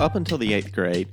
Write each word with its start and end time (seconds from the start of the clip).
Up 0.00 0.16
until 0.16 0.38
the 0.38 0.52
eighth 0.52 0.72
grade, 0.72 1.08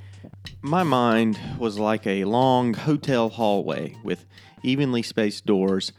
my 0.61 0.83
mind 0.83 1.39
was 1.57 1.77
like 1.77 2.05
a 2.07 2.25
long 2.25 2.73
hotel 2.73 3.29
hallway 3.29 3.95
with 4.03 4.25
evenly 4.63 5.03
spaced 5.03 5.45
doors 5.45 5.93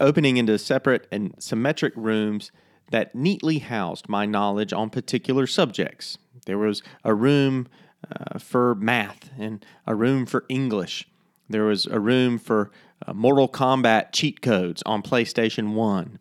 opening 0.00 0.36
into 0.36 0.58
separate 0.58 1.06
and 1.12 1.34
symmetric 1.38 1.92
rooms 1.96 2.50
that 2.90 3.14
neatly 3.14 3.58
housed 3.58 4.08
my 4.08 4.24
knowledge 4.24 4.72
on 4.72 4.88
particular 4.90 5.46
subjects. 5.46 6.16
There 6.46 6.58
was 6.58 6.82
a 7.04 7.14
room 7.14 7.68
uh, 8.10 8.38
for 8.38 8.74
math 8.74 9.30
and 9.38 9.64
a 9.86 9.94
room 9.94 10.24
for 10.24 10.44
English. 10.48 11.06
There 11.48 11.64
was 11.64 11.86
a 11.86 12.00
room 12.00 12.38
for 12.38 12.70
uh, 13.06 13.12
Mortal 13.12 13.48
Kombat 13.48 14.12
cheat 14.12 14.40
codes 14.40 14.82
on 14.86 15.02
PlayStation 15.02 15.74
1. 15.74 16.18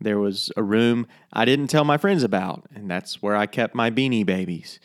There 0.00 0.18
was 0.18 0.50
a 0.56 0.62
room 0.62 1.06
I 1.32 1.44
didn't 1.44 1.68
tell 1.68 1.84
my 1.84 1.98
friends 1.98 2.22
about, 2.22 2.64
and 2.74 2.90
that's 2.90 3.20
where 3.20 3.36
I 3.36 3.46
kept 3.46 3.74
my 3.74 3.90
beanie 3.90 4.24
babies. 4.24 4.78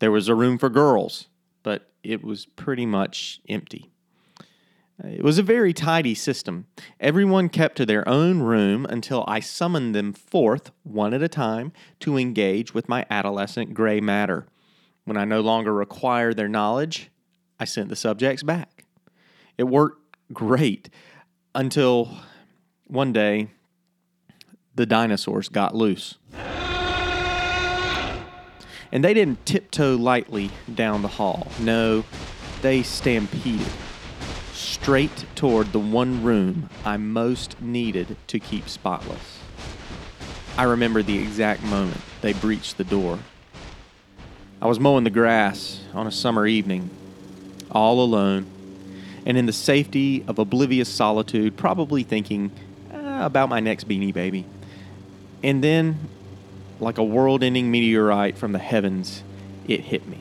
There 0.00 0.10
was 0.10 0.28
a 0.28 0.34
room 0.34 0.58
for 0.58 0.68
girls, 0.68 1.28
but 1.62 1.90
it 2.02 2.22
was 2.22 2.46
pretty 2.46 2.86
much 2.86 3.40
empty. 3.48 3.90
Uh, 5.02 5.08
it 5.08 5.24
was 5.24 5.38
a 5.38 5.42
very 5.42 5.72
tidy 5.72 6.14
system. 6.14 6.66
Everyone 7.00 7.48
kept 7.48 7.76
to 7.76 7.86
their 7.86 8.08
own 8.08 8.40
room 8.40 8.86
until 8.86 9.24
I 9.26 9.40
summoned 9.40 9.94
them 9.94 10.12
forth, 10.12 10.70
one 10.84 11.14
at 11.14 11.22
a 11.22 11.28
time, 11.28 11.72
to 12.00 12.16
engage 12.16 12.74
with 12.74 12.88
my 12.88 13.04
adolescent 13.10 13.74
gray 13.74 14.00
matter. 14.00 14.46
When 15.04 15.16
I 15.16 15.24
no 15.24 15.40
longer 15.40 15.74
required 15.74 16.36
their 16.36 16.48
knowledge, 16.48 17.10
I 17.58 17.64
sent 17.64 17.88
the 17.88 17.96
subjects 17.96 18.42
back. 18.42 18.84
It 19.58 19.64
worked 19.64 20.16
great 20.32 20.88
until 21.54 22.16
one 22.86 23.12
day 23.12 23.48
the 24.74 24.86
dinosaurs 24.86 25.48
got 25.48 25.74
loose. 25.74 26.18
And 28.94 29.04
they 29.04 29.12
didn't 29.12 29.44
tiptoe 29.44 29.96
lightly 29.96 30.50
down 30.72 31.02
the 31.02 31.08
hall. 31.08 31.48
No, 31.60 32.04
they 32.62 32.82
stampeded 32.82 33.66
straight 34.52 35.26
toward 35.34 35.72
the 35.72 35.78
one 35.80 36.22
room 36.22 36.70
I 36.84 36.96
most 36.96 37.60
needed 37.60 38.16
to 38.28 38.38
keep 38.38 38.68
spotless. 38.68 39.40
I 40.56 40.62
remember 40.62 41.02
the 41.02 41.18
exact 41.18 41.64
moment 41.64 42.00
they 42.20 42.32
breached 42.32 42.78
the 42.78 42.84
door. 42.84 43.18
I 44.62 44.68
was 44.68 44.78
mowing 44.78 45.02
the 45.02 45.10
grass 45.10 45.80
on 45.92 46.06
a 46.06 46.12
summer 46.12 46.46
evening, 46.46 46.88
all 47.72 48.00
alone, 48.00 48.46
and 49.26 49.36
in 49.36 49.46
the 49.46 49.52
safety 49.52 50.24
of 50.28 50.38
oblivious 50.38 50.88
solitude, 50.88 51.56
probably 51.56 52.04
thinking 52.04 52.52
uh, 52.92 53.18
about 53.22 53.48
my 53.48 53.58
next 53.58 53.88
beanie 53.88 54.14
baby. 54.14 54.46
And 55.42 55.64
then, 55.64 55.98
like 56.84 56.98
a 56.98 57.04
world 57.04 57.42
ending 57.42 57.70
meteorite 57.70 58.36
from 58.38 58.52
the 58.52 58.58
heavens, 58.58 59.24
it 59.66 59.80
hit 59.80 60.06
me. 60.06 60.18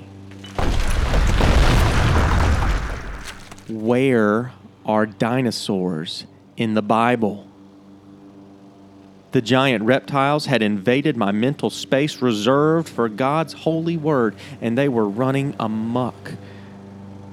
Where 3.70 4.54
are 4.86 5.06
dinosaurs 5.06 6.26
in 6.58 6.74
the 6.74 6.82
Bible? 6.82 7.48
The 9.34 9.42
giant 9.42 9.84
reptiles 9.84 10.46
had 10.46 10.62
invaded 10.62 11.18
my 11.18 11.32
mental 11.32 11.70
space 11.70 12.22
reserved 12.22 12.88
for 12.88 13.10
God's 13.10 13.54
holy 13.54 13.98
word, 13.98 14.36
and 14.62 14.78
they 14.78 14.88
were 14.88 15.10
running 15.10 15.56
amuck. 15.60 16.34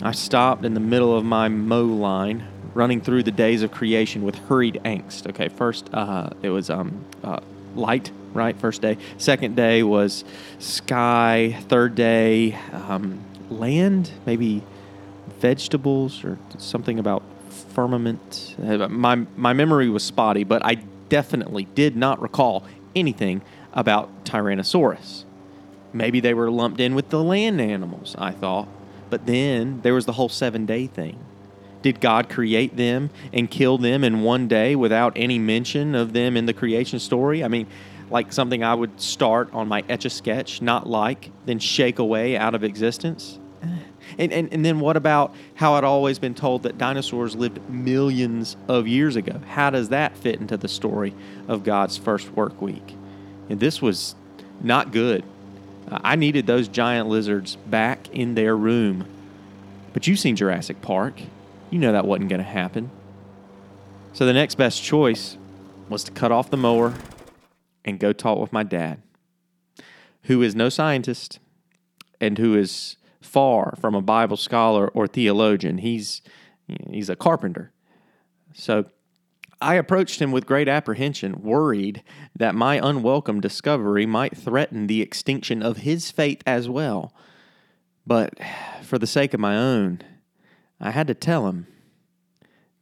I 0.03 0.13
stopped 0.13 0.65
in 0.65 0.75
the 0.75 0.81
middle 0.81 1.15
of 1.15 1.25
my 1.25 1.49
mow 1.49 1.85
line, 1.85 2.49
running 2.73 3.01
through 3.03 3.25
the 3.25 3.31
days 3.31 3.63
of 3.63 3.71
creation 3.71 4.23
with 4.23 4.35
hurried 4.35 4.81
angst. 4.85 5.29
Okay, 5.29 5.49
first 5.49 5.91
uh, 5.93 6.31
it 6.43 6.49
was 6.49 6.71
um, 6.71 7.05
uh, 7.23 7.41
light, 7.75 8.11
right? 8.33 8.57
First 8.57 8.83
day. 8.83 8.99
Second 9.19 9.57
day 9.57 9.83
was 9.83 10.25
sky. 10.59 11.59
Third 11.69 11.95
day, 11.95 12.59
um, 12.73 13.21
land, 13.51 14.11
maybe 14.27 14.63
vegetables 15.39 16.25
or 16.25 16.39
something 16.59 16.99
about 16.99 17.23
firmament. 17.75 18.57
Uh, 18.63 18.89
my, 18.89 19.17
my 19.37 19.53
memory 19.53 19.89
was 19.89 20.05
spotty, 20.05 20.45
but 20.45 20.65
I 20.65 20.75
definitely 21.09 21.65
did 21.75 21.97
not 21.97 22.21
recall 22.21 22.65
anything 22.95 23.43
about 23.73 24.25
Tyrannosaurus. 24.25 25.25
Maybe 25.93 26.21
they 26.21 26.35
were 26.35 26.51
lumped 26.51 26.81
in 26.81 26.95
with 26.95 27.09
the 27.09 27.23
land 27.23 27.61
animals, 27.61 28.15
I 28.19 28.31
thought. 28.31 28.69
But 29.11 29.27
then 29.27 29.81
there 29.83 29.95
was 29.95 30.07
the 30.07 30.13
whole 30.13 30.29
seven 30.29 30.67
day 30.67 30.87
thing. 30.87 31.19
Did 31.83 32.01
God 32.01 32.29
create 32.29 32.77
them 32.77 33.11
and 33.33 33.51
kill 33.51 33.79
them 33.79 34.05
in 34.05 34.21
one 34.21 34.49
day 34.49 34.77
without 34.77 35.15
any 35.17 35.39
mention 35.39 35.95
of 35.95 36.13
them 36.13 36.37
in 36.37 36.47
the 36.47 36.53
creation 36.53 36.99
story? 36.99 37.43
I 37.43 37.49
mean, 37.49 37.67
like 38.11 38.33
something 38.33 38.63
I 38.63 38.75
would 38.75 39.01
start 39.01 39.53
on 39.53 39.69
my 39.69 39.85
etch 39.89 40.05
a 40.05 40.11
sketch, 40.11 40.61
not 40.61 40.89
like, 40.89 41.31
then 41.47 41.59
shake 41.59 41.99
away 41.99 42.37
out 42.37 42.55
of 42.55 42.65
existence? 42.65 43.39
And, 44.19 44.33
and, 44.33 44.53
and 44.53 44.65
then 44.65 44.81
what 44.81 44.97
about 44.97 45.35
how 45.55 45.75
I'd 45.75 45.85
always 45.85 46.19
been 46.19 46.35
told 46.35 46.65
that 46.65 46.79
dinosaurs 46.79 47.37
lived 47.37 47.69
millions 47.69 48.57
of 48.69 48.89
years 48.89 49.17
ago? 49.17 49.41
How 49.49 49.71
does 49.71 49.91
that 49.91 50.17
fit 50.17 50.41
into 50.41 50.57
the 50.57 50.69
story 50.69 51.15
of 51.49 51.65
God's 51.65 51.97
first 51.97 52.31
work 52.33 52.61
week? 52.61 52.97
And 53.49 53.61
this 53.61 53.81
was 53.81 54.15
not 54.61 54.93
good. 54.93 55.25
I 55.91 56.17
needed 56.17 56.47
those 56.47 56.69
giant 56.69 57.09
lizards 57.09 57.57
back 57.57 58.09
in 58.11 58.35
their 58.35 58.57
room. 58.57 59.07
But 59.93 60.07
you've 60.07 60.19
seen 60.19 60.37
Jurassic 60.37 60.83
Park. 60.83 61.21
You 61.71 61.79
know 61.79 61.93
that 61.93 62.07
wasn't 62.07 62.29
going 62.29 62.41
to 62.41 62.45
happen. 62.45 62.91
So 64.13 64.27
the 64.27 64.33
next 64.33 64.57
best 64.57 64.83
choice 64.83 65.37
was 65.89 66.05
to 66.05 66.13
cut 66.13 66.31
off 66.33 66.51
the 66.51 66.57
mower 66.57 66.95
and 67.91 67.99
go 67.99 68.13
talk 68.13 68.39
with 68.39 68.53
my 68.53 68.63
dad, 68.63 69.03
who 70.23 70.43
is 70.43 70.55
no 70.55 70.69
scientist 70.69 71.39
and 72.21 72.39
who 72.39 72.57
is 72.57 72.97
far 73.21 73.77
from 73.81 73.95
a 73.95 74.03
Bible 74.03 74.37
scholar 74.37 74.89
or 74.89 75.07
theologian. 75.07 75.79
He's 75.79 76.23
he's 76.89 77.11
a 77.11 77.17
carpenter. 77.17 77.73
So 78.55 78.87
I 79.61 79.75
approached 79.75 80.21
him 80.23 80.33
with 80.33 80.47
great 80.47 80.69
apprehension, 80.69 81.43
worried 81.43 82.03
that 82.35 82.55
my 82.55 82.81
unwelcome 82.83 83.41
discovery 83.41 84.07
might 84.07 84.37
threaten 84.37 84.87
the 84.87 85.03
extinction 85.03 85.63
of 85.63 85.79
his 85.79 86.11
faith 86.11 86.43
as 86.47 86.69
well. 86.69 87.13
But 88.07 88.39
for 88.83 88.99
the 88.99 89.07
sake 89.07 89.35
of 89.35 89.41
my 89.41 89.57
own, 89.57 90.01
I 90.81 90.91
had 90.91 91.07
to 91.09 91.15
tell 91.15 91.47
him, 91.47 91.67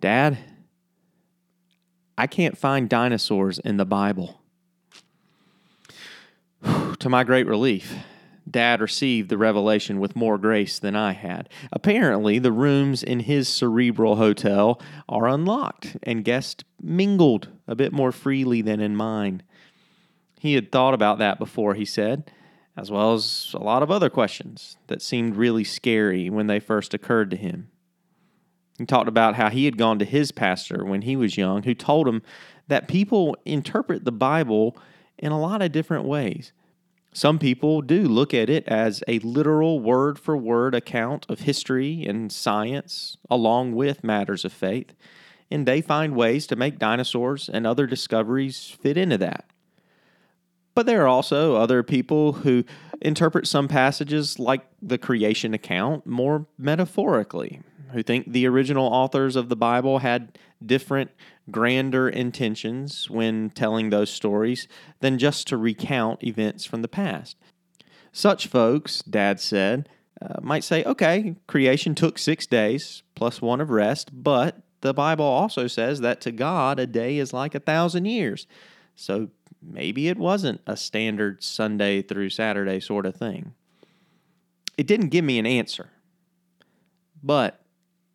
Dad, 0.01 0.39
I 2.17 2.27
can't 2.29 2.57
find 2.57 2.89
dinosaurs 2.89 3.59
in 3.59 3.77
the 3.77 3.85
Bible. 3.85 4.38
To 7.01 7.09
my 7.09 7.25
great 7.25 7.47
relief, 7.47 7.95
Dad 8.51 8.81
received 8.81 9.29
the 9.29 9.39
revelation 9.39 10.01
with 10.01 10.17
more 10.17 10.39
grace 10.39 10.79
than 10.79 10.97
I 10.97 11.13
had. 11.13 11.49
Apparently, 11.73 12.39
the 12.39 12.53
rooms 12.53 13.03
in 13.03 13.21
his 13.21 13.49
cerebral 13.49 14.17
hotel 14.17 14.81
are 15.09 15.29
unlocked, 15.29 15.97
and 16.03 16.25
guests 16.25 16.65
mingled 16.81 17.49
a 17.67 17.75
bit 17.75 17.93
more 17.93 18.13
freely 18.13 18.63
than 18.63 18.81
in 18.81 18.97
mine. 18.97 19.43
He 20.41 20.55
had 20.55 20.73
thought 20.73 20.95
about 20.95 21.19
that 21.19 21.39
before, 21.39 21.75
he 21.75 21.85
said, 21.85 22.31
as 22.77 22.91
well 22.91 23.13
as 23.13 23.55
a 23.55 23.63
lot 23.63 23.83
of 23.83 23.91
other 23.91 24.09
questions 24.09 24.77
that 24.87 25.03
seemed 25.03 25.37
really 25.37 25.65
scary 25.65 26.31
when 26.31 26.47
they 26.47 26.61
first 26.61 26.95
occurred 26.95 27.31
to 27.31 27.37
him. 27.37 27.69
He 28.79 28.87
talked 28.87 29.09
about 29.09 29.35
how 29.35 29.51
he 29.51 29.65
had 29.65 29.77
gone 29.77 29.99
to 29.99 30.05
his 30.05 30.31
pastor 30.31 30.85
when 30.85 31.03
he 31.03 31.17
was 31.17 31.37
young, 31.37 31.65
who 31.65 31.75
told 31.75 32.07
him 32.07 32.23
that 32.69 32.87
people 32.87 33.37
interpret 33.45 34.05
the 34.05 34.13
Bible 34.13 34.77
in 35.19 35.33
a 35.33 35.41
lot 35.41 35.61
of 35.61 35.73
different 35.73 36.05
ways. 36.05 36.53
Some 37.13 37.39
people 37.39 37.81
do 37.81 38.03
look 38.03 38.35
at 38.35 38.51
it 38.51 38.67
as 38.69 39.03
a 39.09 39.19
literal 39.21 39.81
word 39.81 40.19
for 40.19 40.37
word 40.37 40.75
account 40.75 41.27
of 41.29 41.41
history 41.41 42.05
and 42.07 42.31
science, 42.31 43.17
along 43.31 43.73
with 43.73 44.05
matters 44.05 44.45
of 44.45 44.53
faith, 44.53 44.95
and 45.51 45.67
they 45.67 45.81
find 45.81 46.15
ways 46.15 46.47
to 46.47 46.57
make 46.57 46.79
dinosaurs 46.79 47.49
and 47.49 47.67
other 47.67 47.87
discoveries 47.87 48.77
fit 48.81 48.97
into 48.97 49.19
that. 49.19 49.47
But 50.75 50.87
there 50.87 51.03
are 51.03 51.09
also 51.09 51.57
other 51.57 51.83
people 51.83 52.35
who 52.35 52.65
interpret 53.01 53.49
some 53.49 53.67
passages, 53.67 54.39
like 54.39 54.65
the 54.81 54.99
creation 54.99 55.55
account, 55.55 56.07
more 56.07 56.47
metaphorically, 56.57 57.63
who 57.93 58.03
think 58.03 58.31
the 58.31 58.47
original 58.47 58.87
authors 58.87 59.35
of 59.35 59.49
the 59.49 59.57
Bible 59.57 59.99
had 59.99 60.39
different, 60.65 61.11
grander 61.51 62.09
intentions 62.09 63.09
when 63.09 63.51
telling 63.51 63.91
those 63.91 64.11
stories 64.11 64.69
than 65.01 65.19
just 65.19 65.47
to 65.49 65.57
recount 65.57 66.23
events 66.23 66.65
from 66.65 66.83
the 66.83 66.89
past. 66.89 67.37
Such 68.13 68.47
folks, 68.47 69.03
Dad 69.03 69.41
said, 69.41 69.89
uh, 70.21 70.41
might 70.43 70.65
say, 70.65 70.83
okay, 70.85 71.37
creation 71.47 71.95
took 71.95 72.19
six 72.19 72.47
days 72.47 73.03
plus 73.15 73.41
one 73.41 73.61
of 73.61 73.71
rest, 73.71 74.11
but 74.13 74.61
the 74.81 74.95
Bible 74.95 75.25
also 75.25 75.67
says 75.67 76.01
that 76.01 76.21
to 76.23 76.33
God 76.33 76.79
a 76.79 76.87
day 76.87 77.19
is 77.19 77.33
like 77.33 77.55
a 77.55 77.61
thousand 77.61 78.07
years. 78.07 78.47
So 78.97 79.31
maybe 79.63 80.09
it 80.09 80.19
wasn't 80.19 80.61
a 80.67 80.77
standard 80.77 81.43
Sunday 81.43 82.03
through 82.03 82.31
Saturday 82.31 82.81
sort 82.81 83.07
of 83.07 83.17
thing. 83.17 83.55
It 84.77 84.87
didn't 84.87 85.09
give 85.09 85.25
me 85.25 85.39
an 85.39 85.47
answer, 85.47 85.91
but 87.23 87.61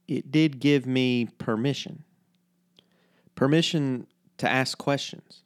it 0.07 0.31
did 0.31 0.60
give 0.60 0.86
me 0.86 1.28
permission. 1.38 2.04
Permission 3.35 4.07
to 4.38 4.50
ask 4.50 4.77
questions. 4.77 5.44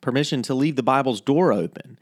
Permission 0.00 0.42
to 0.42 0.54
leave 0.54 0.76
the 0.76 0.82
Bible's 0.82 1.20
door 1.20 1.52
open, 1.52 1.98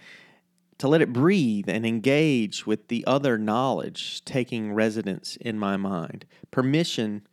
to 0.78 0.88
let 0.88 1.02
it 1.02 1.12
breathe 1.12 1.68
and 1.68 1.86
engage 1.86 2.66
with 2.66 2.88
the 2.88 3.04
other 3.06 3.38
knowledge 3.38 4.24
taking 4.24 4.72
residence 4.72 5.36
in 5.36 5.58
my 5.58 5.76
mind. 5.76 6.24
Permission, 6.50 7.26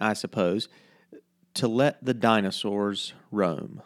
I 0.00 0.14
suppose, 0.14 0.68
to 1.54 1.68
let 1.68 2.02
the 2.04 2.14
dinosaurs 2.14 3.12
roam. 3.30 3.82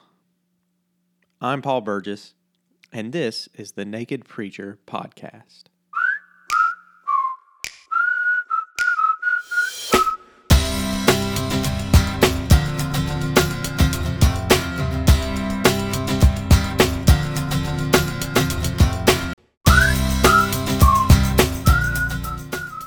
I'm 1.40 1.62
Paul 1.62 1.80
Burgess, 1.80 2.34
and 2.92 3.12
this 3.12 3.48
is 3.54 3.72
the 3.72 3.84
Naked 3.84 4.24
Preacher 4.24 4.78
Podcast. 4.86 5.69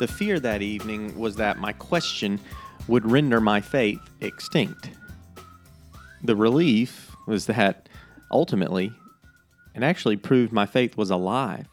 The 0.03 0.07
fear 0.09 0.37
that 0.41 0.61
evening 0.61 1.17
was 1.17 1.37
that 1.37 1.59
my 1.59 1.71
question 1.71 2.37
would 2.89 3.09
render 3.09 3.39
my 3.39 3.61
faith 3.61 4.01
extinct. 4.19 4.89
The 6.21 6.35
relief 6.35 7.15
was 7.25 7.45
that 7.45 7.87
ultimately 8.29 8.91
it 9.73 9.81
actually 9.81 10.17
proved 10.17 10.51
my 10.51 10.65
faith 10.65 10.97
was 10.97 11.09
alive. 11.09 11.69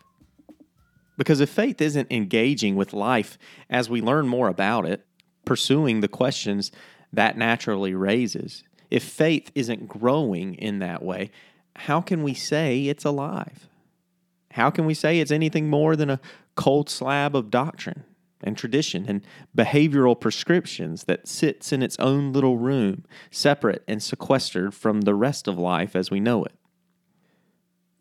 Because 1.16 1.40
if 1.40 1.50
faith 1.50 1.80
isn't 1.80 2.06
engaging 2.12 2.76
with 2.76 2.92
life 2.92 3.36
as 3.68 3.90
we 3.90 4.00
learn 4.00 4.28
more 4.28 4.46
about 4.46 4.86
it, 4.86 5.04
pursuing 5.44 5.98
the 5.98 6.06
questions 6.06 6.70
that 7.12 7.36
naturally 7.36 7.94
raises, 7.94 8.62
if 8.92 9.02
faith 9.02 9.50
isn't 9.56 9.88
growing 9.88 10.54
in 10.54 10.78
that 10.78 11.02
way, 11.02 11.32
how 11.74 12.00
can 12.00 12.22
we 12.22 12.34
say 12.34 12.86
it's 12.86 13.04
alive? 13.04 13.66
How 14.52 14.70
can 14.70 14.86
we 14.86 14.94
say 14.94 15.18
it's 15.18 15.32
anything 15.32 15.68
more 15.68 15.96
than 15.96 16.10
a 16.10 16.20
cold 16.54 16.88
slab 16.88 17.34
of 17.34 17.50
doctrine? 17.50 18.04
And 18.42 18.56
tradition 18.56 19.04
and 19.08 19.24
behavioral 19.56 20.18
prescriptions 20.18 21.04
that 21.04 21.28
sits 21.28 21.72
in 21.72 21.82
its 21.82 21.98
own 21.98 22.32
little 22.32 22.56
room, 22.56 23.04
separate 23.30 23.82
and 23.86 24.02
sequestered 24.02 24.74
from 24.74 25.02
the 25.02 25.14
rest 25.14 25.46
of 25.46 25.58
life 25.58 25.94
as 25.94 26.10
we 26.10 26.20
know 26.20 26.44
it. 26.44 26.54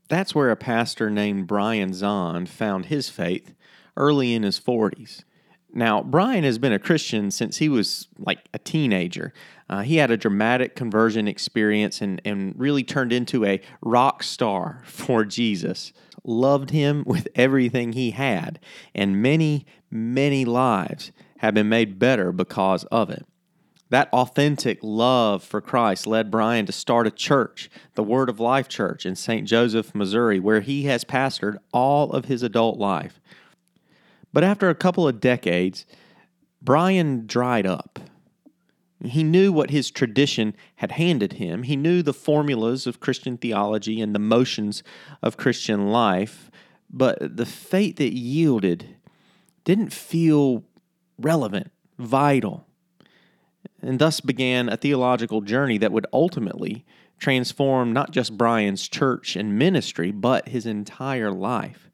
That's 0.07 0.33
where 0.33 0.50
a 0.50 0.56
pastor 0.56 1.09
named 1.09 1.47
Brian 1.47 1.91
Zahnd 1.91 2.47
found 2.47 2.88
his 2.88 3.09
faith 3.09 3.53
early 3.95 4.33
in 4.33 4.44
his 4.44 4.59
40s. 4.59 5.24
Now, 5.71 6.01
Brian 6.01 6.44
has 6.45 6.57
been 6.57 6.74
a 6.74 6.80
Christian 6.80 7.30
since 7.30 7.57
he 7.57 7.69
was 7.69 8.07
like 8.18 8.39
a 8.53 8.59
teenager. 8.59 9.33
Uh, 9.69 9.81
he 9.81 9.97
had 9.97 10.09
a 10.09 10.18
dramatic 10.18 10.75
conversion 10.75 11.27
experience 11.27 12.01
and, 12.01 12.19
and 12.25 12.56
really 12.57 12.83
turned 12.83 13.13
into 13.13 13.45
a 13.45 13.62
rock 13.81 14.24
star 14.24 14.81
for 14.85 15.25
Jesus. 15.25 15.94
Loved 16.24 16.71
him 16.71 17.03
with 17.06 17.27
everything 17.35 17.94
he 17.94 18.12
had, 18.12 18.59
and 18.94 19.21
many, 19.21 19.65
many 19.91 20.45
lives 20.45 21.12
have 21.38 21.53
been 21.53 21.69
made 21.69 22.00
better 22.00 22.31
because 22.31 22.83
of 22.86 23.09
it. 23.09 23.25
That 23.89 24.09
authentic 24.13 24.80
love 24.83 25.44
for 25.44 25.62
Christ 25.62 26.06
led 26.06 26.30
Brian 26.30 26.68
to 26.68 26.71
start 26.71 27.07
a 27.07 27.12
church, 27.12 27.71
the 27.95 28.03
Word 28.03 28.30
of 28.30 28.39
Life 28.39 28.68
Church 28.68 29.06
in 29.06 29.15
St. 29.15 29.47
Joseph, 29.47 29.95
Missouri, 29.95 30.39
where 30.39 30.62
he 30.62 30.83
has 30.83 31.03
pastored 31.03 31.57
all 31.74 32.12
of 32.12 32.25
his 32.25 32.44
adult 32.44 32.77
life. 32.77 33.19
But 34.31 34.44
after 34.44 34.69
a 34.69 34.75
couple 34.75 35.07
of 35.07 35.19
decades, 35.19 35.88
Brian 36.62 37.25
dried 37.25 37.65
up. 37.65 38.00
He 39.03 39.24
knew 39.24 39.51
what 39.51 39.71
his 39.71 39.89
tradition 39.89 40.56
had 40.75 40.92
handed 40.92 41.33
him. 41.33 41.63
He 41.63 41.75
knew 41.75 42.03
the 42.03 42.13
formulas 42.13 42.85
of 42.85 43.00
Christian 43.00 43.38
theology 43.38 44.01
and 44.01 44.13
the 44.13 44.19
motions 44.19 44.83
of 45.24 45.38
Christian 45.38 45.88
life, 45.88 46.51
but 46.92 47.38
the 47.38 47.45
faith 47.45 47.95
that 47.95 48.13
yielded 48.13 48.97
didn't 49.63 49.94
feel 49.94 50.63
relevant, 51.17 51.71
vital, 51.97 52.65
and 53.81 54.00
thus 54.00 54.19
began 54.19 54.69
a 54.69 54.77
theological 54.77 55.41
journey 55.41 55.77
that 55.77 55.91
would 55.91 56.07
ultimately 56.11 56.85
transform 57.17 57.91
not 57.91 58.11
just 58.11 58.38
Brian's 58.38 58.88
church 58.88 59.35
and 59.35 59.57
ministry, 59.57 60.11
but 60.11 60.50
his 60.50 60.65
entire 60.65 61.31
life 61.31 61.89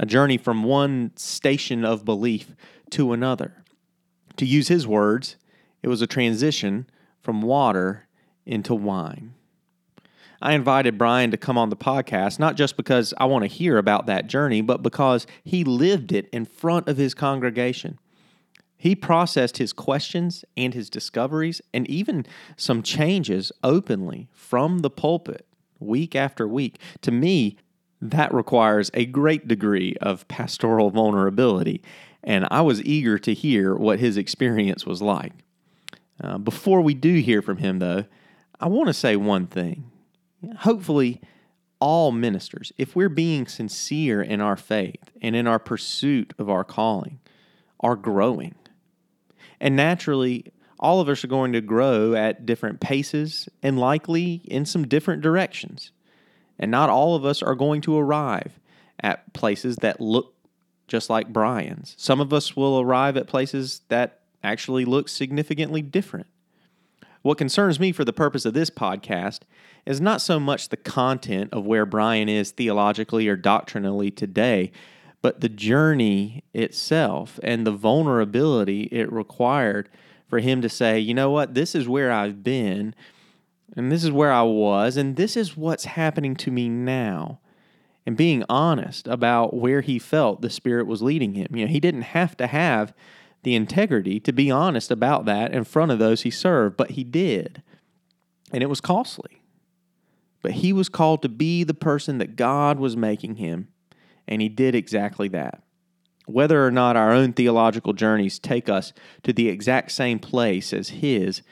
a 0.00 0.06
journey 0.06 0.38
from 0.38 0.64
one 0.64 1.12
station 1.14 1.84
of 1.84 2.06
belief 2.06 2.56
to 2.88 3.12
another. 3.12 3.62
To 4.38 4.46
use 4.46 4.68
his 4.68 4.86
words, 4.86 5.36
it 5.82 5.88
was 5.88 6.00
a 6.00 6.06
transition 6.06 6.88
from 7.20 7.42
water 7.42 8.08
into 8.46 8.74
wine. 8.74 9.34
I 10.42 10.54
invited 10.54 10.96
Brian 10.96 11.30
to 11.32 11.36
come 11.36 11.58
on 11.58 11.68
the 11.68 11.76
podcast, 11.76 12.38
not 12.38 12.56
just 12.56 12.76
because 12.76 13.12
I 13.18 13.26
want 13.26 13.42
to 13.42 13.48
hear 13.48 13.76
about 13.76 14.06
that 14.06 14.26
journey, 14.26 14.62
but 14.62 14.82
because 14.82 15.26
he 15.44 15.64
lived 15.64 16.12
it 16.12 16.28
in 16.30 16.46
front 16.46 16.88
of 16.88 16.96
his 16.96 17.12
congregation. 17.12 17.98
He 18.76 18.96
processed 18.96 19.58
his 19.58 19.74
questions 19.74 20.42
and 20.56 20.72
his 20.72 20.88
discoveries 20.88 21.60
and 21.74 21.86
even 21.90 22.24
some 22.56 22.82
changes 22.82 23.52
openly 23.62 24.28
from 24.32 24.78
the 24.78 24.88
pulpit 24.88 25.46
week 25.78 26.16
after 26.16 26.48
week. 26.48 26.78
To 27.02 27.10
me, 27.10 27.58
that 28.00 28.32
requires 28.32 28.90
a 28.94 29.04
great 29.04 29.46
degree 29.46 29.94
of 30.00 30.26
pastoral 30.28 30.90
vulnerability, 30.90 31.82
and 32.24 32.48
I 32.50 32.62
was 32.62 32.82
eager 32.82 33.18
to 33.18 33.34
hear 33.34 33.74
what 33.74 33.98
his 33.98 34.16
experience 34.16 34.86
was 34.86 35.02
like. 35.02 35.32
Uh, 36.22 36.38
before 36.38 36.80
we 36.80 36.94
do 36.94 37.14
hear 37.16 37.42
from 37.42 37.58
him, 37.58 37.78
though, 37.78 38.06
I 38.58 38.68
want 38.68 38.88
to 38.88 38.94
say 38.94 39.16
one 39.16 39.46
thing. 39.46 39.90
Hopefully, 40.58 41.20
all 41.80 42.12
ministers, 42.12 42.72
if 42.78 42.94
we're 42.94 43.08
being 43.08 43.46
sincere 43.46 44.22
in 44.22 44.40
our 44.40 44.56
faith 44.56 45.10
and 45.20 45.34
in 45.34 45.46
our 45.46 45.58
pursuit 45.58 46.34
of 46.38 46.48
our 46.48 46.64
calling, 46.64 47.20
are 47.80 47.96
growing. 47.96 48.54
And 49.60 49.76
naturally, 49.76 50.52
all 50.78 51.00
of 51.00 51.08
us 51.08 51.24
are 51.24 51.28
going 51.28 51.52
to 51.52 51.60
grow 51.60 52.14
at 52.14 52.46
different 52.46 52.80
paces 52.80 53.48
and 53.62 53.78
likely 53.78 54.42
in 54.44 54.64
some 54.64 54.86
different 54.86 55.22
directions. 55.22 55.92
And 56.58 56.70
not 56.70 56.90
all 56.90 57.14
of 57.14 57.24
us 57.24 57.42
are 57.42 57.54
going 57.54 57.80
to 57.82 57.98
arrive 57.98 58.58
at 59.00 59.32
places 59.32 59.76
that 59.76 60.00
look 60.00 60.34
just 60.88 61.08
like 61.08 61.32
Brian's. 61.32 61.94
Some 61.96 62.20
of 62.20 62.32
us 62.32 62.56
will 62.56 62.80
arrive 62.80 63.16
at 63.16 63.26
places 63.26 63.82
that 63.88 64.20
actually 64.42 64.84
look 64.84 65.08
significantly 65.08 65.82
different. 65.82 66.26
What 67.22 67.38
concerns 67.38 67.78
me 67.78 67.92
for 67.92 68.04
the 68.04 68.12
purpose 68.12 68.44
of 68.44 68.54
this 68.54 68.70
podcast 68.70 69.40
is 69.84 70.00
not 70.00 70.20
so 70.20 70.40
much 70.40 70.68
the 70.68 70.76
content 70.76 71.50
of 71.52 71.66
where 71.66 71.84
Brian 71.84 72.28
is 72.28 72.50
theologically 72.50 73.28
or 73.28 73.36
doctrinally 73.36 74.10
today, 74.10 74.72
but 75.20 75.40
the 75.40 75.48
journey 75.48 76.44
itself 76.54 77.38
and 77.42 77.66
the 77.66 77.72
vulnerability 77.72 78.84
it 78.84 79.12
required 79.12 79.88
for 80.28 80.38
him 80.38 80.62
to 80.62 80.68
say, 80.68 80.98
you 80.98 81.12
know 81.12 81.30
what, 81.30 81.54
this 81.54 81.74
is 81.74 81.88
where 81.88 82.10
I've 82.10 82.42
been 82.42 82.94
and 83.76 83.92
this 83.92 84.04
is 84.04 84.10
where 84.10 84.32
I 84.32 84.42
was, 84.42 84.96
and 84.96 85.16
this 85.16 85.36
is 85.36 85.56
what's 85.56 85.84
happening 85.84 86.34
to 86.36 86.50
me 86.50 86.68
now. 86.68 87.38
And 88.06 88.16
being 88.16 88.44
honest 88.48 89.06
about 89.06 89.54
where 89.54 89.82
he 89.82 89.98
felt 89.98 90.40
the 90.40 90.50
Spirit 90.50 90.86
was 90.86 91.02
leading 91.02 91.34
him. 91.34 91.48
You 91.54 91.66
know, 91.66 91.70
he 91.70 91.80
didn't 91.80 92.02
have 92.02 92.36
to 92.38 92.46
have 92.46 92.92
the 93.42 93.54
integrity 93.54 94.20
to 94.20 94.32
be 94.32 94.50
honest 94.50 94.90
about 94.90 95.24
that 95.24 95.52
in 95.52 95.64
front 95.64 95.90
of 95.90 95.98
those 95.98 96.22
he 96.22 96.30
served, 96.30 96.76
but 96.76 96.92
he 96.92 97.04
did. 97.04 97.62
And 98.52 98.62
it 98.62 98.68
was 98.68 98.80
costly. 98.80 99.42
But 100.42 100.52
he 100.52 100.72
was 100.72 100.88
called 100.88 101.22
to 101.22 101.28
be 101.28 101.64
the 101.64 101.74
person 101.74 102.18
that 102.18 102.36
God 102.36 102.78
was 102.78 102.96
making 102.96 103.36
him, 103.36 103.68
and 104.26 104.40
he 104.40 104.48
did 104.48 104.74
exactly 104.74 105.28
that. 105.28 105.62
Whether 106.26 106.64
or 106.64 106.70
not 106.70 106.96
our 106.96 107.12
own 107.12 107.32
theological 107.32 107.92
journeys 107.92 108.38
take 108.38 108.68
us 108.68 108.92
to 109.22 109.32
the 109.32 109.48
exact 109.48 109.92
same 109.92 110.18
place 110.18 110.72
as 110.72 110.90
his 110.90 111.42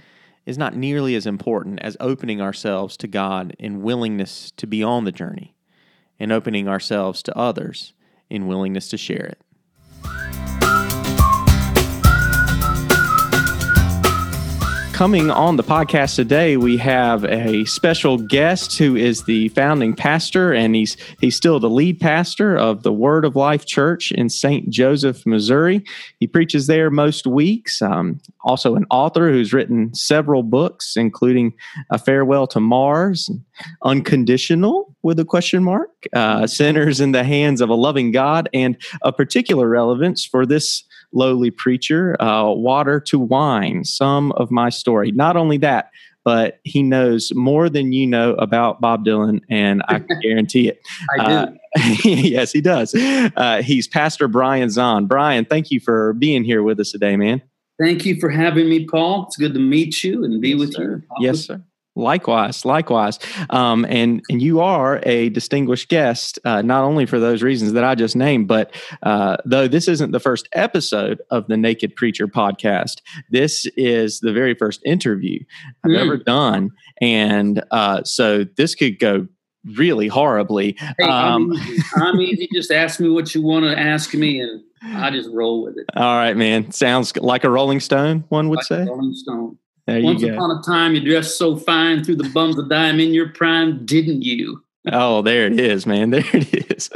is 0.46 0.56
not 0.56 0.76
nearly 0.76 1.14
as 1.14 1.26
important 1.26 1.80
as 1.80 1.96
opening 2.00 2.40
ourselves 2.40 2.96
to 2.98 3.06
God 3.06 3.54
in 3.58 3.82
willingness 3.82 4.50
to 4.52 4.66
be 4.66 4.82
on 4.82 5.04
the 5.04 5.12
journey 5.12 5.54
and 6.18 6.32
opening 6.32 6.68
ourselves 6.68 7.22
to 7.24 7.36
others 7.36 7.92
in 8.30 8.46
willingness 8.46 8.88
to 8.88 8.96
share 8.96 9.26
it. 9.26 9.42
Coming 14.98 15.30
on 15.30 15.54
the 15.54 15.62
podcast 15.62 16.16
today, 16.16 16.56
we 16.56 16.76
have 16.76 17.24
a 17.26 17.64
special 17.66 18.18
guest 18.18 18.76
who 18.78 18.96
is 18.96 19.22
the 19.22 19.48
founding 19.50 19.94
pastor, 19.94 20.52
and 20.52 20.74
he's 20.74 20.96
he's 21.20 21.36
still 21.36 21.60
the 21.60 21.70
lead 21.70 22.00
pastor 22.00 22.56
of 22.58 22.82
the 22.82 22.92
Word 22.92 23.24
of 23.24 23.36
Life 23.36 23.64
Church 23.64 24.10
in 24.10 24.28
St. 24.28 24.68
Joseph, 24.70 25.24
Missouri. 25.24 25.84
He 26.18 26.26
preaches 26.26 26.66
there 26.66 26.90
most 26.90 27.28
weeks. 27.28 27.80
Um, 27.80 28.20
also, 28.42 28.74
an 28.74 28.86
author 28.90 29.30
who's 29.30 29.52
written 29.52 29.94
several 29.94 30.42
books, 30.42 30.96
including 30.96 31.54
"A 31.90 31.98
Farewell 31.98 32.48
to 32.48 32.58
Mars," 32.58 33.30
"Unconditional" 33.84 34.96
with 35.04 35.20
a 35.20 35.24
question 35.24 35.62
mark, 35.62 35.90
uh, 36.12 36.48
"Sinners 36.48 37.00
in 37.00 37.12
the 37.12 37.22
Hands 37.22 37.60
of 37.60 37.68
a 37.68 37.74
Loving 37.74 38.10
God," 38.10 38.48
and 38.52 38.76
a 39.02 39.12
particular 39.12 39.68
relevance 39.68 40.24
for 40.24 40.44
this 40.44 40.82
lowly 41.12 41.50
preacher, 41.50 42.20
uh, 42.20 42.50
water 42.50 43.00
to 43.00 43.18
wine, 43.18 43.84
some 43.84 44.32
of 44.32 44.50
my 44.50 44.68
story. 44.68 45.12
Not 45.12 45.36
only 45.36 45.58
that, 45.58 45.90
but 46.24 46.60
he 46.64 46.82
knows 46.82 47.32
more 47.34 47.70
than 47.70 47.92
you 47.92 48.06
know 48.06 48.34
about 48.34 48.80
Bob 48.80 49.04
Dylan, 49.04 49.40
and 49.48 49.82
I 49.88 50.00
can 50.00 50.20
guarantee 50.22 50.68
it. 50.68 50.80
I 51.18 51.24
do. 51.24 51.32
Uh, 51.32 51.46
yes, 52.04 52.52
he 52.52 52.60
does. 52.60 52.94
Uh, 52.94 53.62
he's 53.62 53.88
Pastor 53.88 54.28
Brian 54.28 54.68
Zahnd. 54.68 55.08
Brian, 55.08 55.44
thank 55.44 55.70
you 55.70 55.80
for 55.80 56.12
being 56.14 56.44
here 56.44 56.62
with 56.62 56.80
us 56.80 56.92
today, 56.92 57.16
man. 57.16 57.40
Thank 57.80 58.04
you 58.04 58.18
for 58.18 58.28
having 58.28 58.68
me, 58.68 58.84
Paul. 58.84 59.24
It's 59.26 59.36
good 59.36 59.54
to 59.54 59.60
meet 59.60 60.02
you 60.02 60.24
and 60.24 60.40
be 60.40 60.50
yes, 60.50 60.58
with 60.58 60.74
sir. 60.74 60.82
you. 60.82 61.26
Yes, 61.26 61.40
sir. 61.40 61.62
Likewise, 61.98 62.64
likewise, 62.64 63.18
um, 63.50 63.84
and 63.88 64.22
and 64.30 64.40
you 64.40 64.60
are 64.60 65.00
a 65.02 65.30
distinguished 65.30 65.88
guest, 65.88 66.38
uh, 66.44 66.62
not 66.62 66.84
only 66.84 67.06
for 67.06 67.18
those 67.18 67.42
reasons 67.42 67.72
that 67.72 67.82
I 67.82 67.96
just 67.96 68.14
named, 68.14 68.46
but 68.46 68.72
uh, 69.02 69.36
though 69.44 69.66
this 69.66 69.88
isn't 69.88 70.12
the 70.12 70.20
first 70.20 70.48
episode 70.52 71.20
of 71.30 71.48
the 71.48 71.56
Naked 71.56 71.96
Preacher 71.96 72.28
podcast, 72.28 73.02
this 73.30 73.66
is 73.76 74.20
the 74.20 74.32
very 74.32 74.54
first 74.54 74.80
interview 74.86 75.40
I've 75.84 75.90
mm. 75.90 75.98
ever 75.98 76.16
done, 76.16 76.70
and 77.00 77.64
uh, 77.72 78.04
so 78.04 78.44
this 78.44 78.76
could 78.76 79.00
go 79.00 79.26
really 79.76 80.06
horribly. 80.06 80.76
Hey, 80.78 81.04
um, 81.04 81.50
I'm, 81.50 81.52
easy. 81.52 81.82
I'm 81.96 82.20
easy. 82.20 82.48
Just 82.54 82.70
ask 82.70 83.00
me 83.00 83.08
what 83.08 83.34
you 83.34 83.42
want 83.42 83.64
to 83.64 83.76
ask 83.76 84.14
me, 84.14 84.40
and 84.40 84.62
I 84.82 85.10
just 85.10 85.30
roll 85.32 85.64
with 85.64 85.76
it. 85.78 85.86
All 85.96 86.16
right, 86.16 86.36
man. 86.36 86.70
Sounds 86.70 87.16
like 87.16 87.42
a 87.42 87.50
Rolling 87.50 87.80
Stone. 87.80 88.24
One 88.28 88.48
would 88.50 88.58
like 88.58 88.66
say. 88.66 88.84
Rolling 88.84 89.14
Stone. 89.14 89.58
There 89.88 90.02
Once 90.02 90.22
upon 90.22 90.50
a 90.50 90.60
time, 90.60 90.94
you 90.94 91.00
dressed 91.00 91.38
so 91.38 91.56
fine 91.56 92.04
through 92.04 92.16
the 92.16 92.28
bums 92.28 92.58
of 92.58 92.68
dime 92.68 93.00
in 93.00 93.14
your 93.14 93.30
prime, 93.30 93.86
didn't 93.86 94.20
you? 94.20 94.62
Oh, 94.86 95.22
there 95.22 95.46
it 95.46 95.58
is, 95.58 95.86
man. 95.86 96.10
There 96.18 96.24
it 96.32 96.70
is. 96.70 96.88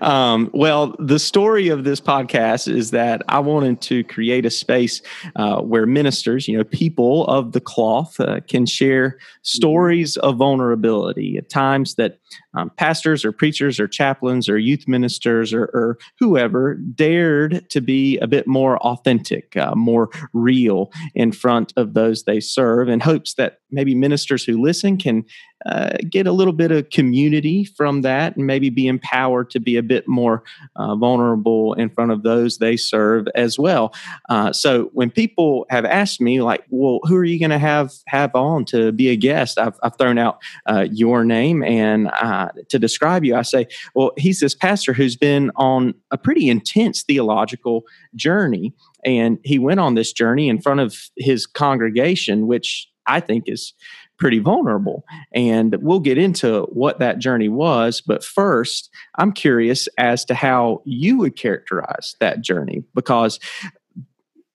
Um, 0.00 0.50
well, 0.52 0.94
the 0.98 1.18
story 1.18 1.68
of 1.68 1.84
this 1.84 2.00
podcast 2.00 2.72
is 2.72 2.90
that 2.90 3.22
I 3.28 3.38
wanted 3.40 3.80
to 3.82 4.04
create 4.04 4.46
a 4.46 4.50
space 4.50 5.02
uh, 5.36 5.60
where 5.60 5.86
ministers, 5.86 6.46
you 6.46 6.56
know, 6.56 6.64
people 6.64 7.26
of 7.26 7.52
the 7.52 7.60
cloth, 7.60 8.20
uh, 8.20 8.40
can 8.46 8.66
share 8.66 9.18
stories 9.42 10.16
of 10.18 10.36
vulnerability 10.36 11.36
at 11.38 11.48
times 11.48 11.94
that 11.96 12.18
um, 12.54 12.70
pastors 12.76 13.24
or 13.24 13.32
preachers 13.32 13.80
or 13.80 13.88
chaplains 13.88 14.48
or 14.48 14.58
youth 14.58 14.86
ministers 14.86 15.52
or, 15.52 15.64
or, 15.64 15.98
whoever 16.18 16.74
dared 16.74 17.68
to 17.70 17.80
be 17.80 18.18
a 18.18 18.26
bit 18.26 18.46
more 18.46 18.78
authentic, 18.78 19.56
uh, 19.56 19.74
more 19.74 20.10
real 20.32 20.90
in 21.14 21.32
front 21.32 21.72
of 21.76 21.94
those 21.94 22.24
they 22.24 22.40
serve, 22.40 22.88
in 22.88 23.00
hopes 23.00 23.34
that 23.34 23.58
maybe 23.70 23.94
ministers 23.94 24.44
who 24.44 24.60
listen 24.60 24.96
can 24.96 25.24
uh, 25.66 25.90
get 26.08 26.26
a 26.26 26.32
little 26.32 26.52
bit 26.52 26.70
of 26.70 26.90
community 26.90 27.64
from 27.64 28.02
that 28.02 28.36
and 28.36 28.46
maybe 28.46 28.70
be 28.70 28.86
empowered 28.86 29.50
to 29.50 29.60
be 29.60 29.76
a 29.76 29.82
bit 29.82 30.08
more 30.08 30.42
uh, 30.76 30.94
vulnerable 30.96 31.74
in 31.74 31.90
front 31.90 32.10
of 32.10 32.22
those 32.22 32.58
they 32.58 32.76
serve 32.76 33.26
as 33.34 33.58
well. 33.58 33.92
Uh, 34.28 34.52
so 34.52 34.90
when 34.92 35.10
people 35.10 35.66
have 35.70 35.84
asked 35.84 36.20
me, 36.20 36.40
like, 36.40 36.64
well, 36.70 37.00
who 37.04 37.16
are 37.16 37.24
you 37.24 37.38
going 37.38 37.50
to 37.50 37.58
have 37.58 37.92
have 38.06 38.34
on 38.34 38.64
to 38.64 38.92
be 38.92 39.08
a 39.10 39.16
guest? 39.16 39.58
I've, 39.58 39.78
I've 39.82 39.96
thrown 39.96 40.18
out 40.18 40.38
uh, 40.66 40.86
your 40.90 41.24
name 41.24 41.62
and 41.62 42.08
uh, 42.08 42.48
to 42.68 42.78
describe 42.78 43.24
you, 43.24 43.36
I 43.36 43.42
say, 43.42 43.66
well, 43.94 44.12
he's 44.16 44.40
this 44.40 44.54
pastor 44.54 44.92
who's 44.92 45.16
been 45.16 45.50
on 45.56 45.94
a 46.10 46.18
pretty 46.18 46.48
intense 46.48 47.02
theological 47.02 47.84
journey. 48.14 48.72
And 49.04 49.38
he 49.44 49.58
went 49.58 49.80
on 49.80 49.94
this 49.94 50.12
journey 50.12 50.48
in 50.48 50.60
front 50.60 50.80
of 50.80 50.94
his 51.16 51.46
congregation, 51.46 52.46
which 52.46 52.88
I 53.06 53.20
think 53.20 53.44
is 53.46 53.72
pretty 54.20 54.38
vulnerable. 54.38 55.04
And 55.34 55.76
we'll 55.80 56.00
get 56.00 56.18
into 56.18 56.62
what 56.72 57.00
that 57.00 57.18
journey 57.18 57.48
was. 57.48 58.00
But 58.00 58.22
first, 58.22 58.90
I'm 59.16 59.32
curious 59.32 59.88
as 59.98 60.24
to 60.26 60.34
how 60.34 60.82
you 60.84 61.16
would 61.18 61.36
characterize 61.36 62.14
that 62.20 62.42
journey 62.42 62.84
because 62.94 63.40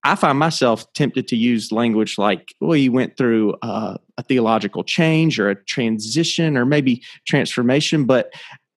I 0.03 0.13
find 0.13 0.37
myself 0.37 0.85
tempted 0.93 1.27
to 1.29 1.35
use 1.35 1.71
language 1.71 2.19
like, 2.19 2.53
well, 2.61 2.77
you 2.77 2.91
went 2.91 3.17
through 3.17 3.55
uh, 3.63 3.97
a 4.19 4.23
theological 4.23 4.83
change 4.83 5.39
or 5.39 5.49
a 5.49 5.55
transition 5.55 6.55
or 6.57 6.65
maybe 6.65 7.03
transformation, 7.25 8.05
but 8.05 8.31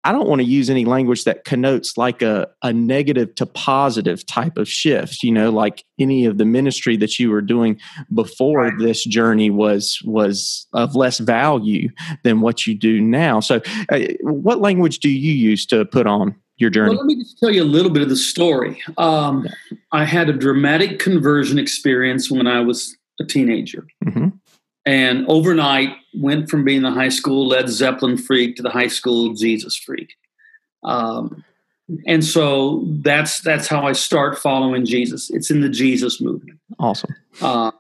I 0.07 0.13
don't 0.13 0.29
want 0.29 0.41
to 0.41 0.47
use 0.47 0.71
any 0.71 0.85
language 0.85 1.25
that 1.25 1.45
connotes 1.45 1.97
like 1.97 2.23
a, 2.23 2.47
a 2.63 2.73
negative 2.73 3.35
to 3.35 3.45
positive 3.45 4.25
type 4.25 4.57
of 4.57 4.69
shift, 4.69 5.25
you 5.25 5.33
know, 5.33 5.51
like 5.51 5.85
any 5.99 6.27
of 6.27 6.39
the 6.39 6.45
ministry 6.45 6.97
that 6.99 7.19
you 7.19 7.29
were 7.29 7.41
doing 7.41 7.81
before 8.15 8.67
right. 8.67 8.79
this 8.79 9.05
journey 9.05 9.51
was 9.51 9.99
was 10.05 10.69
of 10.73 10.95
less 10.95 11.19
value 11.19 11.89
than 12.23 12.41
what 12.41 12.69
you 12.69 12.75
do 12.77 13.01
now. 13.01 13.41
So 13.41 13.61
uh, 13.89 13.99
what 14.21 14.61
language 14.61 15.01
do 15.01 15.11
you 15.11 15.33
use 15.33 15.67
to 15.67 15.85
put 15.85 16.07
on 16.07 16.37
your 16.57 16.71
journey? 16.71 16.91
Well, 16.91 16.99
let 16.99 17.07
me 17.07 17.17
just 17.17 17.41
tell 17.41 17.51
you 17.51 17.65
a 17.65 17.65
little 17.65 17.91
bit 17.91 18.05
of 18.05 18.09
the 18.09 18.15
story. 18.15 18.81
Um, 18.99 19.49
I 19.91 20.05
had 20.05 20.29
a 20.29 20.33
dramatic 20.33 21.01
conversion 21.01 21.59
experience 21.59 22.31
when 22.31 22.47
I 22.47 22.61
was 22.61 22.97
a 23.19 23.25
teenager. 23.25 23.89
Mm-hmm 24.05 24.29
and 24.87 25.27
overnight 25.29 25.91
went 26.15 26.49
from 26.49 26.65
being 26.65 26.83
the 26.83 26.91
high 26.91 27.09
school 27.09 27.49
Led 27.49 27.69
Zeppelin 27.69 28.17
freak 28.17 28.57
to 28.57 28.63
the 28.63 28.71
high 28.71 28.89
school 28.89 29.35
Jesus 29.35 29.77
freak. 29.77 30.15
Um, 30.85 31.45
and 32.07 32.25
so 32.25 32.85
that's 33.03 33.41
that's 33.41 33.69
how 33.69 33.87
I 33.87 33.93
start 33.93 34.39
following 34.39 34.87
Jesus. 34.87 35.31
It's 35.31 35.51
in 35.51 35.61
the 35.61 35.69
Jesus 35.69 36.21
movement. 36.21 36.59
Awesome. 36.79 37.15
Uh, 37.41 37.73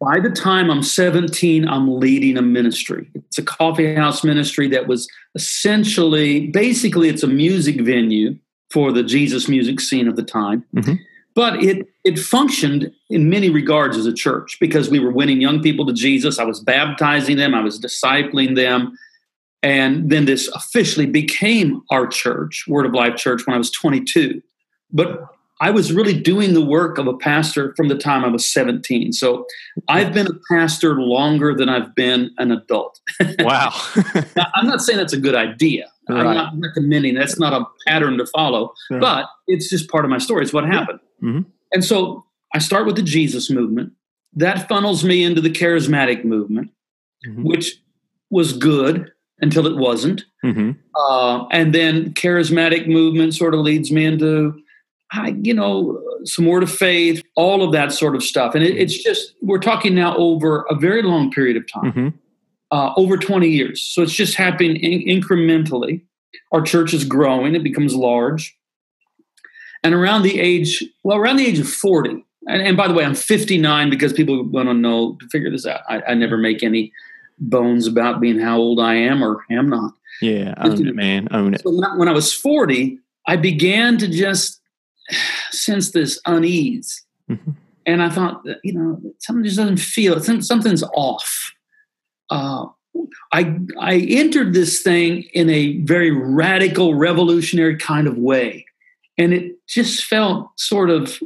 by 0.00 0.18
the 0.18 0.30
time 0.30 0.70
I'm 0.70 0.82
17, 0.82 1.68
I'm 1.68 2.00
leading 2.00 2.38
a 2.38 2.42
ministry. 2.42 3.10
It's 3.14 3.38
a 3.38 3.42
coffee 3.42 3.94
house 3.94 4.24
ministry 4.24 4.66
that 4.68 4.86
was 4.86 5.06
essentially, 5.34 6.46
basically, 6.48 7.10
it's 7.10 7.22
a 7.22 7.28
music 7.28 7.80
venue 7.82 8.38
for 8.70 8.92
the 8.92 9.02
Jesus 9.02 9.46
music 9.46 9.80
scene 9.80 10.08
of 10.08 10.16
the 10.16 10.22
time. 10.22 10.64
Mm-hmm. 10.74 10.94
But 11.34 11.62
it 11.62 11.88
it 12.04 12.18
functioned 12.18 12.92
in 13.10 13.28
many 13.28 13.50
regards 13.50 13.96
as 13.96 14.06
a 14.06 14.12
church 14.12 14.56
because 14.60 14.88
we 14.88 15.00
were 15.00 15.10
winning 15.10 15.40
young 15.40 15.62
people 15.62 15.86
to 15.86 15.92
Jesus. 15.92 16.38
I 16.38 16.44
was 16.44 16.60
baptizing 16.60 17.36
them, 17.36 17.54
I 17.54 17.60
was 17.60 17.80
discipling 17.80 18.56
them. 18.56 18.96
And 19.62 20.10
then 20.10 20.26
this 20.26 20.46
officially 20.48 21.06
became 21.06 21.82
our 21.90 22.06
church, 22.06 22.66
Word 22.68 22.84
of 22.84 22.92
Life 22.92 23.16
Church, 23.16 23.46
when 23.46 23.54
I 23.54 23.58
was 23.58 23.70
22. 23.70 24.42
But 24.92 25.34
I 25.60 25.70
was 25.70 25.92
really 25.92 26.12
doing 26.12 26.52
the 26.52 26.64
work 26.64 26.98
of 26.98 27.06
a 27.06 27.16
pastor 27.16 27.74
from 27.74 27.88
the 27.88 27.96
time 27.96 28.24
I 28.24 28.28
was 28.28 28.44
17. 28.52 29.12
So 29.12 29.46
I've 29.88 30.12
been 30.12 30.26
a 30.26 30.54
pastor 30.54 31.00
longer 31.00 31.54
than 31.54 31.68
I've 31.68 31.94
been 31.94 32.30
an 32.38 32.50
adult. 32.50 33.00
Wow. 33.40 33.72
now, 34.36 34.46
I'm 34.54 34.66
not 34.66 34.82
saying 34.82 34.98
that's 34.98 35.12
a 35.12 35.20
good 35.20 35.34
idea. 35.34 35.90
Right. 36.08 36.26
I'm 36.26 36.34
not 36.34 36.52
recommending 36.58 37.14
that's 37.14 37.38
not 37.38 37.52
a 37.52 37.64
pattern 37.86 38.18
to 38.18 38.26
follow, 38.26 38.74
but 38.90 39.26
it's 39.46 39.70
just 39.70 39.88
part 39.88 40.04
of 40.04 40.10
my 40.10 40.18
story. 40.18 40.42
It's 40.42 40.52
what 40.52 40.66
happened. 40.66 41.00
Mm-hmm. 41.22 41.48
And 41.72 41.84
so 41.84 42.24
I 42.54 42.58
start 42.58 42.86
with 42.86 42.96
the 42.96 43.02
Jesus 43.02 43.50
movement. 43.50 43.92
That 44.34 44.68
funnels 44.68 45.04
me 45.04 45.22
into 45.22 45.40
the 45.40 45.50
charismatic 45.50 46.24
movement, 46.24 46.70
mm-hmm. 47.26 47.44
which 47.44 47.80
was 48.30 48.52
good 48.52 49.10
until 49.40 49.66
it 49.66 49.76
wasn't. 49.76 50.24
Mm-hmm. 50.44 50.72
Uh, 50.96 51.46
and 51.48 51.74
then 51.74 52.12
charismatic 52.14 52.86
movement 52.86 53.34
sort 53.34 53.54
of 53.54 53.60
leads 53.60 53.90
me 53.90 54.04
into, 54.04 54.60
you 55.42 55.54
know, 55.54 56.00
some 56.24 56.46
word 56.46 56.62
of 56.62 56.72
faith, 56.72 57.22
all 57.36 57.62
of 57.62 57.72
that 57.72 57.92
sort 57.92 58.14
of 58.14 58.22
stuff. 58.22 58.54
And 58.54 58.64
it, 58.64 58.76
it's 58.76 59.02
just, 59.02 59.34
we're 59.42 59.58
talking 59.58 59.94
now 59.94 60.16
over 60.16 60.64
a 60.70 60.74
very 60.74 61.02
long 61.02 61.30
period 61.30 61.56
of 61.56 61.70
time, 61.70 61.92
mm-hmm. 61.92 62.08
Uh, 62.70 62.92
over 62.96 63.16
20 63.16 63.48
years. 63.48 63.82
So 63.82 64.02
it's 64.02 64.12
just 64.12 64.34
happening 64.34 64.76
in- 64.76 65.20
incrementally. 65.20 66.02
Our 66.52 66.62
church 66.62 66.94
is 66.94 67.04
growing, 67.04 67.54
it 67.54 67.62
becomes 67.62 67.94
large. 67.94 68.56
And 69.82 69.94
around 69.94 70.22
the 70.22 70.40
age, 70.40 70.82
well, 71.02 71.18
around 71.18 71.36
the 71.36 71.46
age 71.46 71.58
of 71.58 71.68
40, 71.68 72.24
and, 72.46 72.62
and 72.62 72.76
by 72.76 72.88
the 72.88 72.94
way, 72.94 73.04
I'm 73.04 73.14
59 73.14 73.90
because 73.90 74.12
people 74.12 74.42
want 74.44 74.68
to 74.68 74.74
know 74.74 75.16
to 75.20 75.28
figure 75.28 75.50
this 75.50 75.66
out. 75.66 75.80
I, 75.88 76.02
I, 76.08 76.14
never 76.14 76.36
make 76.36 76.62
any 76.62 76.92
bones 77.38 77.86
about 77.86 78.20
being 78.20 78.38
how 78.38 78.58
old 78.58 78.80
I 78.80 78.94
am 78.94 79.22
or 79.22 79.44
am 79.50 79.68
not. 79.68 79.92
Yeah, 80.20 80.54
own 80.58 80.86
it, 80.86 80.94
man. 80.94 81.28
Own 81.32 81.54
it. 81.54 81.62
So 81.62 81.70
when 81.96 82.08
I 82.08 82.12
was 82.12 82.32
40, 82.32 82.98
I 83.26 83.36
began 83.36 83.98
to 83.98 84.08
just 84.08 84.60
sense 85.50 85.90
this 85.90 86.20
unease. 86.26 87.04
Mm-hmm. 87.30 87.50
And 87.86 88.02
I 88.02 88.08
thought, 88.08 88.42
you 88.62 88.72
know, 88.72 89.00
something 89.18 89.44
just 89.44 89.56
doesn't 89.56 89.78
feel, 89.78 90.20
something's 90.20 90.82
off. 90.94 91.52
Uh, 92.30 92.66
I, 93.32 93.58
I 93.80 93.96
entered 93.96 94.54
this 94.54 94.82
thing 94.82 95.24
in 95.34 95.50
a 95.50 95.78
very 95.80 96.10
radical, 96.10 96.94
revolutionary 96.94 97.76
kind 97.76 98.06
of 98.06 98.16
way 98.16 98.66
and 99.18 99.32
it 99.32 99.66
just 99.66 100.04
felt 100.04 100.48
sort 100.58 100.90
of 100.90 101.20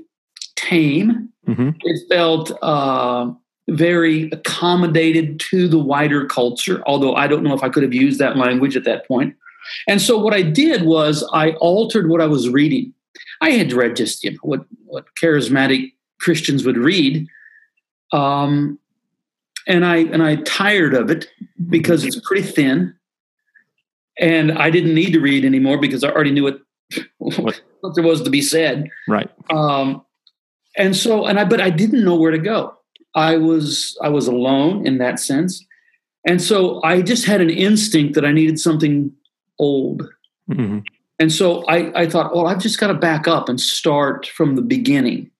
tame. 0.57 1.31
Mm-hmm. 1.47 1.71
It 1.81 2.00
felt 2.09 2.52
uh, 2.62 3.31
very 3.69 4.31
accommodated 4.31 5.40
to 5.50 5.69
the 5.69 5.78
wider 5.78 6.26
culture, 6.26 6.83
although 6.87 7.14
I 7.14 7.26
don't 7.26 7.43
know 7.43 7.55
if 7.55 7.62
I 7.62 7.69
could 7.69 7.83
have 7.83 7.95
used 7.95 8.21
that 8.21 8.37
language 8.37 8.76
at 8.76 8.85
that 8.85 9.07
point. 9.07 9.35
And 9.87 10.00
so 10.00 10.19
what 10.19 10.35
I 10.35 10.43
did 10.43 10.83
was 10.83 11.28
I 11.33 11.52
altered 11.52 12.09
what 12.09 12.21
I 12.21 12.26
was 12.26 12.49
reading. 12.49 12.93
I 13.40 13.50
had 13.50 13.73
read 13.73 13.97
just 13.97 14.25
you 14.25 14.33
know 14.33 14.38
what 14.43 14.64
what 14.85 15.07
charismatic 15.21 15.93
Christians 16.21 16.64
would 16.64 16.76
read, 16.76 17.26
um, 18.12 18.78
and 19.68 19.84
I 19.84 19.98
and 19.98 20.22
I 20.22 20.37
tired 20.37 20.94
of 20.94 21.10
it 21.10 21.28
because 21.68 22.04
it's 22.04 22.20
pretty 22.20 22.42
thin, 22.42 22.96
and 24.18 24.52
I 24.52 24.70
didn't 24.70 24.94
need 24.94 25.12
to 25.12 25.20
read 25.20 25.44
anymore 25.44 25.78
because 25.78 26.02
I 26.02 26.10
already 26.10 26.32
knew 26.32 26.42
what 26.42 26.60
what, 27.18 27.60
what 27.80 27.94
there 27.94 28.04
was 28.04 28.22
to 28.22 28.30
be 28.30 28.42
said. 28.42 28.88
Right. 29.06 29.30
Um, 29.50 30.04
and 30.76 30.96
so, 30.96 31.26
and 31.26 31.38
I, 31.38 31.44
but 31.44 31.60
I 31.60 31.70
didn't 31.70 32.04
know 32.04 32.16
where 32.16 32.30
to 32.30 32.38
go. 32.38 32.75
I 33.14 33.37
was, 33.37 33.98
I 34.02 34.08
was 34.08 34.26
alone 34.26 34.87
in 34.87 34.98
that 34.98 35.18
sense. 35.18 35.64
And 36.26 36.40
so 36.40 36.82
I 36.84 37.02
just 37.02 37.25
had 37.25 37.40
an 37.40 37.50
instinct 37.50 38.14
that 38.14 38.25
I 38.25 38.32
needed 38.32 38.60
something 38.60 39.12
old. 39.58 40.02
Mm-hmm. 40.50 40.80
And 41.18 41.32
so 41.32 41.64
I, 41.66 42.02
I 42.02 42.08
thought, 42.08 42.34
well, 42.34 42.46
I've 42.46 42.62
just 42.62 42.78
got 42.78 42.88
to 42.88 42.94
back 42.94 43.26
up 43.26 43.48
and 43.48 43.60
start 43.60 44.26
from 44.26 44.54
the 44.54 44.62
beginning. 44.62 45.30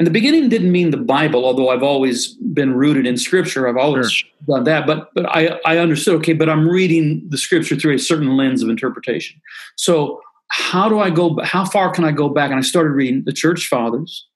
And 0.00 0.06
the 0.06 0.10
beginning 0.10 0.48
didn't 0.48 0.72
mean 0.72 0.92
the 0.92 0.96
Bible, 0.96 1.44
although 1.44 1.68
I've 1.68 1.82
always 1.82 2.28
been 2.54 2.72
rooted 2.72 3.06
in 3.06 3.18
Scripture. 3.18 3.68
I've 3.68 3.76
always 3.76 4.10
sure. 4.10 4.30
done 4.48 4.64
that. 4.64 4.86
But 4.86 5.10
but 5.14 5.26
I, 5.28 5.60
I 5.66 5.76
understood, 5.76 6.14
okay, 6.20 6.32
but 6.32 6.48
I'm 6.48 6.66
reading 6.66 7.22
the 7.28 7.36
Scripture 7.36 7.76
through 7.76 7.96
a 7.96 7.98
certain 7.98 8.34
lens 8.34 8.62
of 8.62 8.70
interpretation. 8.70 9.38
So 9.76 10.22
how 10.48 10.88
do 10.88 11.00
I 11.00 11.10
go? 11.10 11.38
How 11.42 11.66
far 11.66 11.90
can 11.90 12.04
I 12.04 12.12
go 12.12 12.30
back? 12.30 12.50
And 12.50 12.58
I 12.58 12.62
started 12.62 12.92
reading 12.92 13.24
the 13.26 13.32
Church 13.34 13.66
Fathers. 13.66 14.26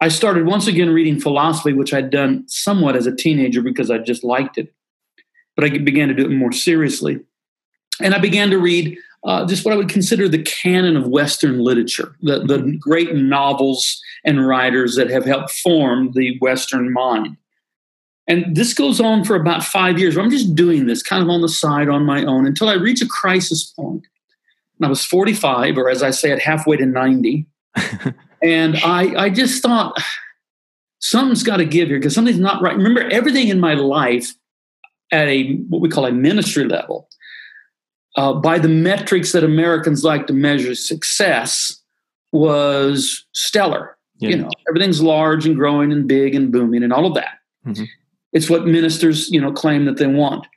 I 0.00 0.08
started 0.08 0.46
once 0.46 0.66
again 0.66 0.90
reading 0.90 1.20
philosophy, 1.20 1.72
which 1.72 1.94
I'd 1.94 2.10
done 2.10 2.42
somewhat 2.48 2.96
as 2.96 3.06
a 3.06 3.14
teenager 3.14 3.62
because 3.62 3.92
I 3.92 3.98
just 3.98 4.24
liked 4.24 4.58
it. 4.58 4.74
But 5.54 5.64
I 5.64 5.78
began 5.78 6.08
to 6.08 6.14
do 6.14 6.24
it 6.24 6.32
more 6.32 6.50
seriously. 6.50 7.20
And 8.00 8.16
I 8.16 8.18
began 8.18 8.50
to 8.50 8.58
read 8.58 8.98
uh, 9.28 9.44
just 9.46 9.62
what 9.62 9.74
I 9.74 9.76
would 9.76 9.90
consider 9.90 10.26
the 10.26 10.42
canon 10.42 10.96
of 10.96 11.06
Western 11.06 11.58
literature, 11.58 12.16
the, 12.22 12.38
the 12.38 12.78
great 12.80 13.14
novels 13.14 14.00
and 14.24 14.46
writers 14.46 14.96
that 14.96 15.10
have 15.10 15.26
helped 15.26 15.50
form 15.50 16.12
the 16.12 16.38
Western 16.38 16.90
mind. 16.94 17.36
And 18.26 18.56
this 18.56 18.72
goes 18.72 19.02
on 19.02 19.24
for 19.24 19.36
about 19.36 19.62
five 19.62 19.98
years. 19.98 20.16
I'm 20.16 20.30
just 20.30 20.54
doing 20.54 20.86
this 20.86 21.02
kind 21.02 21.22
of 21.22 21.28
on 21.28 21.42
the 21.42 21.48
side 21.48 21.90
on 21.90 22.06
my 22.06 22.24
own 22.24 22.46
until 22.46 22.70
I 22.70 22.74
reach 22.74 23.02
a 23.02 23.06
crisis 23.06 23.64
point. 23.64 24.06
And 24.78 24.86
I 24.86 24.88
was 24.88 25.04
45, 25.04 25.76
or 25.76 25.90
as 25.90 26.02
I 26.02 26.10
say, 26.10 26.32
at 26.32 26.40
halfway 26.40 26.78
to 26.78 26.86
90. 26.86 27.46
and 28.42 28.76
I, 28.78 29.24
I 29.24 29.28
just 29.28 29.62
thought, 29.62 30.02
something's 31.00 31.42
got 31.42 31.58
to 31.58 31.66
give 31.66 31.88
here 31.88 31.98
because 31.98 32.14
something's 32.14 32.38
not 32.38 32.62
right. 32.62 32.76
Remember, 32.76 33.02
everything 33.10 33.48
in 33.48 33.60
my 33.60 33.74
life 33.74 34.32
at 35.12 35.28
a 35.28 35.56
what 35.68 35.82
we 35.82 35.90
call 35.90 36.06
a 36.06 36.12
ministry 36.12 36.64
level 36.64 37.08
uh, 38.18 38.32
by 38.32 38.58
the 38.58 38.68
metrics 38.68 39.30
that 39.30 39.44
Americans 39.44 40.02
like 40.02 40.26
to 40.26 40.32
measure 40.32 40.74
success, 40.74 41.80
was 42.32 43.24
stellar. 43.32 43.96
Yeah. 44.18 44.30
You 44.30 44.36
know, 44.38 44.50
everything's 44.68 45.00
large 45.00 45.46
and 45.46 45.54
growing 45.54 45.92
and 45.92 46.08
big 46.08 46.34
and 46.34 46.50
booming 46.50 46.82
and 46.82 46.92
all 46.92 47.06
of 47.06 47.14
that. 47.14 47.38
Mm-hmm. 47.64 47.84
It's 48.32 48.50
what 48.50 48.66
ministers, 48.66 49.30
you 49.30 49.40
know, 49.40 49.52
claim 49.52 49.84
that 49.84 49.98
they 49.98 50.08
want. 50.08 50.48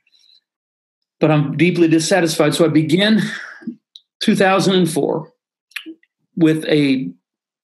But 1.20 1.30
I'm 1.30 1.56
deeply 1.56 1.86
dissatisfied. 1.86 2.52
So 2.52 2.64
I 2.64 2.68
begin 2.68 3.20
2004 4.22 5.32
with 6.34 6.64
a 6.64 7.08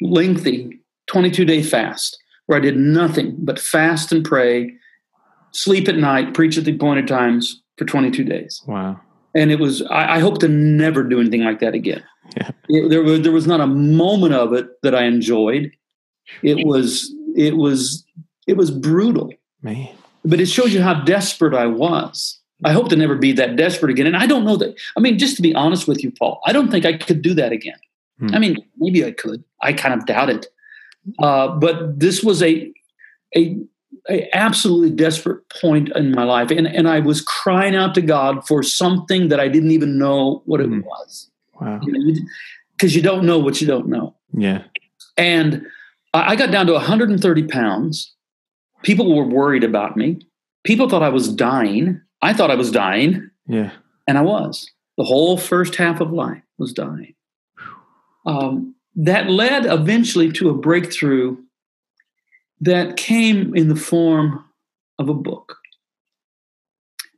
lengthy 0.00 0.78
22 1.08 1.44
day 1.44 1.60
fast 1.60 2.22
where 2.46 2.56
I 2.56 2.62
did 2.62 2.76
nothing 2.76 3.34
but 3.40 3.58
fast 3.58 4.12
and 4.12 4.24
pray, 4.24 4.72
sleep 5.50 5.88
at 5.88 5.96
night, 5.96 6.34
preach 6.34 6.56
at 6.56 6.64
the 6.64 6.76
appointed 6.76 7.08
times 7.08 7.60
for 7.76 7.84
22 7.84 8.22
days. 8.22 8.62
Wow 8.64 9.00
and 9.38 9.52
it 9.52 9.60
was 9.60 9.82
I, 9.82 10.16
I, 10.16 10.18
hope 10.18 10.38
to 10.40 10.48
never 10.48 11.04
do 11.04 11.20
anything 11.20 11.44
like 11.44 11.60
that 11.60 11.74
again. 11.74 12.02
Yeah. 12.36 12.50
It, 12.68 12.90
there 12.90 13.02
was 13.02 13.22
there 13.22 13.32
was 13.32 13.46
not 13.46 13.60
a 13.60 13.66
moment 13.66 14.34
of 14.34 14.52
it 14.52 14.66
that 14.82 14.94
I 14.94 15.04
enjoyed. 15.04 15.70
It 16.42 16.66
was 16.66 17.14
it 17.36 17.56
was 17.56 18.04
it 18.46 18.56
was 18.56 18.70
brutal. 18.70 19.32
Man. 19.62 19.88
But 20.24 20.40
it 20.40 20.46
shows 20.46 20.74
you 20.74 20.82
how 20.82 20.94
desperate 21.04 21.54
I 21.54 21.66
was. 21.66 22.38
I 22.64 22.72
hope 22.72 22.88
to 22.88 22.96
never 22.96 23.14
be 23.14 23.32
that 23.32 23.54
desperate 23.54 23.90
again. 23.90 24.06
And 24.06 24.16
I 24.16 24.26
don't 24.26 24.44
know 24.44 24.56
that. 24.56 24.74
I 24.96 25.00
mean, 25.00 25.16
just 25.16 25.36
to 25.36 25.42
be 25.42 25.54
honest 25.54 25.86
with 25.86 26.02
you, 26.02 26.10
Paul, 26.10 26.40
I 26.44 26.52
don't 26.52 26.70
think 26.70 26.84
I 26.84 26.96
could 26.96 27.22
do 27.22 27.32
that 27.34 27.52
again. 27.52 27.78
Hmm. 28.18 28.34
I 28.34 28.40
mean, 28.40 28.56
maybe 28.78 29.04
I 29.04 29.12
could. 29.12 29.44
I 29.62 29.72
kind 29.72 29.94
of 29.94 30.06
doubt 30.06 30.30
it. 30.30 30.46
Uh, 31.20 31.48
but 31.48 31.98
this 31.98 32.22
was 32.22 32.42
a 32.42 32.72
a 33.36 33.56
a 34.10 34.28
absolutely 34.34 34.90
desperate 34.90 35.46
point 35.60 35.90
in 35.94 36.12
my 36.12 36.24
life 36.24 36.50
and, 36.50 36.66
and 36.66 36.88
i 36.88 36.98
was 36.98 37.20
crying 37.20 37.76
out 37.76 37.94
to 37.94 38.00
god 38.00 38.46
for 38.46 38.62
something 38.62 39.28
that 39.28 39.40
i 39.40 39.48
didn't 39.48 39.70
even 39.70 39.98
know 39.98 40.42
what 40.46 40.60
it 40.60 40.68
mm. 40.68 40.82
was. 40.82 41.30
Wow. 41.60 41.80
Because 41.80 42.94
you, 42.94 43.02
know, 43.02 43.10
you, 43.10 43.18
don't 43.18 43.26
know 43.26 43.38
what 43.38 43.60
you 43.60 43.66
don't 43.66 43.88
know. 43.88 44.14
Yeah. 44.32 44.64
And 45.16 45.66
i 46.14 46.36
got 46.36 46.50
down 46.50 46.66
to 46.66 46.72
130 46.72 47.42
pounds. 47.48 48.14
People 48.82 49.14
were 49.14 49.26
worried 49.26 49.64
about 49.64 49.96
me. 49.96 50.20
People 50.64 50.88
thought 50.88 51.02
i 51.02 51.08
was 51.08 51.32
dying. 51.32 52.00
I 52.22 52.32
thought 52.32 52.50
i 52.50 52.54
was 52.54 52.70
dying. 52.70 53.30
Yeah. 53.46 53.72
And 54.06 54.18
i 54.18 54.22
was. 54.22 54.70
The 54.96 55.04
whole 55.04 55.36
first 55.36 55.76
half 55.76 56.00
of 56.00 56.12
life 56.12 56.42
was 56.58 56.72
dying. 56.72 57.14
Um, 58.26 58.74
that 58.96 59.30
led 59.30 59.64
eventually 59.66 60.32
to 60.32 60.50
a 60.50 60.54
breakthrough 60.54 61.36
that 62.60 62.96
came 62.96 63.54
in 63.54 63.68
the 63.68 63.76
form 63.76 64.44
of 64.98 65.08
a 65.08 65.14
book. 65.14 65.56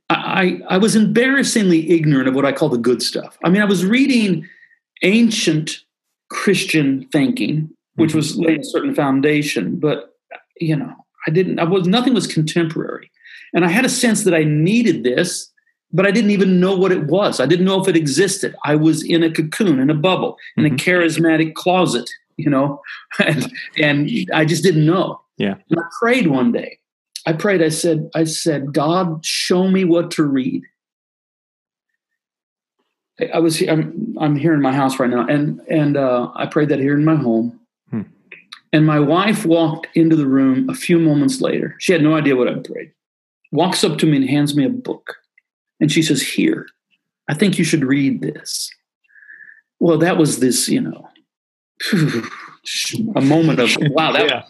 I, 0.09 0.59
I 0.67 0.77
was 0.77 0.95
embarrassingly 0.95 1.89
ignorant 1.91 2.27
of 2.27 2.35
what 2.35 2.45
I 2.45 2.51
call 2.51 2.69
the 2.69 2.77
good 2.77 3.01
stuff. 3.01 3.37
I 3.43 3.49
mean, 3.49 3.61
I 3.61 3.65
was 3.65 3.85
reading 3.85 4.47
ancient 5.03 5.79
Christian 6.29 7.07
thinking, 7.11 7.69
which 7.95 8.09
mm-hmm. 8.09 8.17
was 8.17 8.37
laying 8.37 8.61
a 8.61 8.65
certain 8.65 8.93
foundation, 8.93 9.77
but 9.77 10.15
you 10.59 10.75
know, 10.75 10.93
I 11.27 11.31
didn't, 11.31 11.59
I 11.59 11.63
was, 11.63 11.87
nothing 11.87 12.13
was 12.13 12.27
contemporary. 12.27 13.11
And 13.53 13.65
I 13.65 13.69
had 13.69 13.85
a 13.85 13.89
sense 13.89 14.23
that 14.23 14.33
I 14.33 14.43
needed 14.43 15.03
this, 15.03 15.49
but 15.91 16.05
I 16.05 16.11
didn't 16.11 16.31
even 16.31 16.59
know 16.59 16.75
what 16.75 16.91
it 16.91 17.05
was. 17.07 17.39
I 17.39 17.45
didn't 17.45 17.65
know 17.65 17.81
if 17.81 17.87
it 17.87 17.97
existed. 17.97 18.55
I 18.63 18.75
was 18.75 19.03
in 19.03 19.23
a 19.23 19.31
cocoon, 19.31 19.79
in 19.79 19.89
a 19.89 19.95
bubble, 19.95 20.37
in 20.57 20.63
mm-hmm. 20.63 20.75
a 20.75 20.77
charismatic 20.77 21.53
closet, 21.53 22.09
you 22.37 22.49
know, 22.49 22.81
and, 23.19 23.51
and 23.77 24.09
I 24.33 24.45
just 24.45 24.63
didn't 24.63 24.85
know. 24.85 25.21
Yeah. 25.41 25.55
And 25.69 25.79
I 25.79 25.83
prayed 25.99 26.27
one 26.27 26.51
day. 26.51 26.77
I 27.25 27.33
prayed, 27.33 27.61
I 27.61 27.69
said, 27.69 28.09
I 28.15 28.23
said, 28.25 28.73
God, 28.73 29.25
show 29.25 29.67
me 29.67 29.85
what 29.85 30.11
to 30.11 30.23
read. 30.23 30.63
I 33.33 33.39
was 33.39 33.61
I'm 33.61 34.15
I'm 34.19 34.35
here 34.35 34.53
in 34.53 34.61
my 34.61 34.73
house 34.73 34.99
right 34.99 35.09
now, 35.09 35.27
and 35.27 35.59
and 35.69 35.95
uh, 35.95 36.31
I 36.35 36.47
prayed 36.47 36.69
that 36.69 36.79
here 36.79 36.97
in 36.97 37.05
my 37.05 37.15
home. 37.15 37.59
Hmm. 37.91 38.01
And 38.73 38.85
my 38.85 38.99
wife 38.99 39.45
walked 39.45 39.87
into 39.95 40.15
the 40.15 40.25
room 40.25 40.67
a 40.69 40.73
few 40.73 40.97
moments 40.97 41.39
later. 41.39 41.75
She 41.79 41.93
had 41.93 42.01
no 42.01 42.15
idea 42.15 42.35
what 42.35 42.47
I 42.47 42.55
prayed. 42.55 42.93
Walks 43.51 43.83
up 43.83 43.99
to 43.99 44.07
me 44.07 44.17
and 44.17 44.29
hands 44.29 44.55
me 44.55 44.65
a 44.65 44.69
book, 44.69 45.17
and 45.79 45.91
she 45.91 46.01
says, 46.01 46.21
"Here, 46.21 46.67
I 47.29 47.35
think 47.35 47.59
you 47.59 47.63
should 47.63 47.83
read 47.83 48.21
this." 48.21 48.71
Well, 49.79 49.97
that 49.99 50.17
was 50.17 50.39
this, 50.39 50.69
you 50.69 50.81
know, 50.81 51.07
a 53.15 53.21
moment 53.21 53.59
of 53.59 53.69
wow. 53.91 54.13
That 54.13 54.29
yeah. 54.29 54.43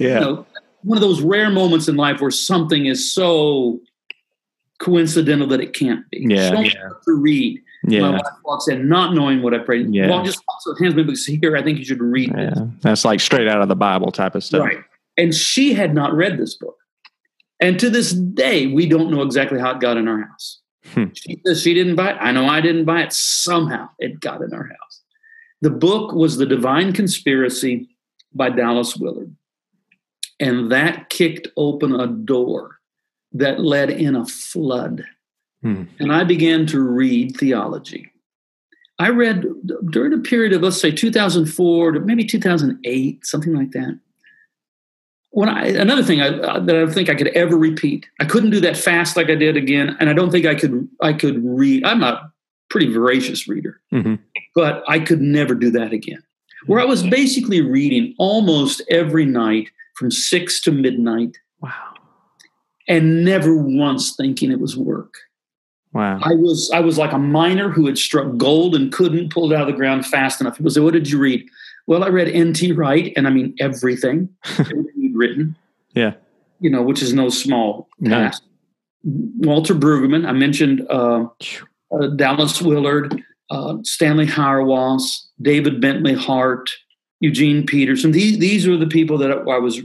Yeah. 0.00 0.14
You 0.14 0.20
know, 0.20 0.46
one 0.82 0.96
of 0.96 1.02
those 1.02 1.20
rare 1.20 1.50
moments 1.50 1.86
in 1.88 1.96
life 1.96 2.20
where 2.20 2.30
something 2.30 2.86
is 2.86 3.12
so 3.12 3.80
coincidental 4.78 5.46
that 5.48 5.60
it 5.60 5.74
can't 5.74 6.08
be. 6.10 6.26
Yeah. 6.28 6.48
So 6.48 6.60
yeah. 6.60 6.88
to 7.04 7.12
read. 7.12 7.60
Yeah. 7.84 8.00
My 8.00 8.10
wife 8.12 8.22
walks 8.44 8.68
in 8.68 8.88
not 8.88 9.14
knowing 9.14 9.42
what 9.42 9.54
I 9.54 9.58
prayed. 9.58 9.94
Yeah. 9.94 10.08
Well, 10.08 10.24
just 10.24 10.42
also 10.48 10.74
hands 10.82 10.94
me 10.94 11.02
books 11.02 11.24
here. 11.24 11.56
I 11.56 11.62
think 11.62 11.78
you 11.78 11.84
should 11.84 12.00
read 12.00 12.32
yeah. 12.36 12.50
This. 12.50 12.58
That's 12.80 13.04
like 13.04 13.20
straight 13.20 13.48
out 13.48 13.62
of 13.62 13.68
the 13.68 13.76
Bible 13.76 14.10
type 14.10 14.34
of 14.34 14.42
stuff. 14.42 14.64
Right. 14.64 14.78
And 15.16 15.34
she 15.34 15.74
had 15.74 15.94
not 15.94 16.14
read 16.14 16.38
this 16.38 16.54
book. 16.54 16.76
And 17.60 17.78
to 17.78 17.90
this 17.90 18.12
day, 18.12 18.66
we 18.66 18.86
don't 18.86 19.10
know 19.10 19.20
exactly 19.22 19.60
how 19.60 19.72
it 19.72 19.80
got 19.80 19.98
in 19.98 20.08
our 20.08 20.22
house. 20.22 20.60
Hmm. 20.94 21.06
She 21.14 21.40
says 21.44 21.60
she 21.60 21.74
didn't 21.74 21.96
buy 21.96 22.12
it. 22.12 22.16
I 22.18 22.32
know 22.32 22.46
I 22.46 22.62
didn't 22.62 22.86
buy 22.86 23.02
it. 23.02 23.12
Somehow 23.12 23.90
it 23.98 24.20
got 24.20 24.40
in 24.40 24.54
our 24.54 24.66
house. 24.66 25.02
The 25.60 25.70
book 25.70 26.12
was 26.12 26.38
The 26.38 26.46
Divine 26.46 26.94
Conspiracy 26.94 27.90
by 28.32 28.48
Dallas 28.48 28.96
Willard. 28.96 29.36
And 30.40 30.72
that 30.72 31.10
kicked 31.10 31.48
open 31.56 31.94
a 31.94 32.06
door 32.06 32.80
that 33.32 33.60
led 33.60 33.90
in 33.90 34.16
a 34.16 34.26
flood. 34.26 35.04
Hmm. 35.62 35.84
And 35.98 36.12
I 36.12 36.24
began 36.24 36.66
to 36.68 36.80
read 36.80 37.36
theology. 37.36 38.10
I 38.98 39.10
read 39.10 39.44
during 39.90 40.12
a 40.12 40.18
period 40.18 40.52
of, 40.52 40.62
let's 40.62 40.80
say, 40.80 40.90
2004 40.90 41.92
to 41.92 42.00
maybe 42.00 42.24
2008, 42.24 43.24
something 43.24 43.54
like 43.54 43.70
that. 43.72 43.98
When 45.30 45.48
I, 45.48 45.68
another 45.68 46.02
thing 46.02 46.20
I, 46.20 46.28
uh, 46.28 46.58
that 46.60 46.74
I 46.74 46.80
don't 46.80 46.92
think 46.92 47.08
I 47.08 47.14
could 47.14 47.28
ever 47.28 47.56
repeat, 47.56 48.06
I 48.20 48.24
couldn't 48.24 48.50
do 48.50 48.60
that 48.60 48.76
fast 48.76 49.16
like 49.16 49.30
I 49.30 49.36
did 49.36 49.56
again, 49.56 49.96
and 50.00 50.10
I 50.10 50.12
don't 50.12 50.30
think 50.30 50.44
I 50.44 50.56
could. 50.56 50.88
I 51.00 51.12
could 51.12 51.40
read. 51.44 51.84
I'm 51.84 52.02
a 52.02 52.32
pretty 52.68 52.92
voracious 52.92 53.46
reader, 53.46 53.80
mm-hmm. 53.92 54.16
but 54.56 54.82
I 54.88 54.98
could 54.98 55.20
never 55.20 55.54
do 55.54 55.70
that 55.70 55.92
again. 55.92 56.22
Where 56.66 56.80
I 56.80 56.84
was 56.84 57.04
basically 57.04 57.60
reading 57.60 58.14
almost 58.18 58.82
every 58.90 59.24
night 59.24 59.70
from 60.00 60.10
six 60.10 60.62
to 60.62 60.72
midnight. 60.72 61.36
Wow. 61.60 61.92
And 62.88 63.22
never 63.22 63.54
once 63.54 64.16
thinking 64.16 64.50
it 64.50 64.58
was 64.58 64.78
work. 64.78 65.12
Wow. 65.92 66.20
I 66.22 66.34
was 66.34 66.70
I 66.72 66.80
was 66.80 66.96
like 66.96 67.12
a 67.12 67.18
miner 67.18 67.68
who 67.68 67.84
had 67.86 67.98
struck 67.98 68.36
gold 68.38 68.74
and 68.74 68.90
couldn't 68.90 69.30
pull 69.30 69.52
it 69.52 69.54
out 69.54 69.62
of 69.62 69.66
the 69.66 69.76
ground 69.76 70.06
fast 70.06 70.40
enough. 70.40 70.56
People 70.56 70.70
say, 70.70 70.80
What 70.80 70.94
did 70.94 71.10
you 71.10 71.18
read? 71.18 71.46
Well, 71.86 72.02
I 72.02 72.08
read 72.08 72.28
N.T. 72.28 72.72
Wright, 72.72 73.12
and 73.16 73.26
I 73.26 73.30
mean 73.30 73.54
everything, 73.60 74.28
he'd 74.96 75.14
written. 75.14 75.56
Yeah. 75.94 76.14
You 76.60 76.70
know, 76.70 76.82
which 76.82 77.02
is 77.02 77.12
no 77.12 77.28
small 77.28 77.88
task. 78.04 78.42
Walter 79.02 79.74
Brueggemann, 79.74 80.26
I 80.26 80.32
mentioned 80.32 80.86
uh, 80.88 81.24
uh, 81.90 82.06
Dallas 82.16 82.62
Willard, 82.62 83.20
uh, 83.50 83.78
Stanley 83.82 84.26
Hauerwas, 84.26 85.02
David 85.42 85.80
Bentley 85.80 86.14
Hart, 86.14 86.70
Eugene 87.20 87.64
Peterson. 87.66 88.12
These 88.12 88.38
these 88.38 88.66
are 88.66 88.76
the 88.76 88.86
people 88.86 89.18
that 89.18 89.30
I 89.30 89.58
was. 89.58 89.78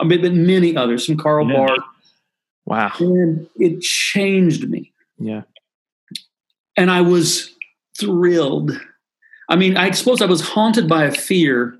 I 0.00 0.04
mean, 0.04 0.22
but 0.22 0.32
many 0.32 0.76
others, 0.76 1.06
some 1.06 1.16
Karl 1.16 1.48
yeah. 1.48 1.56
Barth. 1.56 1.80
Wow. 2.64 2.92
And 3.00 3.48
it 3.56 3.80
changed 3.82 4.68
me. 4.68 4.92
Yeah. 5.18 5.42
And 6.76 6.90
I 6.90 7.02
was 7.02 7.54
thrilled. 7.98 8.80
I 9.48 9.56
mean, 9.56 9.76
I 9.76 9.90
suppose 9.90 10.22
I 10.22 10.26
was 10.26 10.40
haunted 10.40 10.88
by 10.88 11.04
a 11.04 11.12
fear 11.12 11.78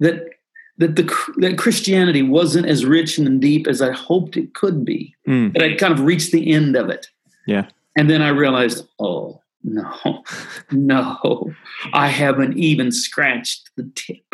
that 0.00 0.28
that 0.76 0.94
the 0.96 1.12
that 1.38 1.58
Christianity 1.58 2.22
wasn't 2.22 2.66
as 2.66 2.84
rich 2.84 3.18
and 3.18 3.40
deep 3.40 3.66
as 3.66 3.82
I 3.82 3.92
hoped 3.92 4.36
it 4.36 4.54
could 4.54 4.84
be. 4.84 5.14
Mm. 5.26 5.52
That 5.52 5.62
I'd 5.62 5.78
kind 5.78 5.92
of 5.92 6.00
reached 6.00 6.30
the 6.30 6.52
end 6.52 6.76
of 6.76 6.88
it. 6.88 7.08
Yeah. 7.46 7.68
And 7.96 8.08
then 8.08 8.22
I 8.22 8.28
realized, 8.28 8.86
oh 9.00 9.40
no, 9.64 10.22
no, 10.70 11.52
I 11.92 12.08
haven't 12.08 12.56
even 12.56 12.92
scratched 12.92 13.70
the 13.76 13.90
tip. 13.94 14.27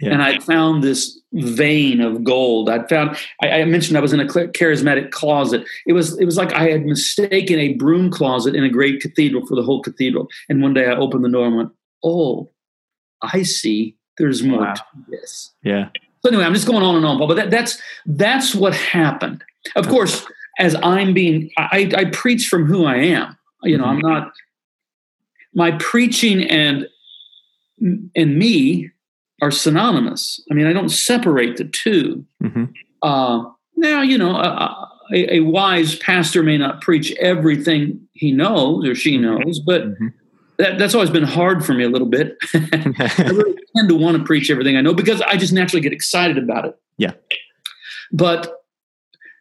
Yeah. 0.00 0.12
And 0.12 0.22
I 0.22 0.38
found 0.38 0.82
this 0.82 1.20
vein 1.32 2.00
of 2.00 2.24
gold. 2.24 2.70
I 2.70 2.86
found. 2.86 3.16
I, 3.42 3.60
I, 3.60 3.64
mentioned 3.64 3.98
I 3.98 4.00
was 4.00 4.12
in 4.12 4.20
a 4.20 4.24
charismatic 4.24 5.10
closet. 5.10 5.64
It 5.86 5.92
was. 5.92 6.18
It 6.18 6.24
was 6.24 6.36
like 6.36 6.52
I 6.52 6.70
had 6.70 6.86
mistaken 6.86 7.58
a 7.58 7.74
broom 7.74 8.10
closet 8.10 8.54
in 8.54 8.64
a 8.64 8.70
great 8.70 9.00
cathedral 9.00 9.46
for 9.46 9.54
the 9.54 9.62
whole 9.62 9.82
cathedral. 9.82 10.28
And 10.48 10.62
one 10.62 10.72
day 10.72 10.86
I 10.86 10.96
opened 10.96 11.24
the 11.24 11.28
door 11.28 11.46
and 11.46 11.56
went, 11.56 11.70
"Oh, 12.02 12.50
I 13.20 13.42
see. 13.42 13.96
There's 14.16 14.42
more 14.42 14.60
wow. 14.60 14.74
to 14.74 14.82
this." 15.08 15.52
Yeah. 15.62 15.90
So 16.22 16.28
anyway, 16.28 16.44
I'm 16.44 16.54
just 16.54 16.66
going 16.66 16.82
on 16.82 16.96
and 16.96 17.04
on, 17.04 17.18
but 17.18 17.34
that, 17.34 17.50
that's 17.50 17.80
that's 18.06 18.54
what 18.54 18.74
happened. 18.74 19.44
Of 19.76 19.88
course, 19.88 20.26
as 20.58 20.76
I'm 20.82 21.14
being, 21.14 21.50
I, 21.56 21.90
I 21.96 22.04
preach 22.06 22.48
from 22.48 22.66
who 22.66 22.84
I 22.84 22.96
am. 22.96 23.36
You 23.62 23.78
know, 23.78 23.84
mm-hmm. 23.84 24.06
I'm 24.06 24.14
not. 24.14 24.32
My 25.54 25.72
preaching 25.72 26.42
and 26.44 26.86
and 27.80 28.38
me 28.38 28.90
are 29.40 29.50
synonymous. 29.50 30.42
I 30.50 30.54
mean, 30.54 30.66
I 30.66 30.72
don't 30.72 30.90
separate 30.90 31.56
the 31.56 31.64
2 31.64 32.24
mm-hmm. 32.42 32.64
uh, 33.02 33.44
now, 33.76 34.02
you 34.02 34.18
know, 34.18 34.36
a, 34.36 34.88
a, 35.12 35.36
a, 35.36 35.40
wise 35.40 35.96
pastor 35.96 36.42
may 36.42 36.58
not 36.58 36.82
preach 36.82 37.12
everything 37.12 38.06
he 38.12 38.32
knows 38.32 38.86
or 38.86 38.94
she 38.94 39.16
mm-hmm. 39.16 39.38
knows, 39.38 39.58
but 39.58 39.82
mm-hmm. 39.82 40.08
that, 40.58 40.78
that's 40.78 40.94
always 40.94 41.10
been 41.10 41.24
hard 41.24 41.64
for 41.64 41.72
me 41.72 41.84
a 41.84 41.88
little 41.88 42.08
bit. 42.08 42.36
I 42.54 43.14
really 43.18 43.58
tend 43.74 43.88
to 43.88 43.96
want 43.96 44.18
to 44.18 44.24
preach 44.24 44.50
everything 44.50 44.76
I 44.76 44.82
know 44.82 44.94
because 44.94 45.20
I 45.22 45.36
just 45.36 45.52
naturally 45.52 45.80
get 45.80 45.92
excited 45.92 46.36
about 46.36 46.66
it. 46.66 46.78
Yeah. 46.98 47.12
But 48.12 48.60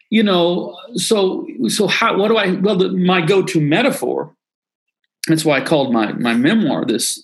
you 0.10 0.24
know, 0.24 0.76
so 0.96 1.46
so 1.68 1.88
how? 1.88 2.18
What 2.18 2.30
do 2.30 2.38
I? 2.38 2.54
Well, 2.54 2.78
the, 2.78 2.90
my 2.90 3.22
go-to 3.22 3.62
metaphor. 3.62 4.34
That's 5.28 5.46
why 5.46 5.58
I 5.58 5.62
called 5.62 5.94
my 5.94 6.14
my 6.14 6.34
memoir 6.34 6.86
this 6.86 7.24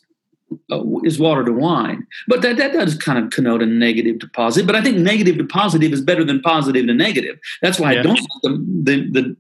uh, 0.72 0.84
is 1.04 1.20
water 1.20 1.44
to 1.44 1.52
wine. 1.52 2.06
But 2.28 2.42
that, 2.42 2.58
that 2.58 2.74
does 2.74 2.98
kind 2.98 3.24
of 3.24 3.32
connote 3.32 3.62
a 3.62 3.66
negative 3.66 4.20
to 4.20 4.28
positive. 4.30 4.68
But 4.68 4.76
I 4.76 4.82
think 4.82 4.98
negative 4.98 5.38
to 5.38 5.46
positive 5.46 5.92
is 5.92 6.02
better 6.02 6.24
than 6.24 6.42
positive 6.42 6.88
to 6.88 6.94
negative. 6.94 7.40
That's 7.62 7.80
why 7.80 7.94
yeah. 7.94 8.00
I 8.00 8.04
don't 8.04 8.20
like 8.20 8.42
the, 8.44 8.84
the, 8.84 9.12
the, 9.12 9.36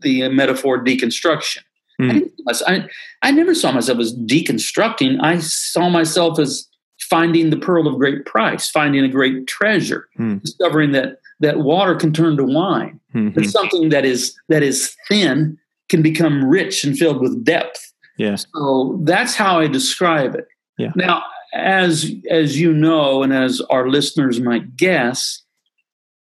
the 0.00 0.22
uh, 0.24 0.30
metaphor 0.30 0.82
deconstruction. 0.82 1.58
Mm. 2.00 2.30
I, 2.48 2.74
I, 2.74 2.88
I 3.22 3.30
never 3.32 3.54
saw 3.54 3.72
myself 3.72 3.98
as 3.98 4.16
deconstructing. 4.16 5.18
I 5.20 5.38
saw 5.38 5.88
myself 5.88 6.38
as 6.38 6.68
finding 7.00 7.50
the 7.50 7.56
pearl 7.56 7.88
of 7.88 7.98
great 7.98 8.24
price, 8.24 8.70
finding 8.70 9.04
a 9.04 9.08
great 9.08 9.46
treasure, 9.46 10.08
mm. 10.18 10.40
discovering 10.42 10.92
that 10.92 11.18
that 11.40 11.60
water 11.60 11.94
can 11.94 12.12
turn 12.12 12.36
to 12.36 12.44
wine. 12.44 13.00
Mm-hmm. 13.14 13.40
That 13.40 13.48
something 13.48 13.88
that 13.90 14.04
is 14.04 14.36
that 14.48 14.62
is 14.62 14.94
thin 15.08 15.58
can 15.88 16.02
become 16.02 16.44
rich 16.44 16.84
and 16.84 16.96
filled 16.96 17.20
with 17.20 17.44
depth. 17.44 17.87
Yeah. 18.18 18.36
So 18.36 19.00
that's 19.04 19.34
how 19.34 19.60
I 19.60 19.68
describe 19.68 20.34
it. 20.34 20.48
Yeah. 20.76 20.92
Now, 20.94 21.22
as 21.54 22.12
as 22.30 22.60
you 22.60 22.72
know, 22.72 23.22
and 23.22 23.32
as 23.32 23.60
our 23.70 23.88
listeners 23.88 24.40
might 24.40 24.76
guess, 24.76 25.42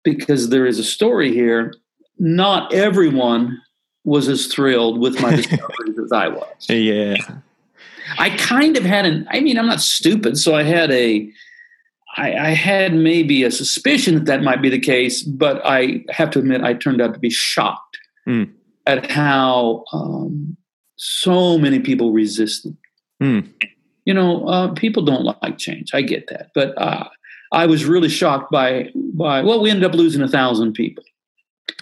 because 0.05 0.51
there 0.51 0.67
is 0.67 0.79
a 0.79 0.85
story 0.85 1.33
here, 1.33 1.73
not 2.19 2.73
everyone 2.75 3.61
was 4.05 4.29
as 4.29 4.47
thrilled 4.47 4.99
with 4.99 5.21
my 5.23 5.35
discoveries 5.37 5.99
as 5.99 6.13
I 6.13 6.29
was. 6.29 6.69
Yeah. 6.69 7.17
I 8.19 8.31
kind 8.31 8.77
of 8.77 8.85
had 8.85 9.07
an 9.07 9.27
I 9.31 9.41
mean, 9.41 9.59
I'm 9.59 9.67
not 9.67 9.81
stupid, 9.81 10.39
so 10.39 10.55
I 10.55 10.63
had 10.63 10.91
a 10.91 11.31
I, 12.17 12.33
I 12.33 12.51
had 12.51 12.95
maybe 12.95 13.45
a 13.45 13.51
suspicion 13.51 14.15
that 14.15 14.25
that 14.25 14.43
might 14.43 14.61
be 14.61 14.71
the 14.71 14.79
case, 14.79 15.23
but 15.23 15.61
I 15.65 16.05
have 16.11 16.31
to 16.31 16.41
admit 16.41 16.63
I 16.63 16.75
turned 16.75 17.01
out 17.01 17.15
to 17.15 17.21
be 17.21 17.31
shocked 17.31 17.99
mm. 18.27 18.51
at 18.87 19.11
how 19.11 19.85
um, 19.93 20.57
so 20.99 21.57
many 21.57 21.81
people 21.81 22.13
resisted. 22.13 22.77
Mm 23.23 23.49
you 24.09 24.15
know, 24.15 24.49
uh, 24.49 24.69
people 24.69 25.05
don't 25.05 25.23
like 25.43 25.59
change. 25.59 25.91
I 25.93 26.01
get 26.01 26.29
that, 26.29 26.49
but 26.55 26.73
uh, 26.81 27.07
I 27.53 27.67
was 27.67 27.85
really 27.85 28.09
shocked 28.09 28.51
by 28.51 28.89
by. 28.95 29.43
Well, 29.43 29.61
we 29.61 29.69
ended 29.69 29.85
up 29.85 29.93
losing 29.93 30.23
a 30.23 30.29
thousand 30.29 30.73
people, 30.73 31.05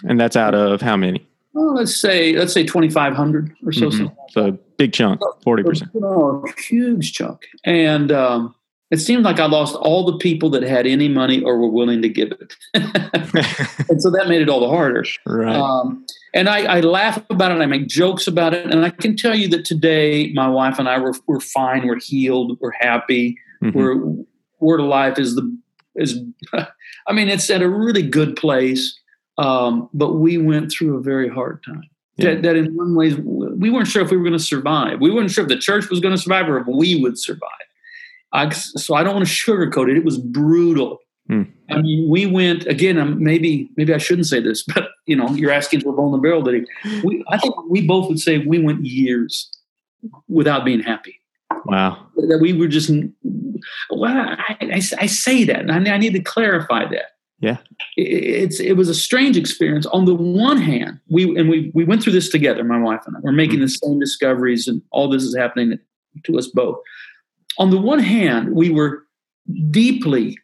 and 0.03 0.19
that's 0.19 0.35
out 0.35 0.53
of 0.53 0.81
how 0.81 0.97
many? 0.97 1.25
Well, 1.53 1.73
let's 1.73 1.95
say 1.95 2.35
let's 2.35 2.51
say 2.51 2.65
twenty 2.65 2.89
five 2.89 3.13
hundred 3.13 3.55
or 3.65 3.71
so. 3.71 3.87
Mm-hmm. 3.87 4.07
So 4.31 4.59
big 4.75 4.91
chunk, 4.91 5.21
forty 5.41 5.63
percent. 5.63 5.89
Oh, 5.95 6.45
huge 6.57 7.13
chunk, 7.13 7.45
and 7.63 8.11
um, 8.11 8.53
it 8.89 8.97
seemed 8.97 9.23
like 9.23 9.39
I 9.39 9.45
lost 9.45 9.75
all 9.75 10.05
the 10.05 10.17
people 10.17 10.49
that 10.51 10.63
had 10.63 10.87
any 10.87 11.09
money 11.09 11.41
or 11.41 11.57
were 11.57 11.69
willing 11.69 12.01
to 12.01 12.09
give 12.09 12.31
it, 12.31 12.55
and 12.73 14.01
so 14.01 14.09
that 14.11 14.25
made 14.27 14.41
it 14.41 14.49
all 14.49 14.61
the 14.61 14.69
harder. 14.69 15.03
Right. 15.25 15.55
Um, 15.55 16.05
and 16.33 16.47
I, 16.47 16.77
I, 16.77 16.79
laugh 16.81 17.21
about 17.29 17.51
it. 17.51 17.61
I 17.61 17.65
make 17.65 17.87
jokes 17.87 18.27
about 18.27 18.53
it, 18.53 18.65
and 18.65 18.85
I 18.85 18.89
can 18.91 19.17
tell 19.17 19.35
you 19.35 19.47
that 19.49 19.65
today, 19.65 20.31
my 20.33 20.47
wife 20.47 20.79
and 20.79 20.87
I 20.87 20.99
were 20.99 21.13
we're 21.27 21.39
fine. 21.39 21.87
We're 21.87 21.99
healed. 21.99 22.57
We're 22.61 22.71
happy. 22.79 23.37
Mm-hmm. 23.63 23.77
We're 23.77 24.25
word 24.59 24.79
of 24.79 24.87
life 24.87 25.19
is 25.19 25.35
the 25.35 25.57
is. 25.95 26.19
I 26.53 27.13
mean, 27.13 27.29
it's 27.29 27.49
at 27.49 27.61
a 27.61 27.69
really 27.69 28.03
good 28.03 28.35
place. 28.35 28.97
Um, 29.37 29.89
but 29.93 30.15
we 30.15 30.37
went 30.37 30.71
through 30.71 30.97
a 30.97 31.01
very 31.01 31.29
hard 31.29 31.63
time. 31.63 31.83
Yeah. 32.15 32.33
That, 32.33 32.43
that, 32.43 32.55
in 32.55 32.75
one 32.75 32.95
way 32.95 33.13
we 33.13 33.69
weren't 33.69 33.87
sure 33.87 34.03
if 34.03 34.09
we 34.09 34.17
were 34.17 34.23
going 34.23 34.33
to 34.33 34.39
survive. 34.39 34.99
We 34.99 35.11
weren't 35.11 35.29
sure 35.29 35.43
if 35.43 35.49
the 35.49 35.57
church 35.57 35.89
was 35.89 35.99
going 35.99 36.15
to 36.15 36.21
survive 36.21 36.49
or 36.49 36.59
if 36.59 36.65
we 36.67 36.99
would 36.99 37.19
survive. 37.19 37.66
I, 38.33 38.49
so 38.49 38.95
I 38.95 39.03
don't 39.03 39.15
want 39.15 39.27
to 39.27 39.33
sugarcoat 39.33 39.89
it. 39.89 39.97
It 39.97 40.03
was 40.03 40.17
brutal. 40.17 40.99
Mm. 41.29 41.51
I 41.69 41.81
mean, 41.81 42.09
we 42.09 42.25
went 42.25 42.65
again. 42.67 43.21
Maybe 43.21 43.69
maybe 43.75 43.93
I 43.93 43.97
shouldn't 43.97 44.27
say 44.27 44.39
this, 44.39 44.63
but 44.73 44.89
you 45.05 45.15
know, 45.15 45.29
you're 45.29 45.51
asking 45.51 45.81
for 45.81 45.89
a 45.89 45.95
vulnerability. 45.95 46.65
We, 47.03 47.23
I 47.29 47.37
think 47.37 47.55
we 47.69 47.85
both 47.85 48.07
would 48.09 48.19
say 48.19 48.39
we 48.39 48.59
went 48.59 48.85
years 48.85 49.49
without 50.27 50.63
being 50.63 50.81
happy. 50.81 51.19
Wow. 51.65 52.07
That 52.15 52.39
we 52.41 52.53
were 52.53 52.67
just. 52.67 52.91
Well, 53.89 54.05
I, 54.05 54.55
I, 54.61 54.81
I 54.99 55.05
say 55.07 55.43
that, 55.45 55.59
and 55.59 55.71
I, 55.71 55.93
I, 55.93 55.97
need 55.97 56.13
to 56.13 56.21
clarify 56.21 56.85
that. 56.85 57.17
Yeah. 57.39 57.57
It, 57.97 58.23
it's 58.43 58.59
it 58.59 58.73
was 58.73 58.87
a 58.87 58.95
strange 58.95 59.35
experience. 59.35 59.85
On 59.87 60.05
the 60.05 60.15
one 60.15 60.57
hand, 60.61 60.99
we 61.09 61.23
and 61.37 61.49
we 61.49 61.71
we 61.73 61.83
went 61.83 62.03
through 62.03 62.13
this 62.13 62.29
together. 62.29 62.63
My 62.63 62.79
wife 62.79 63.01
and 63.05 63.17
I. 63.17 63.19
We're 63.21 63.31
making 63.31 63.59
mm. 63.59 63.63
the 63.63 63.69
same 63.69 63.99
discoveries, 63.99 64.67
and 64.67 64.81
all 64.91 65.09
this 65.09 65.23
is 65.23 65.35
happening 65.35 65.77
to 66.23 66.37
us 66.37 66.47
both. 66.47 66.77
On 67.59 67.69
the 67.69 67.79
one 67.79 67.99
hand, 67.99 68.53
we 68.53 68.69
were 68.69 69.03
deeply 69.71 70.37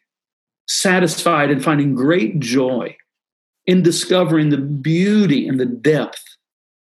satisfied 0.66 1.50
and 1.50 1.62
finding 1.62 1.94
great 1.94 2.40
joy 2.40 2.96
in 3.66 3.82
discovering 3.82 4.50
the 4.50 4.58
beauty 4.58 5.46
and 5.46 5.58
the 5.58 5.66
depth 5.66 6.22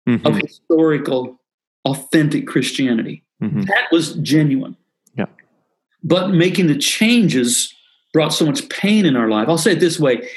mm-hmm. 0.08 0.26
of 0.26 0.36
historical, 0.36 1.40
authentic 1.84 2.46
Christianity. 2.46 3.24
Mm-hmm. 3.42 3.62
That 3.62 3.88
was 3.90 4.14
genuine. 4.16 4.76
Yeah. 5.16 5.26
But 6.02 6.30
making 6.30 6.68
the 6.68 6.78
changes 6.78 7.74
brought 8.12 8.32
so 8.32 8.44
much 8.44 8.68
pain 8.68 9.06
in 9.06 9.16
our 9.16 9.28
life. 9.28 9.48
I'll 9.48 9.58
say 9.58 9.72
it 9.72 9.80
this 9.80 9.98
way 9.98 10.28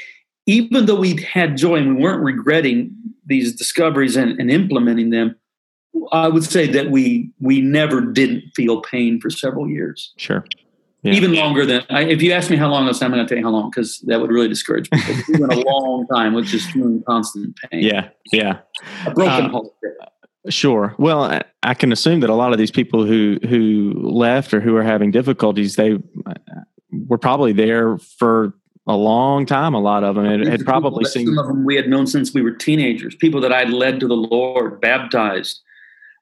even 0.46 0.86
though 0.86 0.98
we 0.98 1.20
had 1.22 1.56
joy 1.56 1.76
and 1.76 1.96
we 1.96 2.02
weren't 2.02 2.22
regretting 2.22 2.94
these 3.26 3.54
discoveries 3.54 4.16
and, 4.16 4.40
and 4.40 4.50
implementing 4.50 5.10
them, 5.10 5.34
I 6.12 6.28
would 6.28 6.44
say 6.44 6.66
that 6.68 6.90
we 6.90 7.30
we 7.40 7.60
never 7.60 8.00
didn't 8.00 8.50
feel 8.54 8.80
pain 8.82 9.20
for 9.20 9.30
several 9.30 9.68
years. 9.68 10.12
Sure. 10.16 10.44
Yeah. 11.02 11.12
Even 11.12 11.34
longer 11.34 11.64
than 11.64 11.84
I, 11.88 12.02
if 12.02 12.20
you 12.20 12.32
ask 12.32 12.50
me 12.50 12.56
how 12.56 12.68
long 12.68 12.88
I'm 12.88 13.12
going 13.12 13.24
to 13.24 13.28
tell 13.28 13.38
you 13.38 13.44
how 13.44 13.50
long 13.50 13.70
because 13.70 14.00
that 14.06 14.20
would 14.20 14.30
really 14.30 14.48
discourage 14.48 14.90
people. 14.90 15.14
we 15.28 15.40
went 15.40 15.52
a 15.52 15.60
long 15.60 16.06
time 16.08 16.34
with 16.34 16.46
just 16.46 16.70
feeling 16.70 17.02
constant 17.06 17.56
pain. 17.70 17.82
Yeah, 17.84 18.08
yeah, 18.32 18.58
a 19.06 19.12
broken 19.12 19.46
uh, 19.46 19.50
heart. 19.50 19.66
Sure. 20.48 20.94
Well, 20.98 21.40
I 21.62 21.74
can 21.74 21.92
assume 21.92 22.20
that 22.20 22.30
a 22.30 22.34
lot 22.34 22.52
of 22.52 22.58
these 22.58 22.70
people 22.70 23.04
who 23.04 23.38
who 23.48 23.92
left 23.94 24.52
or 24.54 24.60
who 24.60 24.76
are 24.76 24.82
having 24.82 25.10
difficulties, 25.10 25.76
they 25.76 25.94
uh, 25.94 26.34
were 26.90 27.18
probably 27.18 27.52
there 27.52 27.98
for 27.98 28.54
a 28.86 28.96
long 28.96 29.46
time. 29.46 29.74
A 29.74 29.80
lot 29.80 30.04
of 30.04 30.14
them 30.14 30.24
had, 30.24 30.46
had 30.46 30.64
probably 30.64 31.04
seen. 31.04 31.26
Some 31.26 31.38
of 31.38 31.46
them 31.46 31.64
we 31.64 31.76
had 31.76 31.88
known 31.88 32.06
since 32.06 32.32
we 32.32 32.42
were 32.42 32.52
teenagers. 32.52 33.14
People 33.14 33.40
that 33.40 33.52
I'd 33.52 33.70
led 33.70 34.00
to 34.00 34.08
the 34.08 34.16
Lord, 34.16 34.80
baptized, 34.80 35.60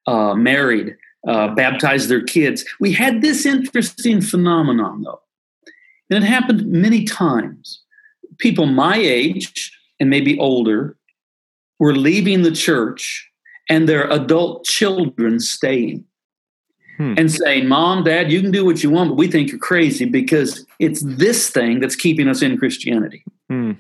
uh, 0.07 0.35
married, 0.35 0.97
uh, 1.27 1.55
baptize 1.55 2.09
their 2.09 2.23
kids. 2.23 2.65
We 2.81 2.93
had 2.93 3.23
this 3.23 3.47
interesting 3.47 4.21
phenomenon, 4.21 5.03
though, 5.03 5.23
and 6.11 6.23
it 6.23 6.27
happened 6.27 6.67
many 6.67 7.05
times. 7.05 7.81
People 8.39 8.67
my 8.67 8.97
age 8.97 9.73
and 10.01 10.11
maybe 10.11 10.39
older 10.39 10.97
were 11.79 11.95
leaving 11.95 12.43
the 12.43 12.53
church 12.53 13.31
and 13.69 13.89
their 13.89 14.11
adult 14.11 14.65
children 14.65 15.41
staying. 15.41 16.05
Hmm. 16.97 17.15
And 17.17 17.33
saying, 17.33 17.67
Mom, 17.67 18.05
Dad, 18.05 18.31
you 18.31 18.41
can 18.41 18.53
do 18.53 18.65
what 18.65 18.85
you 18.85 18.91
want, 18.91 19.11
but 19.11 19.17
we 19.17 19.27
think 19.27 19.51
you're 19.51 19.59
crazy 19.59 20.05
because 20.05 20.65
it's 20.79 21.03
this 21.03 21.51
thing 21.51 21.81
that's 21.81 21.97
keeping 21.97 22.29
us 22.29 22.41
in 22.41 22.57
Christianity. 22.57 23.25
Hmm. 23.51 23.73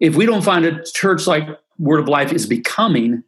If 0.00 0.16
we 0.16 0.26
don't 0.26 0.42
find 0.42 0.66
a 0.66 0.84
church 0.84 1.26
like 1.26 1.48
Word 1.78 2.00
of 2.00 2.08
Life 2.08 2.32
is 2.32 2.46
becoming, 2.46 3.22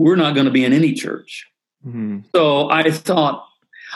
we're 0.00 0.16
not 0.16 0.34
going 0.34 0.46
to 0.46 0.50
be 0.50 0.64
in 0.64 0.72
any 0.72 0.92
church. 0.94 1.46
Mm-hmm. 1.86 2.20
So 2.34 2.70
I 2.70 2.90
thought, 2.90 3.46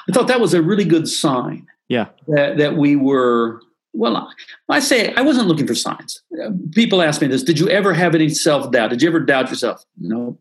I 0.08 0.12
thought 0.12 0.28
that 0.28 0.40
was 0.40 0.54
a 0.54 0.62
really 0.62 0.84
good 0.84 1.08
sign. 1.08 1.66
Yeah, 1.88 2.08
that 2.28 2.56
that 2.58 2.76
we 2.76 2.96
were. 2.96 3.60
Well, 3.92 4.28
I 4.68 4.80
say 4.80 5.14
I 5.14 5.20
wasn't 5.22 5.48
looking 5.48 5.66
for 5.66 5.74
signs. 5.74 6.22
People 6.72 7.02
ask 7.02 7.20
me 7.20 7.28
this: 7.28 7.42
Did 7.42 7.58
you 7.58 7.68
ever 7.68 7.92
have 7.92 8.14
any 8.14 8.28
self 8.28 8.70
doubt? 8.70 8.90
Did 8.90 9.02
you 9.02 9.08
ever 9.08 9.20
doubt 9.20 9.50
yourself? 9.50 9.84
No. 9.98 10.38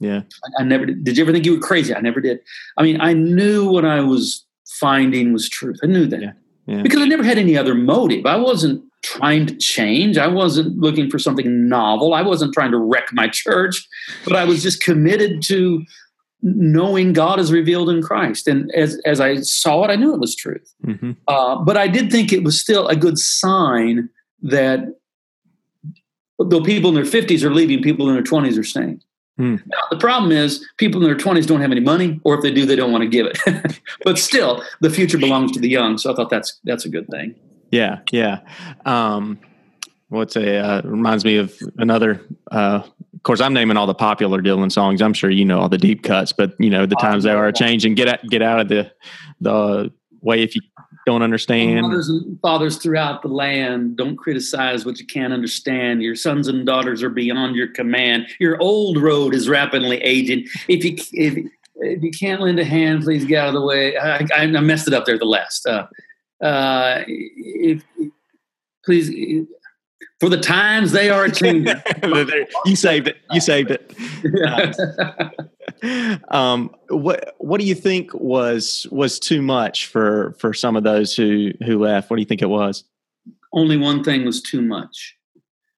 Yeah, 0.00 0.22
I, 0.44 0.62
I 0.62 0.64
never 0.64 0.86
did. 0.86 1.04
Did 1.04 1.16
you 1.16 1.24
ever 1.24 1.32
think 1.32 1.44
you 1.44 1.54
were 1.54 1.60
crazy? 1.60 1.94
I 1.94 2.00
never 2.00 2.20
did. 2.20 2.40
I 2.76 2.82
mean, 2.82 3.00
I 3.00 3.12
knew 3.12 3.70
what 3.70 3.84
I 3.84 4.00
was 4.00 4.46
finding 4.66 5.32
was 5.32 5.48
truth. 5.48 5.78
I 5.82 5.86
knew 5.86 6.06
that. 6.06 6.20
Yeah. 6.20 6.32
Yeah. 6.66 6.82
Because 6.82 7.00
I 7.00 7.06
never 7.06 7.24
had 7.24 7.38
any 7.38 7.56
other 7.56 7.74
motive. 7.74 8.26
I 8.26 8.36
wasn't 8.36 8.84
trying 9.02 9.46
to 9.46 9.56
change. 9.56 10.18
I 10.18 10.26
wasn't 10.26 10.78
looking 10.78 11.10
for 11.10 11.18
something 11.18 11.68
novel. 11.68 12.14
I 12.14 12.22
wasn't 12.22 12.52
trying 12.52 12.72
to 12.72 12.78
wreck 12.78 13.08
my 13.12 13.28
church, 13.28 13.86
but 14.24 14.34
I 14.34 14.44
was 14.44 14.62
just 14.62 14.82
committed 14.82 15.42
to 15.44 15.84
knowing 16.42 17.12
God 17.12 17.40
is 17.40 17.52
revealed 17.52 17.90
in 17.90 18.02
Christ. 18.02 18.46
And 18.46 18.70
as, 18.74 19.00
as 19.04 19.20
I 19.20 19.36
saw 19.40 19.84
it, 19.84 19.90
I 19.90 19.96
knew 19.96 20.14
it 20.14 20.20
was 20.20 20.36
truth. 20.36 20.72
Mm-hmm. 20.86 21.12
Uh, 21.26 21.56
but 21.56 21.76
I 21.76 21.88
did 21.88 22.10
think 22.10 22.32
it 22.32 22.44
was 22.44 22.60
still 22.60 22.86
a 22.88 22.96
good 22.96 23.18
sign 23.18 24.08
that 24.42 24.80
though 26.38 26.62
people 26.62 26.90
in 26.90 26.94
their 26.94 27.04
50s 27.04 27.42
are 27.42 27.52
leaving, 27.52 27.82
people 27.82 28.08
in 28.08 28.14
their 28.14 28.22
20s 28.22 28.58
are 28.58 28.64
staying. 28.64 29.02
Mm. 29.38 29.62
Now, 29.66 29.78
the 29.90 29.98
problem 29.98 30.32
is 30.32 30.66
people 30.78 31.00
in 31.00 31.06
their 31.06 31.16
20s 31.16 31.46
don't 31.46 31.60
have 31.60 31.70
any 31.70 31.80
money, 31.80 32.20
or 32.24 32.34
if 32.34 32.42
they 32.42 32.52
do, 32.52 32.66
they 32.66 32.74
don't 32.76 32.90
want 32.90 33.02
to 33.02 33.08
give 33.08 33.26
it. 33.26 33.80
but 34.04 34.18
still, 34.18 34.64
the 34.80 34.90
future 34.90 35.18
belongs 35.18 35.52
to 35.52 35.60
the 35.60 35.68
young. 35.68 35.96
So 35.96 36.12
I 36.12 36.16
thought 36.16 36.30
that's 36.30 36.58
that's 36.64 36.84
a 36.84 36.88
good 36.88 37.06
thing. 37.08 37.36
Yeah, 37.70 38.00
yeah. 38.10 38.40
Um, 38.84 39.38
what's 40.08 40.36
a 40.36 40.58
uh, 40.58 40.82
reminds 40.84 41.24
me 41.24 41.36
of 41.36 41.54
another. 41.78 42.20
Uh, 42.50 42.82
of 43.14 43.22
course, 43.22 43.40
I'm 43.40 43.52
naming 43.52 43.76
all 43.76 43.86
the 43.86 43.94
popular 43.94 44.40
Dylan 44.40 44.70
songs. 44.70 45.02
I'm 45.02 45.12
sure 45.12 45.30
you 45.30 45.44
know 45.44 45.60
all 45.60 45.68
the 45.68 45.78
deep 45.78 46.02
cuts, 46.02 46.32
but 46.32 46.54
you 46.58 46.70
know 46.70 46.86
the 46.86 46.96
times 46.96 47.24
they 47.24 47.32
are 47.32 47.52
changing. 47.52 47.94
Get 47.94 48.08
out, 48.08 48.22
get 48.28 48.42
out 48.42 48.60
of 48.60 48.68
the 48.68 48.90
the 49.40 49.92
way 50.20 50.42
if 50.42 50.54
you 50.54 50.62
don't 51.06 51.22
understand. 51.22 51.82
Mothers 51.82 52.08
and 52.08 52.38
fathers 52.40 52.76
throughout 52.76 53.22
the 53.22 53.28
land, 53.28 53.96
don't 53.96 54.16
criticize 54.16 54.84
what 54.84 54.98
you 54.98 55.06
can't 55.06 55.32
understand. 55.32 56.02
Your 56.02 56.14
sons 56.14 56.48
and 56.48 56.66
daughters 56.66 57.02
are 57.02 57.10
beyond 57.10 57.56
your 57.56 57.68
command. 57.68 58.26
Your 58.38 58.60
old 58.60 58.98
road 58.98 59.34
is 59.34 59.48
rapidly 59.48 59.98
aging. 59.98 60.46
If 60.68 60.84
you 60.84 60.96
if, 61.12 61.50
if 61.76 62.02
you 62.02 62.10
can't 62.10 62.40
lend 62.40 62.58
a 62.58 62.64
hand, 62.64 63.04
please 63.04 63.24
get 63.24 63.42
out 63.42 63.48
of 63.48 63.54
the 63.54 63.62
way. 63.62 63.96
I, 63.96 64.26
I 64.34 64.46
messed 64.46 64.88
it 64.88 64.94
up 64.94 65.06
there. 65.06 65.18
The 65.18 65.24
last. 65.24 65.66
Uh, 65.66 65.86
uh, 66.40 67.02
if, 67.06 67.82
please 68.84 69.46
for 70.20 70.28
the 70.28 70.38
times 70.38 70.92
they 70.92 71.10
are 71.10 71.28
changing. 71.28 71.74
you 72.64 72.76
saved 72.76 73.08
it. 73.08 73.18
You 73.30 73.40
saved 73.40 73.70
it. 73.70 73.94
um, 76.32 76.74
what 76.88 77.36
What 77.38 77.60
do 77.60 77.66
you 77.66 77.74
think 77.74 78.12
was 78.14 78.86
was 78.90 79.18
too 79.20 79.42
much 79.42 79.86
for 79.86 80.34
for 80.38 80.52
some 80.52 80.76
of 80.76 80.82
those 80.82 81.14
who 81.14 81.52
who 81.64 81.78
left? 81.78 82.10
What 82.10 82.16
do 82.16 82.22
you 82.22 82.26
think 82.26 82.42
it 82.42 82.48
was? 82.48 82.84
Only 83.52 83.76
one 83.76 84.02
thing 84.02 84.24
was 84.24 84.42
too 84.42 84.60
much. 84.60 85.14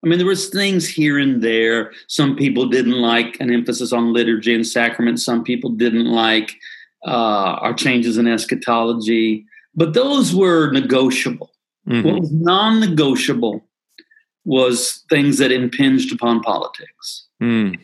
I 0.02 0.08
mean, 0.08 0.18
there 0.18 0.26
was 0.26 0.48
things 0.48 0.88
here 0.88 1.18
and 1.18 1.42
there. 1.42 1.92
Some 2.08 2.34
people 2.34 2.66
didn't 2.66 2.98
like 2.98 3.38
an 3.38 3.52
emphasis 3.52 3.92
on 3.92 4.14
liturgy 4.14 4.54
and 4.54 4.66
sacrament. 4.66 5.20
Some 5.20 5.44
people 5.44 5.70
didn't 5.70 6.06
like 6.06 6.56
uh, 7.06 7.58
our 7.60 7.74
changes 7.74 8.16
in 8.16 8.26
eschatology, 8.26 9.44
but 9.74 9.94
those 9.94 10.34
were 10.34 10.70
negotiable. 10.72 11.50
Mm-hmm. 11.88 12.06
What 12.06 12.20
was 12.20 12.32
non-negotiable 12.32 13.64
was 14.44 15.04
things 15.10 15.38
that 15.38 15.52
impinged 15.52 16.12
upon 16.12 16.40
politics. 16.40 17.26
Mm. 17.42 17.78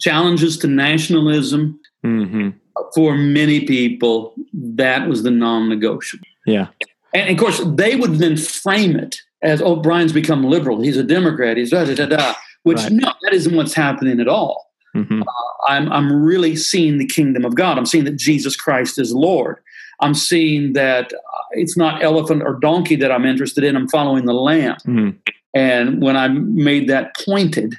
Challenges 0.00 0.58
to 0.58 0.66
nationalism. 0.66 1.78
Mm-hmm. 2.04 2.50
For 2.94 3.16
many 3.16 3.64
people, 3.64 4.34
that 4.52 5.08
was 5.08 5.22
the 5.22 5.30
non 5.30 5.68
negotiable. 5.68 6.26
Yeah. 6.46 6.68
And 7.14 7.30
of 7.30 7.36
course, 7.36 7.62
they 7.76 7.96
would 7.96 8.14
then 8.14 8.36
frame 8.36 8.96
it 8.96 9.20
as, 9.42 9.60
oh, 9.60 9.76
Brian's 9.76 10.12
become 10.12 10.44
liberal. 10.44 10.80
He's 10.80 10.96
a 10.96 11.04
Democrat. 11.04 11.56
He's 11.56 11.70
da 11.70 11.84
da 11.84 11.94
da 11.94 12.06
da. 12.06 12.34
Which, 12.62 12.78
right. 12.78 12.92
no, 12.92 13.12
that 13.22 13.34
isn't 13.34 13.54
what's 13.54 13.74
happening 13.74 14.20
at 14.20 14.28
all. 14.28 14.70
Mm-hmm. 14.96 15.22
Uh, 15.22 15.68
I'm, 15.68 15.90
I'm 15.92 16.22
really 16.22 16.56
seeing 16.56 16.98
the 16.98 17.06
kingdom 17.06 17.44
of 17.44 17.54
God. 17.54 17.78
I'm 17.78 17.86
seeing 17.86 18.04
that 18.04 18.16
Jesus 18.16 18.56
Christ 18.56 18.98
is 18.98 19.12
Lord. 19.12 19.58
I'm 20.02 20.14
seeing 20.14 20.74
that 20.74 21.12
uh, 21.12 21.42
it's 21.52 21.76
not 21.76 22.02
elephant 22.02 22.42
or 22.42 22.58
donkey 22.60 22.96
that 22.96 23.10
I'm 23.10 23.24
interested 23.24 23.64
in. 23.64 23.76
I'm 23.76 23.88
following 23.88 24.26
the 24.26 24.34
lamb. 24.34 24.76
Mm-hmm. 24.86 25.18
And 25.54 26.02
when 26.02 26.16
I 26.16 26.28
made 26.28 26.88
that 26.88 27.16
pointed, 27.16 27.76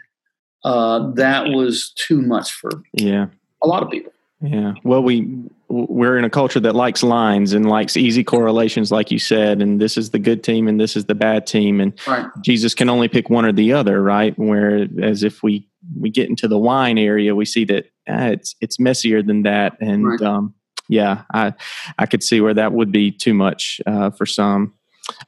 uh, 0.63 1.11
that 1.13 1.49
was 1.49 1.91
too 1.95 2.21
much 2.21 2.51
for 2.51 2.71
yeah 2.93 3.27
a 3.61 3.67
lot 3.67 3.83
of 3.83 3.89
people. 3.89 4.11
Yeah. 4.41 4.73
Well, 4.83 5.01
we 5.01 5.27
we're 5.69 6.17
in 6.17 6.25
a 6.25 6.29
culture 6.29 6.59
that 6.59 6.75
likes 6.75 7.01
lines 7.01 7.53
and 7.53 7.67
likes 7.67 7.95
easy 7.97 8.23
correlations, 8.23 8.91
like 8.91 9.09
you 9.09 9.17
said. 9.17 9.61
And 9.61 9.79
this 9.79 9.97
is 9.97 10.11
the 10.11 10.19
good 10.19 10.43
team, 10.43 10.67
and 10.67 10.79
this 10.79 10.95
is 10.95 11.05
the 11.05 11.15
bad 11.15 11.47
team, 11.47 11.79
and 11.79 11.93
right. 12.05 12.27
Jesus 12.41 12.75
can 12.75 12.89
only 12.89 13.07
pick 13.07 13.29
one 13.29 13.45
or 13.45 13.53
the 13.53 13.71
other, 13.71 14.03
right? 14.03 14.37
Where 14.37 14.87
as 15.01 15.23
if 15.23 15.41
we 15.41 15.67
we 15.97 16.09
get 16.09 16.29
into 16.29 16.47
the 16.47 16.57
wine 16.57 16.97
area, 16.97 17.35
we 17.35 17.45
see 17.45 17.63
that 17.65 17.85
ah, 18.09 18.27
it's 18.27 18.55
it's 18.59 18.79
messier 18.79 19.23
than 19.23 19.43
that, 19.43 19.77
and 19.79 20.05
right. 20.05 20.21
um, 20.21 20.53
yeah, 20.89 21.23
I 21.33 21.53
I 21.97 22.05
could 22.05 22.23
see 22.23 22.41
where 22.41 22.53
that 22.53 22.73
would 22.73 22.91
be 22.91 23.11
too 23.11 23.33
much 23.33 23.81
uh, 23.85 24.09
for 24.11 24.25
some. 24.25 24.73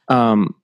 Um, 0.08 0.54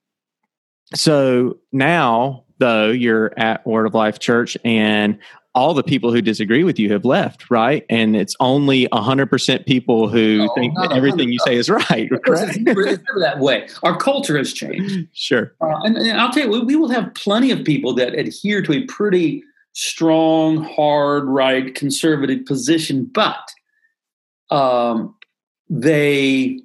so 0.95 1.59
now, 1.73 2.45
though, 2.59 2.91
you're 2.91 3.33
at 3.39 3.67
Word 3.67 3.87
of 3.87 3.95
Life 3.95 4.19
Church 4.19 4.57
and 4.65 5.19
all 5.55 5.75
the 5.75 5.83
people 5.83 6.13
who 6.13 6.23
disagree 6.23 6.65
with 6.65 6.79
you 6.79 6.91
have 6.93 7.05
left, 7.05 7.51
right? 7.51 7.85
And 7.91 8.17
it's 8.17 8.35
only 8.41 8.89
100% 8.89 9.67
people 9.67 10.09
who 10.09 10.39
no, 10.39 10.55
think 10.55 10.75
that 10.77 10.93
everything 10.93 11.31
you 11.31 11.39
say 11.41 11.57
is 11.57 11.69
right. 11.69 12.09
It's 12.11 12.59
never, 12.59 12.81
it's 12.83 13.03
never, 13.07 13.21
that 13.21 13.39
way. 13.39 13.69
Our 13.83 13.97
culture 13.97 14.37
has 14.39 14.53
changed. 14.53 15.09
Sure. 15.13 15.55
Uh, 15.61 15.79
and, 15.83 15.97
and, 15.97 16.21
I'll 16.21 16.33
tell 16.33 16.45
you, 16.45 16.51
we, 16.51 16.61
we 16.61 16.77
will 16.77 16.89
have 16.89 17.13
plenty 17.15 17.51
of 17.51 17.65
people 17.65 17.95
that 17.95 18.15
adhere 18.15 18.63
to 18.63 18.73
a 18.73 18.87
pretty 18.87 19.43
strong, 19.75 20.65
hard, 20.65 21.25
right, 21.25 21.75
conservative 21.75 22.47
position, 22.47 23.05
but 23.13 23.53
um, 24.53 25.15
they 25.71 26.61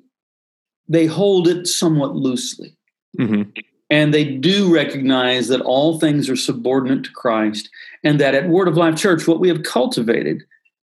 they 0.89 1.06
hold 1.06 1.47
it 1.47 1.65
somewhat 1.67 2.15
loosely. 2.15 2.78
Mm-hmm. 3.19 3.50
And 3.89 4.13
they 4.13 4.26
do 4.26 4.73
recognize 4.73 5.47
that 5.47 5.62
all 5.62 5.97
things 5.97 6.30
are 6.30 6.36
subordinate 6.36 7.06
to 7.06 7.12
Christ, 7.12 7.69
and 8.04 8.19
that 8.19 8.36
at 8.36 8.50
Word 8.50 8.67
of 8.67 8.76
Life 8.76 8.97
Church, 8.97 9.28
what 9.28 9.39
we 9.39 9.47
have 9.47 9.63
cultivated 9.63 10.43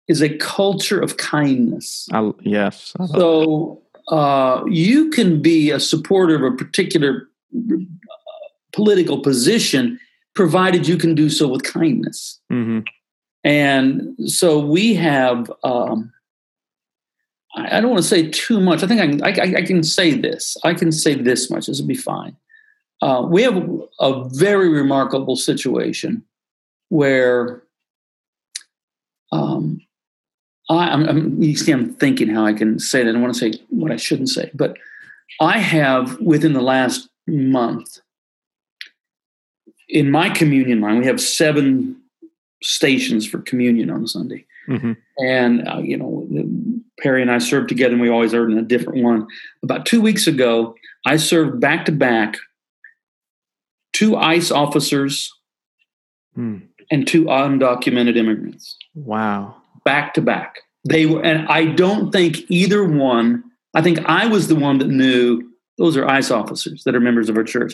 is 0.08 0.22
a 0.22 0.30
culture 0.38 1.02
of 1.02 1.18
kindness. 1.18 2.08
I, 2.12 2.32
yes. 2.42 2.94
I 3.00 3.08
so 3.08 3.82
uh, 4.10 4.64
you 4.68 5.10
can 5.10 5.42
be 5.42 5.72
a 5.72 5.80
supporter 5.80 6.36
of 6.36 6.54
a 6.54 6.56
particular 6.56 7.28
uh, 7.56 7.78
political 8.72 9.20
position, 9.20 10.00
provided 10.36 10.88
you 10.88 10.98
can 10.98 11.16
do 11.16 11.30
so 11.30 11.48
with 11.48 11.64
kindness. 11.64 12.40
Mm-hmm. 12.52 12.82
And 13.44 14.16
so 14.28 14.60
we 14.60 14.94
have. 14.94 15.52
Um, 15.64 16.14
I 17.56 17.82
don't 17.82 17.92
want 17.92 18.02
to 18.02 18.08
say 18.08 18.30
too 18.30 18.62
much. 18.62 18.82
I 18.82 18.88
think 18.88 19.02
I 19.02 19.08
can, 19.08 19.24
I, 19.24 19.60
I 19.60 19.62
can 19.62 19.84
say 19.84 20.14
this. 20.14 20.56
I 20.64 20.74
can 20.74 20.92
say 20.92 21.16
this 21.16 21.50
much. 21.50 21.68
This 21.68 21.82
will 21.82 21.88
be 21.88 21.96
fine. 21.96 22.36
Uh, 23.02 23.26
we 23.28 23.42
have 23.44 23.70
a 24.00 24.30
very 24.30 24.70
remarkable 24.70 25.36
situation 25.36 26.24
where 26.90 27.64
um, 29.32 29.82
I, 30.70 30.90
I'm, 30.90 31.10
I'm, 31.10 31.44
you 31.44 31.56
see, 31.58 31.72
I'm 31.72 31.94
thinking 31.96 32.30
how 32.30 32.46
I 32.46 32.54
can 32.54 32.80
say 32.80 33.04
that. 33.04 33.16
I 33.16 33.20
want 33.20 33.34
to 33.34 33.40
say 33.40 33.60
what 33.70 33.92
I 33.92 33.98
shouldn't 33.98 34.30
say, 34.30 34.52
but 34.54 34.78
I 35.40 35.58
have 35.58 36.20
within 36.22 36.54
the 36.54 36.62
last 36.62 37.10
month 37.28 38.00
in 39.92 40.10
my 40.10 40.30
communion 40.30 40.82
line, 40.82 41.00
we 41.00 41.06
have 41.06 41.22
seven 41.22 41.98
stations 42.64 43.28
for 43.28 43.40
communion 43.40 43.90
on 43.90 44.08
Sunday. 44.08 44.46
Mm-hmm. 44.68 44.94
And, 45.26 45.68
uh, 45.68 45.80
you 45.80 45.98
know, 45.98 46.26
Peri 47.02 47.22
and 47.22 47.32
I 47.32 47.40
served 47.40 47.70
together 47.70 47.94
and 47.94 48.02
we 48.02 48.10
always 48.10 48.34
in 48.34 48.58
a 48.58 48.62
different 48.62 49.04
one. 49.04 49.28
About 49.64 49.86
two 49.86 50.02
weeks 50.02 50.28
ago, 50.28 50.76
I 51.06 51.18
served 51.18 51.60
back 51.60 51.86
to 51.86 51.92
back 51.92 52.36
two 53.94 54.16
ICE 54.16 54.52
officers 54.52 55.32
hmm. 56.36 56.60
and 56.90 57.08
two 57.08 57.26
undocumented 57.26 58.18
immigrants. 58.18 58.78
Wow. 58.96 59.56
Back 59.84 60.14
to 60.16 60.22
back. 60.22 60.60
They 60.88 61.06
were, 61.06 61.24
and 61.24 61.48
I 61.48 61.66
don't 61.66 62.12
think 62.12 62.40
either 62.50 62.84
one, 62.84 63.44
I 63.74 63.82
think 63.82 64.00
I 64.06 64.28
was 64.28 64.48
the 64.48 64.56
one 64.56 64.80
that 64.80 64.88
knew 64.88 65.44
those 65.78 65.98
are 65.98 66.08
ICE 66.08 66.32
officers 66.32 66.84
that 66.84 66.96
are 66.96 67.00
members 67.00 67.30
of 67.30 67.38
our 67.38 67.44
church. 67.44 67.74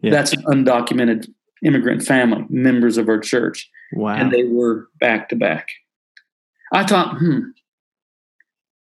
Yeah. 0.00 0.10
That's 0.10 0.32
an 0.32 0.42
undocumented 0.44 1.28
immigrant 1.64 2.02
family, 2.02 2.44
members 2.48 2.98
of 2.98 3.08
our 3.08 3.18
church. 3.18 3.68
Wow. 3.92 4.14
And 4.14 4.32
they 4.32 4.44
were 4.44 4.88
back 5.00 5.28
to 5.30 5.36
back. 5.36 5.68
I 6.72 6.84
thought, 6.84 7.16
hmm, 7.18 7.40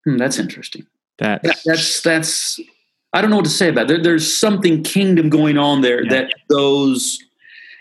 hmm 0.07 0.17
that's 0.17 0.39
interesting. 0.39 0.87
That's, 1.19 1.63
that's, 1.65 2.01
that's, 2.01 2.61
I 3.13 3.21
don't 3.21 3.31
know 3.31 3.37
what 3.37 3.45
to 3.45 3.51
say 3.51 3.69
about 3.69 3.83
it. 3.83 3.89
There, 3.89 4.03
there's 4.03 4.27
something 4.35 4.83
kingdom 4.83 5.29
going 5.29 5.59
on 5.59 5.83
there 5.83 6.05
yeah. 6.05 6.11
that 6.11 6.35
those, 6.49 7.19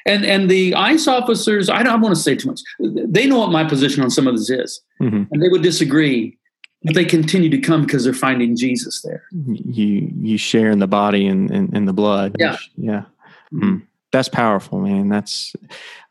And 0.07 0.23
and 0.23 0.49
the 0.51 0.75
ICE 0.75 1.07
officers, 1.07 1.67
I 1.67 1.81
don't 1.81 1.99
want 1.99 2.15
to 2.15 2.21
say 2.21 2.35
too 2.35 2.49
much. 2.49 2.61
They 2.79 3.25
know 3.25 3.39
what 3.39 3.51
my 3.51 3.63
position 3.63 4.03
on 4.03 4.11
some 4.11 4.27
of 4.27 4.37
this 4.37 4.51
is, 4.51 4.81
mm-hmm. 5.01 5.23
and 5.31 5.41
they 5.41 5.49
would 5.49 5.63
disagree, 5.63 6.37
but 6.83 6.93
they 6.93 7.05
continue 7.05 7.49
to 7.49 7.57
come 7.57 7.81
because 7.81 8.03
they're 8.03 8.13
finding 8.13 8.55
Jesus 8.55 9.01
there. 9.01 9.23
You 9.31 10.13
you 10.21 10.37
share 10.37 10.69
in 10.69 10.77
the 10.77 10.87
body 10.87 11.25
and 11.25 11.49
in 11.51 11.85
the 11.85 11.93
blood. 11.93 12.35
Yeah, 12.37 12.57
yeah. 12.77 13.05
Mm-hmm. 13.51 13.77
That's 14.11 14.29
powerful, 14.29 14.79
man. 14.79 15.09
That's 15.09 15.55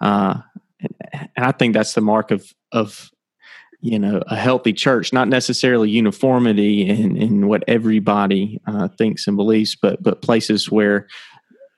uh, 0.00 0.40
and 1.12 1.44
I 1.46 1.52
think 1.52 1.74
that's 1.74 1.94
the 1.94 2.00
mark 2.00 2.32
of 2.32 2.52
of 2.72 3.12
you 3.84 3.98
know 3.98 4.22
a 4.28 4.34
healthy 4.34 4.72
church 4.72 5.12
not 5.12 5.28
necessarily 5.28 5.90
uniformity 5.90 6.88
in 6.88 7.16
in 7.18 7.48
what 7.48 7.62
everybody 7.68 8.58
uh, 8.66 8.88
thinks 8.88 9.26
and 9.26 9.36
believes 9.36 9.76
but 9.76 10.02
but 10.02 10.22
places 10.22 10.70
where 10.70 11.06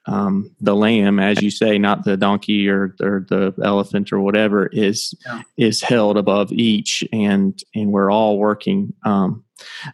um, 0.05 0.55
the 0.61 0.73
lamb 0.73 1.19
as 1.19 1.41
you 1.41 1.51
say 1.51 1.77
not 1.77 2.05
the 2.05 2.15
donkey 2.15 2.69
or 2.69 2.95
or 3.01 3.25
the 3.27 3.53
elephant 3.61 4.13
or 4.13 4.21
whatever 4.21 4.67
is 4.67 5.13
yeah. 5.25 5.41
is 5.57 5.81
held 5.81 6.17
above 6.17 6.49
each 6.53 7.03
and 7.11 7.61
and 7.75 7.91
we're 7.91 8.09
all 8.09 8.37
working 8.37 8.93
um, 9.03 9.43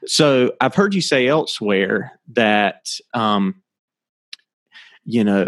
so 0.06 0.54
i've 0.62 0.76
heard 0.76 0.93
you 0.93 1.02
say 1.02 1.28
elsewhere 1.28 2.19
that 2.32 2.91
um, 3.15 3.56
you 5.04 5.23
know 5.23 5.47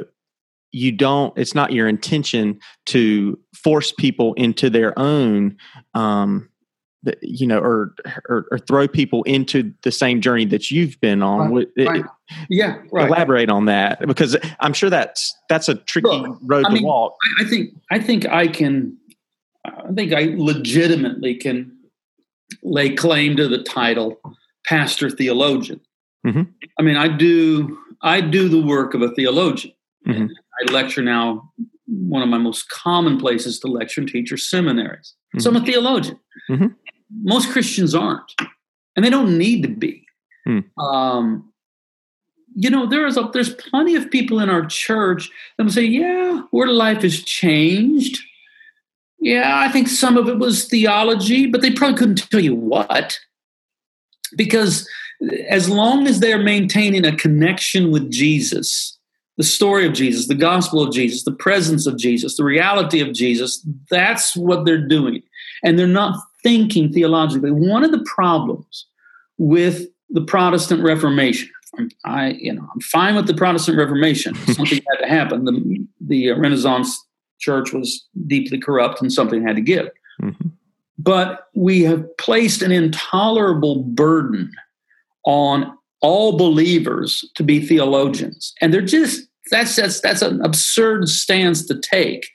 you 0.71 0.91
don't 0.91 1.37
it's 1.37 1.53
not 1.53 1.73
your 1.73 1.87
intention 1.87 2.59
to 2.87 3.37
force 3.53 3.91
people 3.91 4.33
into 4.33 4.67
their 4.67 4.97
own 4.97 5.57
um, 5.93 6.49
you 7.21 7.47
know, 7.47 7.59
or, 7.59 7.93
or, 8.29 8.45
or 8.51 8.59
throw 8.59 8.87
people 8.87 9.23
into 9.23 9.73
the 9.83 9.91
same 9.91 10.21
journey 10.21 10.45
that 10.45 10.71
you've 10.71 10.99
been 11.01 11.21
on. 11.21 11.53
Right, 11.53 11.67
it, 11.75 11.87
right. 11.87 12.05
Yeah, 12.49 12.81
right. 12.91 13.07
Elaborate 13.07 13.49
on 13.49 13.65
that 13.65 14.05
because 14.07 14.35
I'm 14.59 14.73
sure 14.73 14.89
that's 14.89 15.35
that's 15.49 15.69
a 15.69 15.75
tricky 15.75 16.09
Look, 16.09 16.39
road 16.43 16.65
I 16.65 16.69
to 16.69 16.75
mean, 16.75 16.83
walk. 16.83 17.15
I 17.39 17.45
think 17.45 17.75
I 17.91 17.99
think 17.99 18.25
I 18.27 18.47
can. 18.47 18.97
I 19.65 19.91
think 19.93 20.13
I 20.13 20.33
legitimately 20.35 21.35
can 21.35 21.75
lay 22.61 22.93
claim 22.93 23.35
to 23.37 23.47
the 23.47 23.63
title 23.63 24.19
pastor 24.65 25.09
theologian. 25.09 25.81
Mm-hmm. 26.25 26.43
I 26.79 26.81
mean, 26.81 26.97
I 26.97 27.07
do 27.07 27.77
I 28.01 28.21
do 28.21 28.49
the 28.49 28.61
work 28.61 28.93
of 28.93 29.01
a 29.01 29.09
theologian. 29.09 29.73
Mm-hmm. 30.07 30.27
I 30.59 30.71
lecture 30.71 31.01
now. 31.01 31.51
One 31.87 32.23
of 32.23 32.29
my 32.29 32.39
most 32.39 32.69
common 32.69 33.19
places 33.19 33.59
to 33.59 33.67
lecture 33.67 34.01
and 34.01 34.09
teach 34.09 34.31
are 34.31 34.37
seminaries. 34.37 35.13
Mm-hmm. 35.35 35.39
So 35.39 35.49
I'm 35.49 35.55
a 35.55 35.59
mm-hmm. 35.59 35.67
theologian. 35.67 36.19
Most 37.11 37.51
Christians 37.51 37.93
aren't, 37.93 38.31
and 38.95 39.05
they 39.05 39.09
don't 39.09 39.37
need 39.37 39.63
to 39.63 39.69
be. 39.69 40.05
Hmm. 40.45 40.59
Um, 40.79 41.53
you 42.55 42.69
know, 42.69 42.87
there 42.87 43.05
is 43.05 43.17
a, 43.17 43.29
there's 43.33 43.53
plenty 43.53 43.95
of 43.95 44.09
people 44.09 44.39
in 44.39 44.49
our 44.49 44.65
church 44.65 45.29
that 45.57 45.63
will 45.63 45.71
say, 45.71 45.83
"Yeah, 45.83 46.43
word 46.51 46.69
of 46.69 46.75
life 46.75 47.01
has 47.01 47.21
changed." 47.21 48.21
Yeah, 49.19 49.59
I 49.59 49.69
think 49.69 49.87
some 49.87 50.17
of 50.17 50.27
it 50.27 50.37
was 50.37 50.65
theology, 50.65 51.47
but 51.47 51.61
they 51.61 51.71
probably 51.71 51.97
couldn't 51.97 52.29
tell 52.29 52.39
you 52.39 52.55
what, 52.55 53.19
because 54.35 54.87
as 55.49 55.69
long 55.69 56.07
as 56.07 56.19
they're 56.19 56.41
maintaining 56.43 57.05
a 57.05 57.15
connection 57.15 57.91
with 57.91 58.11
Jesus, 58.11 58.97
the 59.37 59.43
story 59.43 59.85
of 59.85 59.93
Jesus, 59.93 60.27
the 60.27 60.35
gospel 60.35 60.81
of 60.81 60.93
Jesus, 60.93 61.23
the 61.23 61.31
presence 61.31 61.87
of 61.87 61.97
Jesus, 61.97 62.37
the 62.37 62.43
reality 62.43 63.01
of 63.01 63.13
Jesus, 63.13 63.65
that's 63.89 64.35
what 64.35 64.65
they're 64.65 64.87
doing. 64.87 65.23
And 65.63 65.77
they're 65.77 65.87
not 65.87 66.19
thinking 66.45 66.93
theologically. 66.93 67.49
One 67.49 67.83
of 67.83 67.91
the 67.91 68.05
problems 68.05 68.85
with 69.39 69.87
the 70.11 70.21
Protestant 70.21 70.83
Reformation, 70.83 71.49
I, 72.05 72.37
you 72.39 72.53
know, 72.53 72.61
I'm 72.71 72.81
fine 72.81 73.15
with 73.15 73.25
the 73.25 73.33
Protestant 73.33 73.79
Reformation. 73.79 74.35
Something 74.53 74.79
had 74.91 74.99
to 75.01 75.07
happen. 75.07 75.45
The, 75.45 75.87
the 75.99 76.31
Renaissance 76.33 77.03
church 77.39 77.73
was 77.73 78.05
deeply 78.27 78.59
corrupt 78.59 79.01
and 79.01 79.11
something 79.11 79.45
had 79.45 79.55
to 79.55 79.61
give. 79.61 79.89
Mm-hmm. 80.21 80.49
But 80.99 81.47
we 81.55 81.81
have 81.81 82.05
placed 82.17 82.61
an 82.61 82.71
intolerable 82.71 83.81
burden 83.81 84.51
on 85.25 85.75
all 86.01 86.37
believers 86.37 87.27
to 87.35 87.43
be 87.43 87.59
theologians. 87.59 88.53
And 88.61 88.71
they're 88.71 88.81
just, 88.81 89.27
that's, 89.49 89.75
that's, 89.75 89.99
that's 89.99 90.21
an 90.21 90.41
absurd 90.45 91.09
stance 91.09 91.65
to 91.65 91.79
take. 91.79 92.27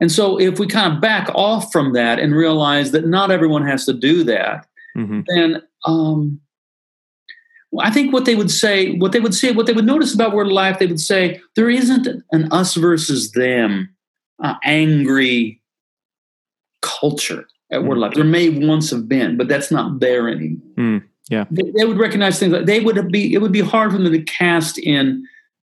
And 0.00 0.10
so, 0.10 0.38
if 0.38 0.58
we 0.58 0.66
kind 0.66 0.94
of 0.94 1.00
back 1.00 1.30
off 1.34 1.70
from 1.72 1.92
that 1.92 2.18
and 2.18 2.34
realize 2.34 2.90
that 2.92 3.06
not 3.06 3.30
everyone 3.30 3.66
has 3.66 3.84
to 3.86 3.92
do 3.92 4.24
that, 4.24 4.66
mm-hmm. 4.96 5.20
then 5.28 5.62
um, 5.84 6.40
I 7.80 7.90
think 7.90 8.12
what 8.12 8.24
they 8.24 8.34
would 8.34 8.50
say, 8.50 8.96
what 8.96 9.12
they 9.12 9.20
would 9.20 9.34
say, 9.34 9.52
what 9.52 9.66
they 9.66 9.72
would 9.72 9.86
notice 9.86 10.14
about 10.14 10.34
Word 10.34 10.46
of 10.46 10.52
Life, 10.52 10.78
they 10.78 10.86
would 10.86 11.00
say 11.00 11.40
there 11.56 11.70
isn't 11.70 12.08
an 12.32 12.52
us 12.52 12.74
versus 12.74 13.32
them 13.32 13.94
uh, 14.42 14.54
angry 14.64 15.60
culture 16.82 17.46
at. 17.70 17.84
Word 17.84 17.96
of 17.96 18.02
Life. 18.02 18.14
There 18.14 18.24
may 18.24 18.48
once 18.48 18.90
have 18.90 19.08
been, 19.08 19.36
but 19.36 19.48
that's 19.48 19.70
not 19.70 20.00
there 20.00 20.28
anymore. 20.28 20.60
Mm, 20.76 21.04
yeah, 21.28 21.44
they, 21.50 21.70
they, 21.76 21.84
would 21.84 21.98
recognize 21.98 22.38
things 22.38 22.52
like 22.52 22.66
they 22.66 22.80
would 22.80 23.10
be. 23.10 23.32
It 23.32 23.38
would 23.38 23.52
be 23.52 23.60
hard 23.60 23.92
for 23.92 23.98
them 23.98 24.12
to 24.12 24.22
cast 24.22 24.78
in 24.78 25.26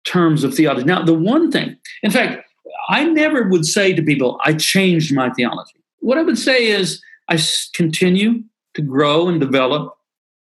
terms 0.06 0.44
of 0.44 0.54
theology. 0.54 0.86
Now, 0.86 1.04
the 1.04 1.14
one 1.14 1.52
thing, 1.52 1.78
in 2.02 2.12
fact 2.12 2.44
I 2.90 3.06
never 3.06 3.48
would 3.48 3.66
say 3.66 3.94
to 3.94 4.02
people, 4.02 4.40
I 4.44 4.54
changed 4.54 5.14
my 5.14 5.30
theology. 5.32 5.76
What 6.00 6.18
I 6.18 6.24
would 6.24 6.38
say 6.38 6.68
is, 6.68 7.02
I 7.30 7.40
continue 7.74 8.44
to 8.74 8.82
grow 8.82 9.28
and 9.28 9.40
develop, 9.40 9.96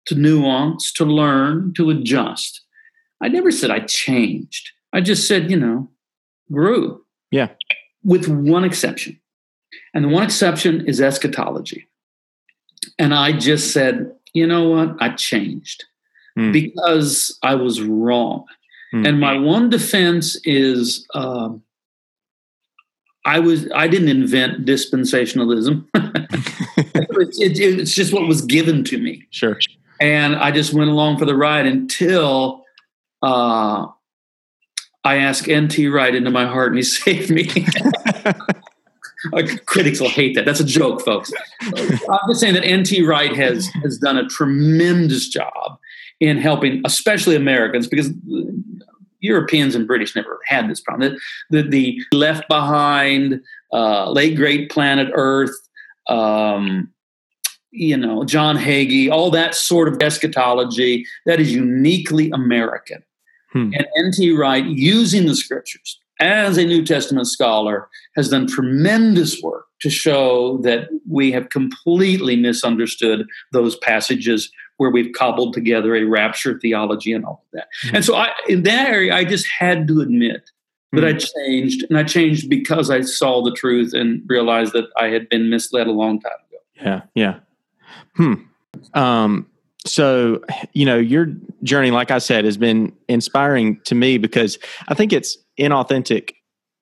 to 0.07 0.15
nuance, 0.15 0.91
to 0.93 1.05
learn, 1.05 1.73
to 1.75 1.89
adjust. 1.89 2.61
I 3.21 3.29
never 3.29 3.51
said 3.51 3.71
I 3.71 3.79
changed. 3.79 4.71
I 4.91 5.01
just 5.01 5.27
said, 5.27 5.49
you 5.49 5.57
know, 5.57 5.89
grew. 6.51 7.03
Yeah. 7.31 7.49
With 8.03 8.27
one 8.27 8.65
exception. 8.65 9.19
And 9.93 10.03
the 10.03 10.09
one 10.09 10.23
exception 10.23 10.85
is 10.87 10.99
eschatology. 10.99 11.87
And 12.99 13.13
I 13.13 13.31
just 13.31 13.71
said, 13.71 14.13
you 14.33 14.45
know 14.45 14.69
what? 14.69 14.97
I 14.99 15.09
changed 15.09 15.85
mm. 16.37 16.51
because 16.51 17.39
I 17.41 17.55
was 17.55 17.81
wrong. 17.81 18.45
Mm. 18.93 19.07
And 19.07 19.19
my 19.19 19.37
one 19.37 19.69
defense 19.69 20.37
is 20.43 21.07
um, 21.15 21.62
I 23.25 23.39
was 23.39 23.69
I 23.73 23.87
didn't 23.87 24.09
invent 24.09 24.65
dispensationalism. 24.65 25.85
it's, 25.95 27.39
it, 27.39 27.59
it's 27.59 27.93
just 27.93 28.13
what 28.13 28.27
was 28.27 28.41
given 28.41 28.83
to 28.85 28.97
me. 28.97 29.25
Sure. 29.29 29.57
And 30.01 30.35
I 30.35 30.51
just 30.51 30.73
went 30.73 30.89
along 30.89 31.17
for 31.17 31.25
the 31.25 31.35
ride 31.35 31.65
until 31.65 32.65
uh, 33.21 33.87
I 35.05 35.17
asked 35.17 35.47
N.T. 35.47 35.87
Wright 35.87 36.13
into 36.13 36.31
my 36.31 36.45
heart, 36.45 36.69
and 36.69 36.77
he 36.77 36.83
saved 36.83 37.29
me. 37.29 37.45
Critics 39.65 40.01
will 40.01 40.09
hate 40.09 40.35
that. 40.35 40.43
That's 40.43 40.59
a 40.59 40.65
joke, 40.65 41.01
folks. 41.01 41.31
I'm 41.61 42.27
just 42.27 42.41
saying 42.41 42.55
that 42.55 42.65
N.T. 42.65 43.03
Wright 43.03 43.33
has 43.35 43.67
has 43.81 43.97
done 43.97 44.17
a 44.17 44.27
tremendous 44.27 45.29
job 45.29 45.79
in 46.19 46.37
helping, 46.37 46.81
especially 46.85 47.37
Americans, 47.37 47.87
because 47.87 48.11
Europeans 49.23 49.73
and 49.73 49.87
British 49.87 50.15
never 50.15 50.39
had 50.45 50.69
this 50.69 50.81
problem. 50.81 51.17
The, 51.49 51.63
the, 51.63 52.01
the 52.11 52.17
Left 52.17 52.47
Behind, 52.47 53.41
uh, 53.71 54.11
Late 54.11 54.35
Great 54.35 54.69
Planet 54.69 55.09
Earth, 55.15 55.55
um, 56.09 56.91
you 57.71 57.97
know, 57.97 58.23
John 58.25 58.57
Hagee, 58.57 59.09
all 59.09 59.31
that 59.31 59.55
sort 59.55 59.87
of 59.87 59.99
eschatology 60.01 61.05
that 61.25 61.39
is 61.39 61.51
uniquely 61.51 62.29
American. 62.31 63.01
Hmm. 63.51 63.71
And 63.73 63.87
N.T. 63.97 64.31
Wright, 64.33 64.65
using 64.65 65.25
the 65.25 65.35
scriptures 65.35 65.99
as 66.19 66.57
a 66.57 66.65
New 66.65 66.85
Testament 66.85 67.27
scholar, 67.27 67.89
has 68.15 68.29
done 68.29 68.47
tremendous 68.47 69.41
work 69.41 69.65
to 69.81 69.89
show 69.89 70.57
that 70.59 70.87
we 71.09 71.31
have 71.31 71.49
completely 71.49 72.35
misunderstood 72.35 73.25
those 73.51 73.75
passages 73.77 74.51
where 74.77 74.89
we've 74.89 75.13
cobbled 75.13 75.53
together 75.53 75.95
a 75.95 76.03
rapture 76.03 76.59
theology 76.59 77.13
and 77.13 77.25
all 77.25 77.43
of 77.45 77.51
that. 77.53 77.67
Mm-hmm. 77.85 77.95
And 77.97 78.05
so 78.05 78.15
I, 78.15 78.31
in 78.47 78.63
that 78.63 78.89
area, 78.89 79.15
I 79.15 79.23
just 79.23 79.47
had 79.47 79.87
to 79.87 80.01
admit 80.01 80.49
that 80.91 81.01
mm-hmm. 81.01 81.15
I 81.15 81.47
changed, 81.47 81.85
and 81.89 81.97
I 81.97 82.03
changed 82.03 82.49
because 82.49 82.89
I 82.89 83.01
saw 83.01 83.43
the 83.43 83.51
truth 83.51 83.93
and 83.93 84.21
realized 84.27 84.73
that 84.73 84.85
I 84.97 85.07
had 85.07 85.29
been 85.29 85.49
misled 85.49 85.87
a 85.87 85.91
long 85.91 86.19
time 86.19 86.31
ago. 86.49 86.61
Yeah, 86.75 87.01
yeah. 87.15 87.39
Hmm. 88.15 88.33
Um, 88.93 89.47
so 89.85 90.41
you 90.73 90.85
know 90.85 90.97
your 90.97 91.27
journey 91.63 91.91
like 91.91 92.09
i 92.09 92.17
said 92.17 92.45
has 92.45 92.57
been 92.57 92.93
inspiring 93.09 93.79
to 93.83 93.95
me 93.95 94.17
because 94.17 94.57
i 94.87 94.93
think 94.93 95.11
it's 95.11 95.37
inauthentic 95.59 96.35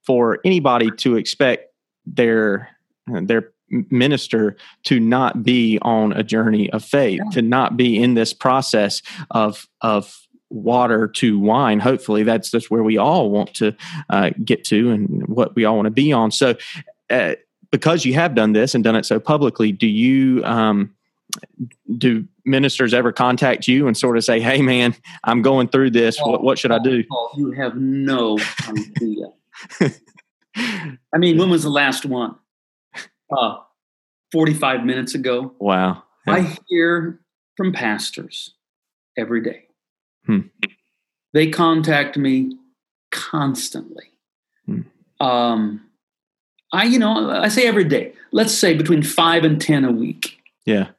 for 0.05 0.39
anybody 0.45 0.91
to 0.91 1.15
expect 1.15 1.73
their 2.05 2.69
their 3.07 3.51
minister 3.89 4.55
to 4.83 4.99
not 4.99 5.43
be 5.43 5.79
on 5.81 6.13
a 6.13 6.23
journey 6.23 6.69
of 6.71 6.83
faith, 6.83 7.21
yeah. 7.23 7.31
to 7.31 7.41
not 7.41 7.77
be 7.77 8.01
in 8.01 8.13
this 8.13 8.33
process 8.33 9.01
of 9.31 9.67
of 9.81 10.17
water 10.49 11.07
to 11.07 11.39
wine. 11.39 11.79
Hopefully, 11.79 12.23
that's 12.23 12.51
that's 12.51 12.69
where 12.69 12.83
we 12.83 12.97
all 12.97 13.29
want 13.29 13.53
to 13.55 13.75
uh, 14.09 14.31
get 14.43 14.63
to, 14.65 14.91
and 14.91 15.27
what 15.27 15.55
we 15.55 15.65
all 15.65 15.75
want 15.75 15.87
to 15.87 15.91
be 15.91 16.11
on. 16.11 16.31
So, 16.31 16.55
uh, 17.09 17.35
because 17.71 18.05
you 18.05 18.13
have 18.13 18.35
done 18.35 18.53
this 18.53 18.75
and 18.75 18.83
done 18.83 18.95
it 18.95 19.05
so 19.05 19.19
publicly, 19.19 19.71
do 19.71 19.87
you? 19.87 20.43
Um, 20.43 20.93
do 21.97 22.27
ministers 22.43 22.93
ever 22.93 23.13
contact 23.13 23.65
you 23.65 23.87
and 23.87 23.95
sort 23.95 24.17
of 24.17 24.23
say, 24.23 24.39
"Hey, 24.39 24.61
man, 24.61 24.95
I'm 25.23 25.41
going 25.41 25.69
through 25.69 25.91
this. 25.91 26.19
Oh, 26.21 26.31
what, 26.31 26.43
what 26.43 26.59
should 26.59 26.71
I 26.71 26.79
do?" 26.79 27.03
Oh, 27.11 27.29
you 27.37 27.51
have 27.51 27.75
no 27.77 28.37
idea. 28.67 29.27
I 31.13 31.17
mean, 31.17 31.37
when 31.37 31.49
was 31.49 31.63
the 31.63 31.69
last 31.69 32.05
one? 32.05 32.35
Uh, 33.31 33.57
45 34.31 34.85
minutes 34.85 35.13
ago. 35.13 35.53
Wow. 35.59 36.03
I 36.27 36.57
hear 36.67 37.19
from 37.57 37.73
pastors 37.73 38.53
every 39.17 39.41
day. 39.41 39.65
Hmm. 40.25 40.39
They 41.33 41.49
contact 41.49 42.17
me 42.17 42.57
constantly. 43.11 44.05
Hmm. 44.65 44.81
Um, 45.19 45.89
I, 46.73 46.83
you 46.85 46.99
know, 46.99 47.29
I 47.29 47.49
say 47.49 47.67
every 47.67 47.83
day. 47.83 48.13
Let's 48.31 48.53
say 48.53 48.73
between 48.73 49.03
five 49.03 49.43
and 49.43 49.59
ten 49.59 49.83
a 49.83 49.91
week. 49.91 50.37
Yeah. 50.65 50.89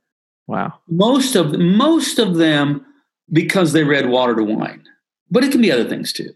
Wow. 0.46 0.74
Most 0.88 1.34
of 1.34 1.58
most 1.58 2.18
of 2.18 2.36
them 2.36 2.84
because 3.32 3.72
they 3.72 3.84
read 3.84 4.10
Water 4.10 4.34
to 4.34 4.44
Wine, 4.44 4.84
but 5.30 5.44
it 5.44 5.52
can 5.52 5.62
be 5.62 5.72
other 5.72 5.88
things 5.88 6.12
too. 6.12 6.34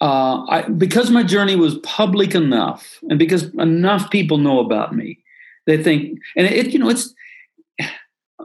Uh, 0.00 0.46
I, 0.48 0.62
because 0.62 1.10
my 1.10 1.22
journey 1.22 1.56
was 1.56 1.78
public 1.78 2.34
enough, 2.34 2.98
and 3.10 3.18
because 3.18 3.52
enough 3.54 4.10
people 4.10 4.38
know 4.38 4.60
about 4.60 4.94
me, 4.94 5.18
they 5.66 5.82
think, 5.82 6.18
and 6.36 6.46
it, 6.46 6.68
you 6.68 6.78
know, 6.78 6.88
it's 6.88 7.14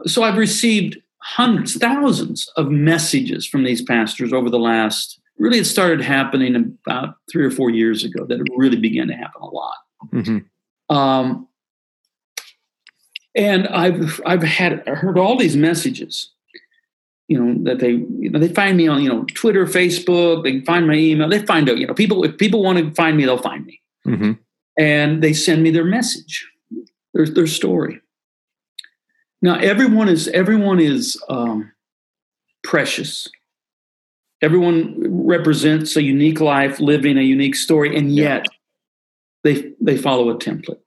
so 0.04 0.22
I've 0.22 0.36
received 0.36 0.98
hundreds, 1.22 1.76
thousands 1.76 2.48
of 2.56 2.70
messages 2.70 3.46
from 3.46 3.64
these 3.64 3.82
pastors 3.82 4.32
over 4.32 4.50
the 4.50 4.58
last. 4.58 5.18
Really, 5.38 5.58
it 5.58 5.64
started 5.66 6.00
happening 6.00 6.78
about 6.86 7.16
three 7.30 7.44
or 7.44 7.50
four 7.50 7.70
years 7.70 8.04
ago. 8.04 8.24
That 8.26 8.40
it 8.40 8.46
really 8.56 8.76
began 8.78 9.08
to 9.08 9.14
happen 9.14 9.42
a 9.42 9.46
lot. 9.46 9.76
Mm-hmm. 10.12 10.94
Um, 10.94 11.48
and 13.34 13.68
I've 13.68 14.20
I've 14.24 14.42
had 14.42 14.82
I 14.86 14.94
heard 14.94 15.18
all 15.18 15.36
these 15.36 15.56
messages, 15.56 16.30
you 17.28 17.42
know, 17.42 17.64
that 17.64 17.80
they 17.80 17.90
you 17.90 18.30
know 18.30 18.38
they 18.38 18.48
find 18.48 18.76
me 18.76 18.86
on 18.88 19.02
you 19.02 19.08
know 19.08 19.24
Twitter, 19.34 19.66
Facebook, 19.66 20.44
they 20.44 20.60
find 20.60 20.86
my 20.86 20.94
email, 20.94 21.28
they 21.28 21.44
find 21.44 21.68
out 21.68 21.78
you 21.78 21.86
know 21.86 21.94
people 21.94 22.24
if 22.24 22.36
people 22.38 22.62
want 22.62 22.78
to 22.78 22.90
find 22.94 23.16
me, 23.16 23.24
they'll 23.24 23.38
find 23.38 23.64
me, 23.66 23.80
Mm-hmm. 24.06 24.32
and 24.78 25.22
they 25.22 25.32
send 25.32 25.62
me 25.62 25.70
their 25.70 25.84
message, 25.84 26.46
their 27.14 27.26
their 27.26 27.46
story. 27.46 28.00
Now 29.42 29.56
everyone 29.56 30.08
is 30.08 30.28
everyone 30.28 30.80
is 30.80 31.20
um, 31.28 31.72
precious. 32.62 33.28
Everyone 34.42 34.94
represents 35.26 35.96
a 35.96 36.02
unique 36.02 36.40
life, 36.40 36.78
living 36.78 37.16
a 37.18 37.22
unique 37.22 37.54
story, 37.56 37.96
and 37.96 38.14
yet 38.14 38.46
they 39.44 39.72
they 39.80 39.96
follow 39.96 40.30
a 40.30 40.36
template. 40.38 40.78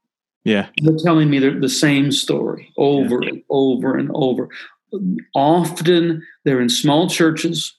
Yeah. 0.45 0.69
They're 0.81 0.97
telling 1.03 1.29
me 1.29 1.39
the 1.39 1.69
same 1.69 2.11
story 2.11 2.71
over 2.77 3.19
and 3.21 3.43
over 3.49 3.97
and 3.97 4.09
over. 4.13 4.49
Often 5.35 6.23
they're 6.45 6.61
in 6.61 6.69
small 6.69 7.09
churches, 7.09 7.75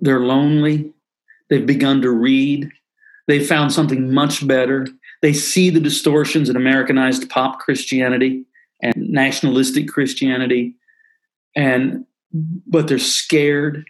they're 0.00 0.20
lonely, 0.20 0.92
they've 1.48 1.66
begun 1.66 2.02
to 2.02 2.10
read, 2.10 2.68
they've 3.28 3.46
found 3.46 3.72
something 3.72 4.12
much 4.12 4.46
better. 4.46 4.86
They 5.22 5.32
see 5.32 5.70
the 5.70 5.80
distortions 5.80 6.50
in 6.50 6.56
Americanized 6.56 7.30
pop 7.30 7.60
Christianity 7.60 8.44
and 8.82 8.94
nationalistic 8.96 9.88
Christianity, 9.88 10.74
and 11.54 12.04
but 12.66 12.88
they're 12.88 12.98
scared. 12.98 13.84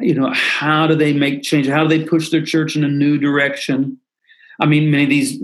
You 0.00 0.14
know, 0.14 0.30
how 0.34 0.86
do 0.86 0.94
they 0.94 1.12
make 1.12 1.42
change? 1.42 1.66
How 1.68 1.86
do 1.86 1.88
they 1.88 2.04
push 2.04 2.30
their 2.30 2.44
church 2.44 2.76
in 2.76 2.84
a 2.84 2.88
new 2.88 3.16
direction? 3.16 3.98
I 4.60 4.66
mean, 4.66 4.90
many 4.90 5.04
of 5.04 5.10
these 5.10 5.40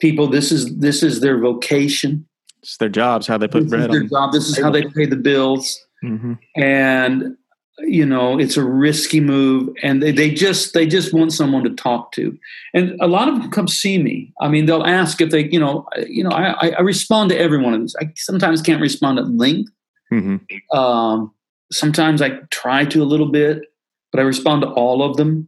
people, 0.00 0.26
this 0.26 0.50
is 0.50 0.76
this 0.78 1.02
is 1.02 1.20
their 1.20 1.38
vocation. 1.38 2.25
It's 2.66 2.78
their 2.78 2.88
jobs, 2.88 3.28
how 3.28 3.38
they 3.38 3.46
put 3.46 3.62
This 3.62 3.70
bread 3.70 3.92
their 3.92 4.00
on. 4.00 4.08
job. 4.08 4.32
This 4.32 4.48
is 4.48 4.58
how 4.58 4.70
they 4.70 4.82
pay 4.82 5.06
the 5.06 5.16
bills. 5.16 5.80
Mm-hmm. 6.02 6.32
And 6.56 7.36
you 7.78 8.06
know, 8.06 8.38
it's 8.38 8.56
a 8.56 8.64
risky 8.64 9.20
move, 9.20 9.68
and 9.82 10.02
they, 10.02 10.10
they 10.10 10.30
just 10.30 10.72
they 10.74 10.86
just 10.86 11.12
want 11.12 11.32
someone 11.32 11.62
to 11.62 11.70
talk 11.70 12.10
to. 12.12 12.36
And 12.74 12.98
a 13.00 13.06
lot 13.06 13.28
of 13.28 13.38
them 13.38 13.50
come 13.50 13.68
see 13.68 14.02
me. 14.02 14.32
I 14.40 14.48
mean, 14.48 14.66
they'll 14.66 14.82
ask 14.82 15.20
if 15.20 15.30
they, 15.30 15.48
you 15.48 15.60
know, 15.60 15.86
you 16.08 16.24
know, 16.24 16.30
I, 16.30 16.70
I 16.70 16.80
respond 16.80 17.30
to 17.30 17.38
every 17.38 17.58
one 17.58 17.74
of 17.74 17.80
these. 17.80 17.94
I 18.00 18.10
sometimes 18.16 18.62
can't 18.62 18.80
respond 18.80 19.18
at 19.18 19.28
length. 19.28 19.70
Mm-hmm. 20.12 20.76
Um, 20.76 21.32
sometimes 21.70 22.20
I 22.22 22.38
try 22.50 22.84
to 22.86 23.02
a 23.02 23.04
little 23.04 23.28
bit, 23.28 23.62
but 24.10 24.20
I 24.20 24.24
respond 24.24 24.62
to 24.62 24.68
all 24.70 25.02
of 25.02 25.18
them. 25.18 25.46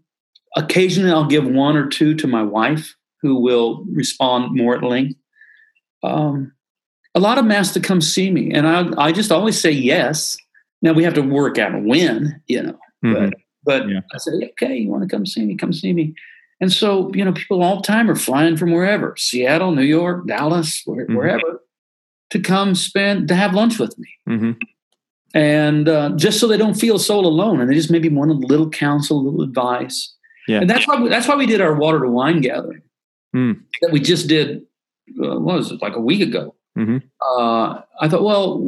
Occasionally, 0.56 1.10
I'll 1.10 1.26
give 1.26 1.46
one 1.46 1.76
or 1.76 1.88
two 1.88 2.14
to 2.14 2.26
my 2.26 2.42
wife, 2.42 2.94
who 3.22 3.40
will 3.40 3.84
respond 3.90 4.54
more 4.54 4.76
at 4.76 4.82
length. 4.84 5.18
Um, 6.02 6.52
a 7.18 7.20
lot 7.20 7.36
of 7.38 7.44
them 7.44 7.52
ask 7.52 7.74
to 7.74 7.80
come 7.80 8.00
see 8.00 8.30
me, 8.30 8.52
and 8.52 8.66
I, 8.66 8.88
I 9.06 9.12
just 9.12 9.32
always 9.32 9.60
say 9.60 9.70
yes. 9.72 10.36
Now 10.82 10.92
we 10.92 11.02
have 11.04 11.14
to 11.14 11.20
work 11.22 11.58
out 11.58 11.72
when, 11.82 12.40
you 12.46 12.62
know, 12.62 12.78
Mm-hmm. 13.04 13.30
but 13.64 13.88
Yeah. 13.88 14.00
I 14.14 14.18
say, 14.18 14.32
okay, 14.52 14.76
you 14.76 14.88
want 14.88 15.02
to 15.04 15.08
come 15.08 15.24
see 15.26 15.44
me? 15.44 15.54
Come 15.56 15.72
see 15.72 15.92
me. 15.92 16.14
And 16.60 16.72
so, 16.72 17.12
you 17.14 17.24
know, 17.24 17.32
people 17.32 17.62
all 17.62 17.76
the 17.76 17.82
time 17.86 18.10
are 18.10 18.16
flying 18.16 18.56
from 18.56 18.72
wherever 18.72 19.14
Seattle, 19.16 19.70
New 19.72 19.82
York, 19.82 20.26
Dallas, 20.26 20.82
where, 20.84 21.06
Mhm. 21.06 21.16
wherever 21.16 21.60
to 22.30 22.38
come 22.40 22.74
spend, 22.74 23.28
to 23.28 23.34
have 23.34 23.54
lunch 23.54 23.78
with 23.78 23.96
me 23.98 24.08
Mm-hmm. 24.28 24.52
and 25.34 25.88
uh, 25.88 26.10
just 26.16 26.38
so 26.40 26.46
they 26.48 26.56
don't 26.56 26.74
feel 26.74 26.98
so 26.98 27.18
alone, 27.20 27.60
and 27.60 27.68
they 27.70 27.74
just 27.74 27.90
maybe 27.90 28.08
want 28.08 28.30
a 28.30 28.34
little 28.34 28.68
counsel, 28.70 29.18
a 29.18 29.22
little 29.22 29.42
advice. 29.42 30.14
Yeah. 30.46 30.60
And 30.60 30.70
that's 30.70 30.86
why 30.88 31.00
we, 31.00 31.08
that's 31.08 31.26
why 31.28 31.36
we 31.36 31.46
did 31.46 31.60
our 31.60 31.74
water 31.74 32.00
to 32.00 32.08
wine 32.08 32.40
gathering 32.40 32.82
Mm. 33.36 33.60
that 33.82 33.92
we 33.92 34.00
just 34.00 34.26
did. 34.28 34.62
Uh, 35.22 35.38
what 35.38 35.56
was 35.56 35.70
it 35.72 35.82
like 35.82 35.96
a 35.96 36.00
week 36.00 36.20
ago? 36.22 36.54
Mhm. 36.78 37.02
Uh, 37.20 37.80
I 38.00 38.08
thought, 38.08 38.22
well, 38.22 38.62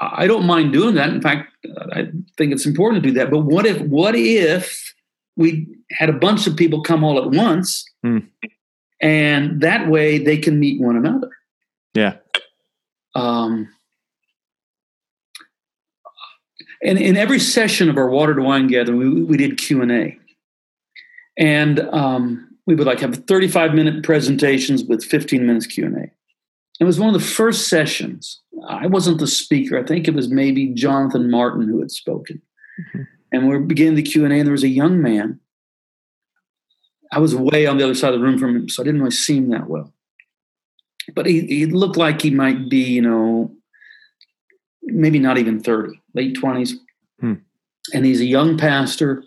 I 0.00 0.26
don't 0.26 0.46
mind 0.46 0.72
doing 0.72 0.94
that. 0.96 1.10
In 1.10 1.20
fact, 1.20 1.52
I 1.92 2.08
think 2.36 2.52
it's 2.52 2.66
important 2.66 3.02
to 3.02 3.08
do 3.08 3.14
that. 3.18 3.30
But 3.30 3.40
what 3.40 3.66
if 3.66 3.80
what 3.82 4.14
if 4.16 4.94
we 5.36 5.66
had 5.92 6.08
a 6.08 6.12
bunch 6.14 6.46
of 6.46 6.56
people 6.56 6.82
come 6.82 7.04
all 7.04 7.18
at 7.22 7.30
once, 7.30 7.84
Mm. 8.04 8.26
and 9.00 9.60
that 9.60 9.88
way 9.88 10.18
they 10.18 10.36
can 10.38 10.58
meet 10.58 10.80
one 10.80 10.96
another. 10.96 11.30
Yeah. 11.94 12.16
Um, 13.14 13.68
and 16.82 16.98
in 16.98 17.16
every 17.16 17.38
session 17.38 17.90
of 17.90 17.96
our 17.98 18.08
water 18.08 18.34
to 18.34 18.42
wine 18.42 18.66
gathering, 18.68 18.98
we, 18.98 19.22
we 19.22 19.36
did 19.36 19.58
Q 19.58 19.82
and 19.82 19.92
A, 19.92 20.18
and 21.36 21.80
um, 21.92 22.48
we 22.66 22.74
would 22.74 22.86
like 22.86 23.00
have 23.00 23.14
35 23.26 23.74
minute 23.74 24.02
presentations 24.02 24.84
with 24.84 25.04
15 25.04 25.46
minutes 25.46 25.66
Q 25.66 25.86
and 25.86 25.96
A. 25.96 26.10
It 26.80 26.84
was 26.84 26.98
one 26.98 27.14
of 27.14 27.20
the 27.20 27.26
first 27.26 27.68
sessions. 27.68 28.40
I 28.66 28.86
wasn't 28.86 29.20
the 29.20 29.26
speaker. 29.26 29.78
I 29.78 29.84
think 29.84 30.08
it 30.08 30.14
was 30.14 30.28
maybe 30.28 30.68
Jonathan 30.68 31.30
Martin 31.30 31.68
who 31.68 31.78
had 31.80 31.90
spoken. 31.90 32.40
Mhm. 32.78 33.06
And 33.32 33.48
we 33.48 33.54
are 33.54 33.60
beginning 33.60 33.96
the 33.96 34.02
Q 34.02 34.24
and 34.24 34.32
A, 34.32 34.38
and 34.38 34.46
there 34.46 34.52
was 34.52 34.64
a 34.64 34.68
young 34.68 35.00
man. 35.00 35.40
I 37.12 37.18
was 37.18 37.36
way 37.36 37.66
on 37.66 37.76
the 37.76 37.84
other 37.84 37.94
side 37.94 38.14
of 38.14 38.20
the 38.20 38.26
room 38.26 38.38
from 38.38 38.56
him, 38.56 38.68
so 38.68 38.82
I 38.82 38.86
didn't 38.86 39.00
really 39.00 39.10
see 39.10 39.36
him 39.36 39.50
that 39.50 39.68
well. 39.68 39.92
But 41.14 41.26
he, 41.26 41.40
he 41.42 41.66
looked 41.66 41.96
like 41.96 42.22
he 42.22 42.30
might 42.30 42.70
be, 42.70 42.82
you 42.82 43.02
know, 43.02 43.54
maybe 44.82 45.18
not 45.18 45.38
even 45.38 45.60
30, 45.60 46.00
late 46.14 46.36
20s. 46.36 46.74
Hmm. 47.20 47.34
And 47.92 48.04
he's 48.04 48.20
a 48.20 48.26
young 48.26 48.56
pastor 48.56 49.24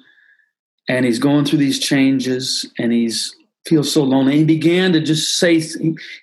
and 0.88 1.06
he's 1.06 1.20
going 1.20 1.46
through 1.46 1.60
these 1.60 1.80
changes 1.80 2.66
and 2.78 2.92
he's 2.92 3.36
feels 3.66 3.92
so 3.92 4.04
lonely. 4.04 4.38
He 4.38 4.44
began 4.44 4.92
to 4.94 5.02
just 5.02 5.38
say 5.38 5.62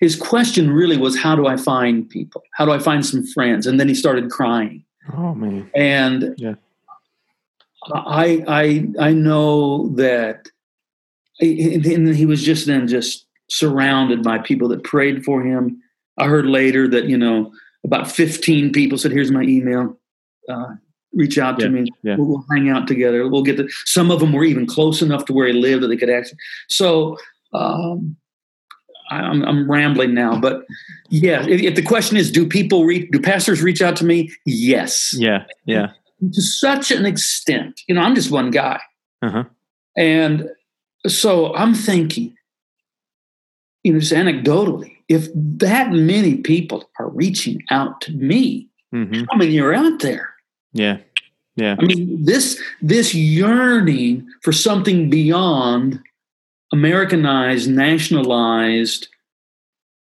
his 0.01 0.16
question 0.16 0.70
really 0.70 0.97
was, 0.97 1.16
How 1.18 1.34
do 1.34 1.47
I 1.47 1.57
find 1.57 2.09
people? 2.09 2.43
How 2.55 2.64
do 2.64 2.72
I 2.72 2.78
find 2.78 3.05
some 3.05 3.26
friends? 3.26 3.66
And 3.66 3.80
then 3.80 3.88
he 3.88 3.95
started 3.95 4.30
crying. 4.30 4.84
Oh 5.16 5.34
man. 5.34 5.70
And 5.74 6.34
Yeah. 6.38 6.55
I 7.93 8.45
I 8.47 9.09
I 9.09 9.12
know 9.12 9.88
that 9.97 10.49
and 11.41 12.14
he 12.14 12.26
was 12.26 12.43
just 12.43 12.66
then 12.66 12.86
just 12.86 13.26
surrounded 13.49 14.22
by 14.22 14.38
people 14.38 14.68
that 14.68 14.84
prayed 14.84 15.24
for 15.24 15.43
him. 15.43 15.82
I 16.18 16.26
heard 16.26 16.47
later 16.47 16.86
that, 16.88 17.07
you 17.07 17.16
know, 17.16 17.53
about 17.84 18.11
15 18.11 18.72
people 18.72 18.99
said, 18.99 19.12
Here's 19.12 19.30
my 19.30 19.43
email. 19.43 19.99
Uh, 20.49 20.74
reach 21.12 21.38
out 21.38 21.58
to 21.58 21.64
Yeah, 21.66 21.70
me. 21.70 21.88
yeah. 22.02 22.16
We'll, 22.16 22.26
we'll 22.28 22.44
hang 22.50 22.68
out 22.68 22.86
together. 22.86 23.28
We'll 23.28 23.42
get 23.42 23.56
the 23.56 23.68
some 23.84 24.11
of 24.11 24.20
them 24.20 24.32
were 24.32 24.44
even 24.44 24.66
close 24.66 25.02
enough 25.02 25.24
to 25.26 25.32
where 25.32 25.46
he 25.48 25.52
lived 25.52 25.82
that 25.82 25.88
they 25.88 25.96
could 25.96 26.11
actually 26.11 26.38
so 26.68 27.16
um 27.52 28.16
I'm, 29.12 29.42
I'm 29.44 29.68
rambling 29.68 30.14
now, 30.14 30.38
but 30.38 30.64
yeah. 31.08 31.44
If, 31.44 31.61
if 31.62 31.74
the 31.74 31.82
question 31.82 32.16
is, 32.16 32.30
do 32.30 32.46
people 32.46 32.84
reach? 32.84 33.11
Do 33.11 33.18
pastors 33.20 33.61
reach 33.61 33.82
out 33.82 33.96
to 33.96 34.04
me? 34.04 34.30
Yes, 34.46 35.12
Yeah. 35.18 35.46
Yeah. 35.64 35.88
to 36.32 36.40
such 36.40 36.92
an 36.92 37.04
extent. 37.04 37.80
You 37.88 37.96
know, 37.96 38.02
I'm 38.02 38.14
just 38.14 38.30
one 38.30 38.52
guy, 38.52 38.78
Uh-huh. 39.20 39.42
and 39.96 40.48
so 41.08 41.52
I'm 41.56 41.74
thinking, 41.74 42.36
you 43.82 43.92
know, 43.94 43.98
just 43.98 44.12
anecdotally, 44.12 44.96
if 45.08 45.26
that 45.34 45.90
many 45.90 46.36
people 46.36 46.88
are 47.00 47.08
reaching 47.08 47.62
out 47.70 48.00
to 48.02 48.12
me, 48.12 48.68
Mm-hmm. 48.94 49.24
how 49.30 49.36
many 49.36 49.58
are 49.61 49.74
out 49.74 49.98
there? 50.00 50.30
Yeah. 50.73 50.99
Yeah. 51.57 51.77
I 51.79 51.85
mean, 51.85 52.25
this 52.25 52.61
this 52.81 53.14
yearning 53.14 54.27
for 54.43 54.53
something 54.53 55.11
beyond 55.11 56.01
Americanized, 56.73 57.68
nationalized 57.68 59.09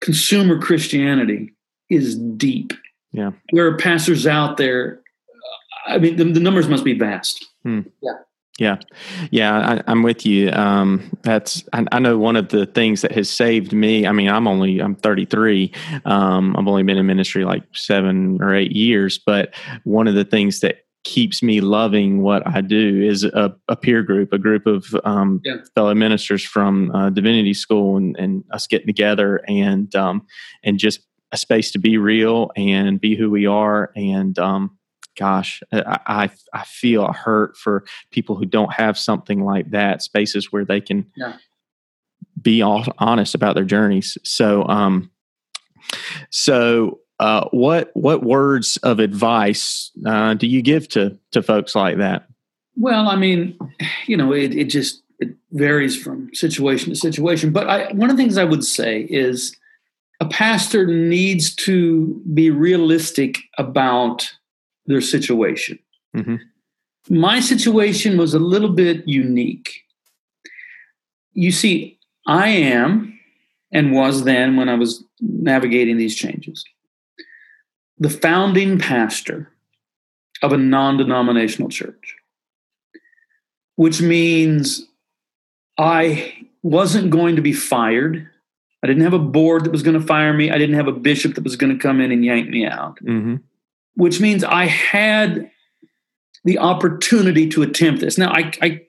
consumer 0.01 0.59
Christianity 0.59 1.53
is 1.91 2.17
deep. 2.17 2.73
Yeah. 3.13 3.33
There 3.53 3.67
are 3.67 3.77
pastors 3.77 4.27
out 4.27 4.57
there. 4.57 5.01
I 5.87 5.99
mean, 5.99 6.17
the, 6.17 6.25
the 6.25 6.41
numbers 6.41 6.69
must 6.69 6.85
be 6.85 6.99
vast. 6.99 7.45
Hmm. 7.65 7.81
Yeah. 8.03 8.13
Yeah, 8.59 8.77
yeah, 9.31 9.81
I, 9.87 9.91
am 9.91 10.03
with 10.03 10.27
you. 10.27 10.51
Um, 10.51 11.11
that's 11.23 11.65
I, 11.73 11.87
I, 11.91 11.99
know 11.99 12.19
one 12.19 12.37
of 12.37 12.51
the 12.51 12.67
things 12.67 13.01
that 13.01 13.13
has 13.13 13.31
saved 13.31 13.73
me. 13.73 14.07
I 14.07 14.13
mean, 14.13 14.29
I'm 14.29 14.47
only 14.47 14.81
I'm 14.81 14.95
33. 14.95 15.73
Um, 16.05 16.55
I've 16.57 16.69
only 16.69 16.83
been 16.83 16.99
in 16.99 17.07
ministry 17.07 17.47
like 17.47 17.63
seven 17.73 18.43
or 18.43 18.55
eight 18.55 18.73
years, 18.73 19.19
but 19.19 19.55
one 19.85 20.07
of 20.07 20.15
the 20.15 20.27
things 20.27 20.61
that 20.61 20.85
keeps 21.05 21.43
me 21.43 21.61
loving 21.61 22.23
what 22.23 22.47
I 22.47 22.61
do 22.61 23.03
is 23.03 23.25
a, 23.25 23.57
a 23.69 23.77
peer 23.77 24.03
group, 24.03 24.33
a 24.33 24.39
group 24.39 24.67
of 24.67 24.85
um, 25.05 25.41
yeah. 25.45 25.57
fellow 25.75 25.95
ministers 25.95 26.45
from 26.45 26.95
uh, 26.95 27.11
divinity 27.11 27.55
school, 27.55 27.97
and, 27.97 28.17
and, 28.19 28.45
us 28.53 28.67
getting 28.67 28.87
together 28.87 29.41
and 29.49 29.95
um, 29.97 30.27
and 30.63 30.79
just 30.79 31.01
a 31.33 31.39
space 31.39 31.71
to 31.71 31.79
be 31.79 31.97
real 31.97 32.51
and 32.57 33.01
be 33.01 33.17
who 33.17 33.31
we 33.31 33.47
are 33.47 33.91
and 33.97 34.39
um, 34.39 34.77
gosh, 35.17 35.63
I, 35.73 36.31
I, 36.53 36.65
feel 36.65 37.13
hurt 37.13 37.57
for 37.57 37.85
people 38.11 38.35
who 38.37 38.47
don't 38.47 38.73
have 38.73 38.97
something 38.99 39.45
like 39.45 39.71
that, 39.71 40.03
spaces 40.03 40.51
where 40.51 40.65
they 40.65 40.81
can 40.81 41.11
yeah. 41.17 41.37
be 42.41 42.63
all 42.63 42.85
honest 42.99 43.35
about 43.35 43.55
their 43.55 43.65
journeys. 43.65 44.17
So, 44.23 44.67
um, 44.69 45.11
so 46.31 47.01
uh, 47.21 47.49
what 47.51 47.91
what 47.95 48.25
words 48.25 48.79
of 48.79 48.99
advice 48.99 49.91
uh, 50.07 50.35
do 50.35 50.47
you 50.47 50.63
give 50.63 50.89
to 50.89 51.19
to 51.31 51.43
folks 51.43 51.75
like 51.75 51.99
that? 51.99 52.27
Well, 52.77 53.09
I 53.09 53.17
mean, 53.17 53.59
you 54.07 54.17
know, 54.17 54.33
it, 54.33 54.55
it 54.55 54.65
just 54.65 55.03
it 55.21 55.37
varies 55.53 56.01
from 56.01 56.35
situation 56.35 56.91
to 56.91 56.97
situation. 56.97 57.53
But 57.53 57.69
I, 57.69 57.93
one 57.93 58.11
of 58.11 58.17
the 58.17 58.23
things 58.23 58.39
I 58.39 58.45
would 58.45 58.65
say 58.65 59.03
is 59.03 59.57
a 60.21 60.27
pastor 60.27 60.87
needs 60.87 61.55
to 61.57 62.21
be 62.33 62.51
realistic 62.51 63.39
about 63.59 64.33
their 64.87 65.01
situation. 65.01 65.79
Mm-hmm. 66.17 66.37
My 67.09 67.41
situation 67.41 68.19
was 68.19 68.35
a 68.35 68.39
little 68.39 68.71
bit 68.71 69.07
unique. 69.07 69.85
You 71.33 71.51
see, 71.51 71.99
I 72.27 72.49
am 72.49 73.19
and 73.73 73.93
was 73.93 74.25
then 74.25 74.57
when 74.57 74.69
I 74.69 74.75
was 74.75 75.03
navigating 75.21 75.97
these 75.97 76.15
changes 76.15 76.65
the 77.99 78.11
founding 78.11 78.81
pastor 78.81 79.49
of 80.43 80.53
a 80.53 80.57
non 80.57 80.97
denominational 80.97 81.69
church, 81.69 82.17
which 83.77 84.01
means 84.01 84.89
I 85.79 86.47
wasn't 86.65 87.11
going 87.11 87.37
to 87.37 87.43
be 87.43 87.53
fired. 87.53 88.29
I 88.83 88.89
didn't 88.89 89.05
have 89.05 89.13
a 89.13 89.21
board 89.21 89.65
that 89.65 89.71
was 89.71 89.85
going 89.85 89.99
to 90.01 90.05
fire 90.05 90.33
me. 90.33 90.51
I 90.51 90.59
didn't 90.59 90.75
have 90.75 90.89
a 90.89 90.93
bishop 90.93 91.37
that 91.37 91.45
was 91.45 91.55
going 91.55 91.73
to 91.73 91.79
come 91.79 92.01
in 92.01 92.11
and 92.11 92.25
yank 92.25 92.49
me 92.49 92.67
out. 92.67 92.97
Mm-hmm 92.97 93.37
which 93.95 94.21
means 94.21 94.45
I 94.45 94.67
had 94.67 95.51
the 96.45 96.59
opportunity 96.59 97.49
to 97.51 97.63
attempt 97.63 98.01
this. 98.01 98.19
Now, 98.19 98.33
I, 98.33 98.53
I 98.61 98.81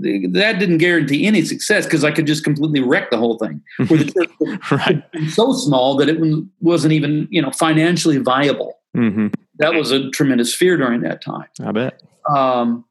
that 0.00 0.58
didn't 0.58 0.78
guarantee 0.78 1.26
any 1.26 1.42
success 1.44 1.84
because 1.84 2.04
I 2.04 2.10
could 2.10 2.26
just 2.26 2.44
completely 2.44 2.80
wreck 2.80 3.10
the 3.10 3.16
whole 3.16 3.38
thing. 3.38 3.62
Where 3.88 3.98
the 3.98 4.12
church 4.12 4.70
right. 4.70 5.04
so 5.30 5.52
small 5.52 5.96
that 5.96 6.08
it 6.08 6.18
wasn't 6.60 6.92
even 6.92 7.28
you 7.30 7.40
know 7.42 7.50
financially 7.50 8.18
viable. 8.18 8.78
Mm-hmm. 8.96 9.28
That 9.58 9.74
was 9.74 9.90
a 9.90 10.10
tremendous 10.10 10.54
fear 10.54 10.76
during 10.76 11.02
that 11.02 11.22
time. 11.22 11.46
I 11.64 11.72
bet. 11.72 12.02
Um, 12.28 12.84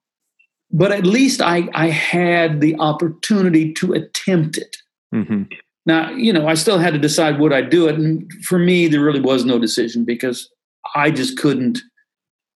but 0.72 0.92
at 0.92 1.06
least 1.06 1.42
I 1.42 1.68
I 1.74 1.88
had 1.88 2.62
the 2.62 2.76
opportunity 2.80 3.74
to 3.74 3.94
attempt 3.94 4.58
it. 4.58 4.78
Mm-hmm. 5.14 5.44
Now, 5.86 6.12
you 6.12 6.32
know, 6.32 6.48
I 6.48 6.54
still 6.54 6.78
had 6.78 6.94
to 6.94 7.00
decide 7.00 7.40
would 7.40 7.54
I 7.54 7.62
do 7.62 7.88
it, 7.88 7.96
and 7.96 8.32
for 8.44 8.60
me, 8.60 8.88
there 8.88 9.02
really 9.02 9.20
was 9.20 9.46
no 9.46 9.60
decision 9.60 10.06
because 10.06 10.50
I 10.96 11.12
just 11.12 11.38
couldn't 11.38 11.80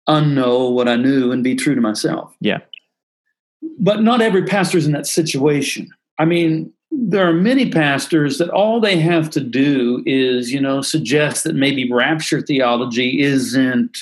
unknow 0.09 0.72
what 0.72 0.89
I 0.89 0.97
knew 0.97 1.33
and 1.33 1.43
be 1.43 1.55
true 1.55 1.75
to 1.75 1.81
myself. 1.81 2.35
Yeah. 2.41 2.59
But 3.79 4.03
not 4.03 4.20
every 4.20 4.45
pastor 4.45 4.79
is 4.79 4.87
in 4.87 4.93
that 4.93 5.07
situation. 5.07 5.89
I 6.18 6.25
mean, 6.25 6.72
there 6.91 7.29
are 7.29 7.33
many 7.33 7.70
pastors 7.70 8.39
that 8.39 8.51
all 8.51 8.81
they 8.81 8.99
have 8.99 9.31
to 9.31 9.41
do 9.41 10.03
is, 10.07 10.53
you 10.53 10.61
know, 10.61 10.81
suggest 10.81 11.45
that 11.45 11.55
maybe 11.55 11.91
rapture 11.91 12.41
theology 12.41 13.20
isn't 13.20 13.99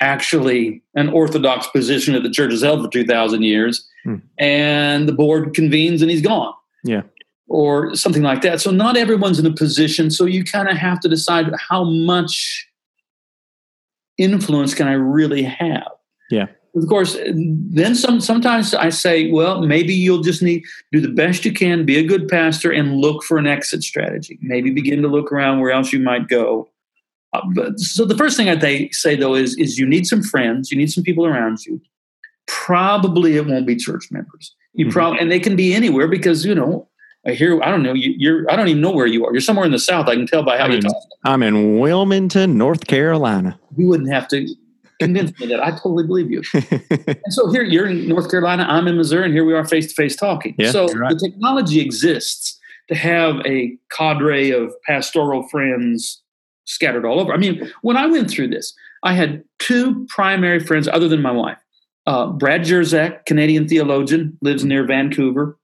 actually 0.00 0.82
an 0.94 1.08
orthodox 1.08 1.66
position 1.66 2.14
that 2.14 2.22
the 2.22 2.30
church 2.30 2.52
has 2.52 2.62
held 2.62 2.82
for 2.82 2.90
2,000 2.90 3.42
years. 3.42 3.86
Hmm. 4.04 4.16
And 4.38 5.08
the 5.08 5.12
board 5.12 5.54
convenes 5.54 6.00
and 6.00 6.10
he's 6.10 6.22
gone. 6.22 6.54
Yeah. 6.84 7.02
Or 7.48 7.94
something 7.94 8.22
like 8.22 8.42
that. 8.42 8.60
So 8.60 8.70
not 8.70 8.96
everyone's 8.96 9.38
in 9.38 9.46
a 9.46 9.52
position. 9.52 10.10
So 10.10 10.24
you 10.24 10.44
kind 10.44 10.68
of 10.68 10.76
have 10.76 11.00
to 11.00 11.08
decide 11.08 11.50
how 11.58 11.84
much 11.84 12.67
influence 14.18 14.74
can 14.74 14.88
I 14.88 14.92
really 14.92 15.42
have? 15.42 15.88
Yeah. 16.30 16.46
Of 16.76 16.86
course, 16.88 17.16
then 17.32 17.94
some. 17.94 18.20
Sometimes 18.20 18.74
I 18.74 18.90
say, 18.90 19.30
well, 19.30 19.62
maybe 19.62 19.94
you'll 19.94 20.22
just 20.22 20.42
need 20.42 20.64
do 20.92 21.00
the 21.00 21.08
best 21.08 21.44
you 21.44 21.52
can, 21.52 21.84
be 21.84 21.96
a 21.96 22.04
good 22.04 22.28
pastor, 22.28 22.70
and 22.70 22.98
look 22.98 23.24
for 23.24 23.38
an 23.38 23.46
exit 23.46 23.82
strategy. 23.82 24.38
Maybe 24.42 24.70
begin 24.70 25.02
to 25.02 25.08
look 25.08 25.32
around 25.32 25.60
where 25.60 25.72
else 25.72 25.92
you 25.92 25.98
might 25.98 26.28
go. 26.28 26.68
Uh, 27.32 27.40
but, 27.54 27.78
so 27.80 28.04
the 28.04 28.16
first 28.16 28.36
thing 28.36 28.48
I 28.48 28.88
say 28.92 29.16
though 29.16 29.34
is 29.34 29.56
is 29.56 29.78
you 29.78 29.86
need 29.86 30.06
some 30.06 30.22
friends, 30.22 30.70
you 30.70 30.76
need 30.76 30.92
some 30.92 31.04
people 31.04 31.26
around 31.26 31.64
you. 31.66 31.80
Probably 32.46 33.36
it 33.36 33.46
won't 33.46 33.66
be 33.66 33.76
church 33.76 34.08
members. 34.10 34.54
You 34.74 34.86
mm-hmm. 34.86 34.92
probably 34.92 35.20
and 35.20 35.32
they 35.32 35.40
can 35.40 35.56
be 35.56 35.74
anywhere 35.74 36.06
because 36.06 36.44
you 36.44 36.54
know 36.54 36.88
I 37.28 37.34
hear 37.34 37.60
I 37.62 37.70
don't 37.70 37.82
know 37.82 37.92
you, 37.92 38.38
are 38.38 38.50
I 38.50 38.56
don't 38.56 38.68
even 38.68 38.80
know 38.80 38.90
where 38.90 39.06
you 39.06 39.26
are. 39.26 39.32
You're 39.32 39.42
somewhere 39.42 39.66
in 39.66 39.72
the 39.72 39.78
south. 39.78 40.08
I 40.08 40.14
can 40.14 40.26
tell 40.26 40.42
by 40.42 40.56
how 40.56 40.64
I'm 40.64 40.72
you 40.72 40.80
talk. 40.80 40.94
I'm 41.24 41.42
in 41.42 41.78
Wilmington, 41.78 42.56
North 42.56 42.86
Carolina. 42.86 43.60
You 43.76 43.86
wouldn't 43.86 44.10
have 44.10 44.28
to 44.28 44.48
convince 44.98 45.38
me 45.38 45.46
that. 45.48 45.62
I 45.62 45.72
totally 45.72 46.06
believe 46.06 46.30
you. 46.30 46.42
and 46.54 47.32
so 47.32 47.50
here 47.50 47.62
you're 47.62 47.86
in 47.86 48.08
North 48.08 48.30
Carolina. 48.30 48.64
I'm 48.66 48.88
in 48.88 48.96
Missouri, 48.96 49.26
and 49.26 49.34
here 49.34 49.44
we 49.44 49.52
are 49.52 49.66
face 49.66 49.88
to 49.88 49.94
face 49.94 50.16
talking. 50.16 50.54
Yeah, 50.56 50.70
so 50.70 50.86
right. 50.88 51.10
the 51.10 51.18
technology 51.18 51.80
exists 51.80 52.58
to 52.88 52.94
have 52.94 53.40
a 53.44 53.76
cadre 53.90 54.50
of 54.50 54.72
pastoral 54.86 55.46
friends 55.48 56.22
scattered 56.64 57.04
all 57.04 57.20
over. 57.20 57.34
I 57.34 57.36
mean, 57.36 57.70
when 57.82 57.98
I 57.98 58.06
went 58.06 58.30
through 58.30 58.48
this, 58.48 58.72
I 59.02 59.12
had 59.12 59.44
two 59.58 60.06
primary 60.08 60.60
friends 60.60 60.88
other 60.88 61.08
than 61.08 61.20
my 61.20 61.30
wife. 61.30 61.58
Uh, 62.06 62.28
Brad 62.28 62.62
Jersak, 62.62 63.26
Canadian 63.26 63.68
theologian, 63.68 64.38
lives 64.40 64.64
near 64.64 64.86
Vancouver 64.86 65.57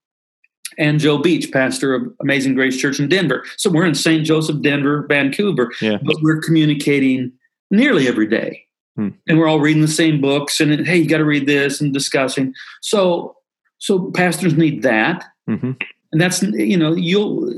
and 0.78 1.00
Joe 1.00 1.18
Beach, 1.18 1.50
pastor 1.52 1.94
of 1.94 2.02
Amazing 2.20 2.54
Grace 2.54 2.76
Church 2.76 2.98
in 2.98 3.08
Denver. 3.08 3.44
So 3.56 3.70
we're 3.70 3.86
in 3.86 3.94
St. 3.94 4.24
Joseph, 4.24 4.60
Denver, 4.62 5.06
Vancouver, 5.08 5.72
yeah. 5.80 5.98
but 6.02 6.16
we're 6.22 6.40
communicating 6.40 7.32
nearly 7.70 8.08
every 8.08 8.26
day. 8.26 8.64
Hmm. 8.96 9.10
And 9.28 9.38
we're 9.38 9.48
all 9.48 9.60
reading 9.60 9.82
the 9.82 9.88
same 9.88 10.20
books 10.20 10.60
and 10.60 10.86
hey, 10.86 10.96
you 10.96 11.08
got 11.08 11.18
to 11.18 11.24
read 11.24 11.46
this 11.46 11.80
and 11.80 11.92
discussing. 11.92 12.54
So 12.80 13.36
so 13.78 14.10
pastors 14.12 14.56
need 14.56 14.82
that. 14.82 15.24
Mm-hmm. 15.48 15.72
And 16.12 16.20
that's 16.20 16.42
you 16.42 16.76
know, 16.76 16.94
you'll 16.94 17.52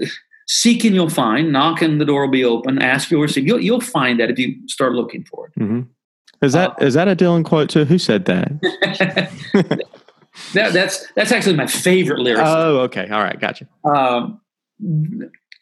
seek 0.49 0.85
and 0.85 0.95
you'll 0.95 1.11
find, 1.11 1.53
knock 1.53 1.83
and 1.83 2.01
the 2.01 2.05
door 2.05 2.23
will 2.23 2.33
be 2.33 2.45
open, 2.45 2.81
ask 2.81 3.11
you'll 3.11 3.23
receive. 3.23 3.47
You'll 3.47 3.61
you'll 3.61 3.81
find 3.81 4.19
that 4.19 4.31
if 4.31 4.39
you 4.39 4.57
start 4.67 4.93
looking 4.93 5.25
for 5.25 5.47
it. 5.49 5.61
Mm-hmm. 5.61 5.83
Is 6.43 6.53
that 6.53 6.71
uh, 6.71 6.85
is 6.85 6.95
that 6.95 7.09
a 7.09 7.17
Dylan 7.17 7.45
quote 7.45 7.69
too? 7.69 7.85
Who 7.85 7.99
said 7.99 8.25
that? 8.27 9.81
that, 10.55 10.73
that's 10.73 11.07
that's 11.15 11.33
actually 11.33 11.57
my 11.57 11.67
favorite 11.67 12.21
lyric. 12.21 12.43
Oh, 12.45 12.81
okay, 12.81 13.09
all 13.09 13.23
right, 13.23 13.39
gotcha. 13.39 13.69
Um, 13.85 14.41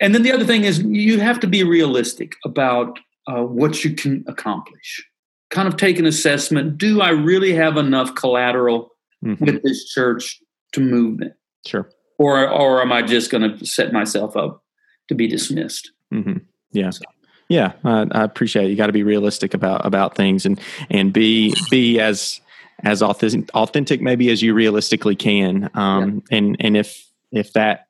and 0.00 0.14
then 0.14 0.22
the 0.22 0.32
other 0.32 0.44
thing 0.44 0.64
is 0.64 0.80
you 0.82 1.20
have 1.20 1.40
to 1.40 1.46
be 1.46 1.62
realistic 1.62 2.34
about 2.44 2.98
uh, 3.26 3.42
what 3.42 3.84
you 3.84 3.94
can 3.94 4.24
accomplish. 4.26 5.04
Kind 5.50 5.68
of 5.68 5.76
take 5.76 5.98
an 5.98 6.06
assessment. 6.06 6.78
Do 6.78 7.00
I 7.00 7.10
really 7.10 7.52
have 7.54 7.76
enough 7.76 8.14
collateral 8.14 8.90
mm-hmm. 9.24 9.44
with 9.44 9.62
this 9.62 9.84
church 9.84 10.40
to 10.72 10.80
move 10.80 11.22
it? 11.22 11.34
Sure. 11.66 11.88
Or 12.18 12.48
or 12.48 12.82
am 12.82 12.92
I 12.92 13.02
just 13.02 13.30
going 13.30 13.58
to 13.58 13.66
set 13.66 13.92
myself 13.92 14.36
up 14.36 14.62
to 15.08 15.14
be 15.14 15.26
dismissed? 15.28 15.92
Mm-hmm. 16.12 16.38
Yeah. 16.72 16.90
So. 16.90 17.04
Yeah, 17.48 17.72
I, 17.84 18.06
I 18.10 18.24
appreciate 18.24 18.66
it. 18.66 18.70
You 18.70 18.76
got 18.76 18.86
to 18.86 18.92
be 18.92 19.02
realistic 19.02 19.54
about 19.54 19.84
about 19.84 20.16
things 20.16 20.46
and 20.46 20.58
and 20.90 21.12
be 21.12 21.54
be 21.70 22.00
as 22.00 22.40
as 22.84 23.02
authentic, 23.02 23.48
authentic 23.54 24.00
maybe 24.00 24.30
as 24.30 24.42
you 24.42 24.54
realistically 24.54 25.16
can. 25.16 25.70
Um, 25.74 26.22
yeah. 26.30 26.38
And 26.38 26.56
and 26.60 26.76
if 26.76 27.06
if 27.32 27.52
that 27.54 27.88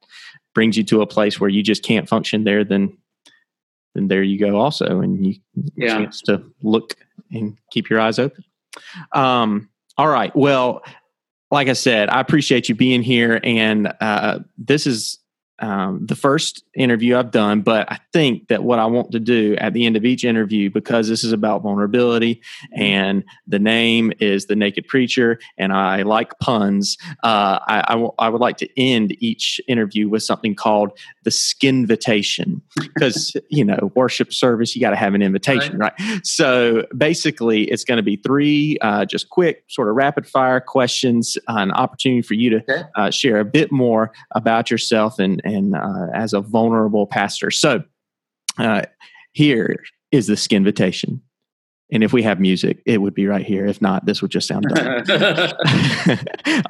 brings 0.55 0.77
you 0.77 0.85
to 0.85 1.03
a 1.03 1.07
place 1.07 1.41
where 1.41 1.51
you 1.51 1.63
just 1.63 1.83
can't 1.83 2.09
function 2.09 2.45
there, 2.45 2.65
then 2.65 2.97
then 3.95 4.09
there 4.09 4.23
you 4.23 4.39
go 4.39 4.57
also, 4.59 5.01
and 5.01 5.25
you 5.25 5.35
yeah. 5.77 5.99
chance 5.99 6.21
to 6.23 6.43
look 6.63 6.95
and 7.31 7.57
keep 7.71 7.91
your 7.91 8.01
eyes 8.01 8.19
open. 8.19 8.45
Um, 9.13 9.69
all 9.97 10.09
right. 10.09 10.35
Well, 10.35 10.83
like 11.51 11.69
I 11.69 11.75
said, 11.75 12.09
I 12.09 12.21
appreciate 12.21 12.69
you 12.69 12.75
being 12.75 13.03
here, 13.03 13.41
and 13.45 13.93
uh, 14.01 14.41
this 14.59 14.87
is 14.87 15.19
um, 15.61 16.05
the 16.05 16.17
first 16.17 16.65
interview 16.75 17.17
I've 17.17 17.31
done, 17.31 17.61
but 17.61 17.91
I 17.91 17.99
think 18.13 18.49
that 18.49 18.65
what 18.65 18.79
I 18.79 18.87
want 18.87 19.13
to 19.13 19.21
do 19.21 19.55
at 19.59 19.73
the 19.73 19.87
end 19.87 19.97
of 19.97 20.05
each 20.05 20.25
interview, 20.25 20.71
because 20.71 21.09
this 21.09 21.23
is 21.23 21.33
about 21.33 21.63
vulnerability 21.63 22.43
and 22.77 23.25
the 23.47 23.59
name 23.59 24.13
is 24.19 24.47
The 24.47 24.57
Naked 24.57 24.89
Preacher, 24.89 25.39
and 25.57 25.73
I 25.73 26.03
like 26.03 26.39
puns, 26.41 26.97
uh, 27.23 27.61
I, 27.67 27.85
I, 27.87 27.93
w- 27.93 28.13
I 28.19 28.29
would 28.29 28.41
like 28.41 28.57
to 28.59 28.81
end 28.81 29.17
each 29.21 29.61
interview 29.69 30.09
with 30.09 30.23
something 30.23 30.55
called 30.55 30.99
the 31.23 31.31
skinvitation. 31.31 32.61
Because, 32.95 33.37
you 33.49 33.65
know, 33.65 33.91
worship 33.97 34.33
service, 34.33 34.77
you 34.77 34.81
got 34.81 34.91
to 34.91 34.97
have 34.97 35.15
an 35.15 35.23
invitation, 35.23 35.79
right. 35.79 35.93
right? 35.99 36.25
So 36.25 36.87
basically, 36.97 37.65
it's 37.65 37.83
going 37.83 37.97
to 37.97 38.05
be 38.05 38.17
three 38.17 38.79
uh, 38.83 39.05
just 39.05 39.31
quick, 39.31 39.65
sort 39.69 39.89
of 39.89 39.97
rapid 39.97 40.27
fire 40.27 40.61
questions, 40.61 41.37
uh, 41.49 41.55
an 41.59 41.73
opportunity 41.73 42.23
for 42.23 42.35
you 42.35 42.51
to 42.51 42.57
okay. 42.59 42.83
Uh, 42.95 43.11
share 43.11 43.41
a 43.41 43.45
bit 43.45 43.73
more 43.73 44.13
about 44.33 44.71
yourself 44.71 45.19
and 45.19 45.44
and 45.45 45.77
uh, 45.77 46.07
as 46.15 46.33
a 46.33 46.41
vulnerable 46.41 47.07
pastor. 47.07 47.51
So 47.51 47.85
uh, 48.59 48.83
here 49.33 49.83
is 50.11 50.27
the 50.27 50.35
skinvitation. 50.35 51.21
And 51.93 52.03
if 52.03 52.13
we 52.13 52.23
have 52.23 52.41
music, 52.41 52.83
it 52.87 53.03
would 53.03 53.15
be 53.15 53.27
right 53.27 53.45
here. 53.45 53.67
If 53.67 53.81
not, 53.83 54.07
this 54.07 54.23
would 54.23 54.31
just 54.31 54.49
sound 54.49 54.65
dumb. 54.69 55.05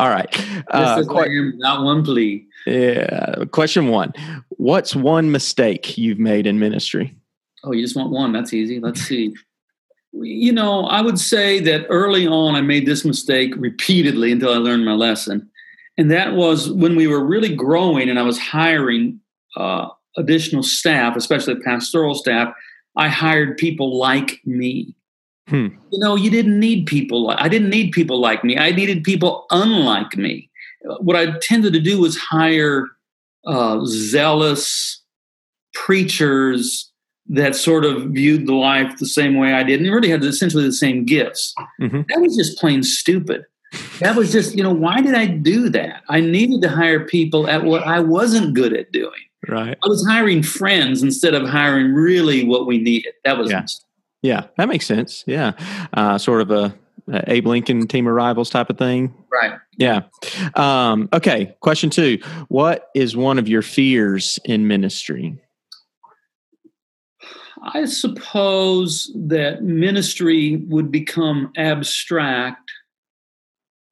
All 0.00 0.10
right. 0.10 0.28
Uh, 0.70 0.96
this 0.96 1.06
is 1.06 1.08
qu- 1.08 1.52
not 1.56 1.84
one 1.84 2.04
plea. 2.04 2.46
Yeah. 2.66 3.44
Question 3.52 3.88
one 3.88 4.12
What's 4.50 4.96
one 4.96 5.30
mistake 5.30 5.96
you've 5.96 6.18
made 6.18 6.46
in 6.46 6.58
ministry? 6.58 7.16
Oh, 7.62 7.72
you 7.72 7.82
just 7.82 7.96
want 7.96 8.10
one? 8.10 8.32
That's 8.32 8.52
easy. 8.52 8.80
Let's 8.80 9.00
see. 9.00 9.34
You 10.12 10.52
know, 10.52 10.86
I 10.86 11.00
would 11.00 11.18
say 11.18 11.60
that 11.60 11.86
early 11.88 12.26
on 12.26 12.54
I 12.54 12.60
made 12.60 12.86
this 12.86 13.04
mistake 13.04 13.54
repeatedly 13.56 14.32
until 14.32 14.52
I 14.52 14.56
learned 14.56 14.84
my 14.84 14.92
lesson 14.94 15.50
and 15.96 16.10
that 16.10 16.34
was 16.34 16.70
when 16.70 16.96
we 16.96 17.06
were 17.06 17.24
really 17.24 17.54
growing 17.54 18.08
and 18.08 18.18
I 18.18 18.22
was 18.22 18.38
hiring 18.38 19.20
uh, 19.56 19.88
additional 20.16 20.62
staff, 20.62 21.16
especially 21.16 21.54
pastoral 21.64 22.14
staff. 22.14 22.52
I 22.96 23.08
hired 23.08 23.56
people 23.56 23.96
like 23.98 24.40
me. 24.44 24.94
Hmm. 25.48 25.68
You 25.90 25.98
know, 25.98 26.16
you 26.16 26.30
didn't 26.30 26.58
need 26.58 26.86
people. 26.86 27.30
I 27.30 27.48
didn't 27.48 27.70
need 27.70 27.92
people 27.92 28.20
like 28.20 28.44
me. 28.44 28.56
I 28.56 28.70
needed 28.70 29.04
people 29.04 29.46
unlike 29.50 30.16
me. 30.16 30.50
What 31.00 31.16
I 31.16 31.38
tended 31.38 31.72
to 31.74 31.80
do 31.80 32.00
was 32.00 32.16
hire 32.16 32.88
uh, 33.46 33.80
zealous 33.84 35.02
preachers 35.74 36.90
that 37.26 37.56
sort 37.56 37.84
of 37.84 38.04
viewed 38.10 38.46
the 38.46 38.54
life 38.54 38.98
the 38.98 39.06
same 39.06 39.38
way 39.38 39.54
I 39.54 39.62
did 39.62 39.80
and 39.80 39.90
really 39.90 40.10
had 40.10 40.24
essentially 40.24 40.64
the 40.64 40.72
same 40.72 41.04
gifts. 41.04 41.54
Mm-hmm. 41.80 42.02
That 42.08 42.20
was 42.20 42.36
just 42.36 42.58
plain 42.58 42.82
stupid 42.82 43.44
that 44.00 44.16
was 44.16 44.32
just, 44.32 44.56
you 44.56 44.62
know, 44.62 44.72
why 44.72 45.00
did 45.00 45.14
I 45.14 45.26
do 45.26 45.68
that? 45.70 46.02
I 46.08 46.20
needed 46.20 46.62
to 46.62 46.68
hire 46.68 47.06
people 47.06 47.48
at 47.48 47.64
what 47.64 47.82
I 47.86 48.00
wasn't 48.00 48.54
good 48.54 48.72
at 48.72 48.92
doing. 48.92 49.12
Right. 49.48 49.76
I 49.82 49.88
was 49.88 50.06
hiring 50.06 50.42
friends 50.42 51.02
instead 51.02 51.34
of 51.34 51.48
hiring 51.48 51.92
really 51.92 52.44
what 52.44 52.66
we 52.66 52.78
needed. 52.78 53.14
That 53.24 53.38
was 53.38 53.50
yeah, 53.50 53.66
yeah 54.22 54.46
that 54.56 54.68
makes 54.68 54.86
sense. 54.86 55.24
Yeah, 55.26 55.52
uh, 55.92 56.18
sort 56.18 56.40
of 56.40 56.50
a, 56.50 56.74
a, 57.12 57.32
Abe 57.32 57.46
Lincoln 57.46 57.86
team 57.86 58.06
of 58.06 58.14
rivals 58.14 58.48
type 58.48 58.70
of 58.70 58.78
thing. 58.78 59.14
Right. 59.30 59.52
Yeah. 59.76 60.02
Um, 60.54 61.08
okay. 61.12 61.54
Question 61.60 61.90
two: 61.90 62.18
What 62.48 62.88
is 62.94 63.16
one 63.16 63.38
of 63.38 63.48
your 63.48 63.62
fears 63.62 64.38
in 64.44 64.66
ministry? 64.66 65.38
I 67.72 67.86
suppose 67.86 69.10
that 69.14 69.62
ministry 69.62 70.56
would 70.68 70.90
become 70.90 71.50
abstract 71.56 72.63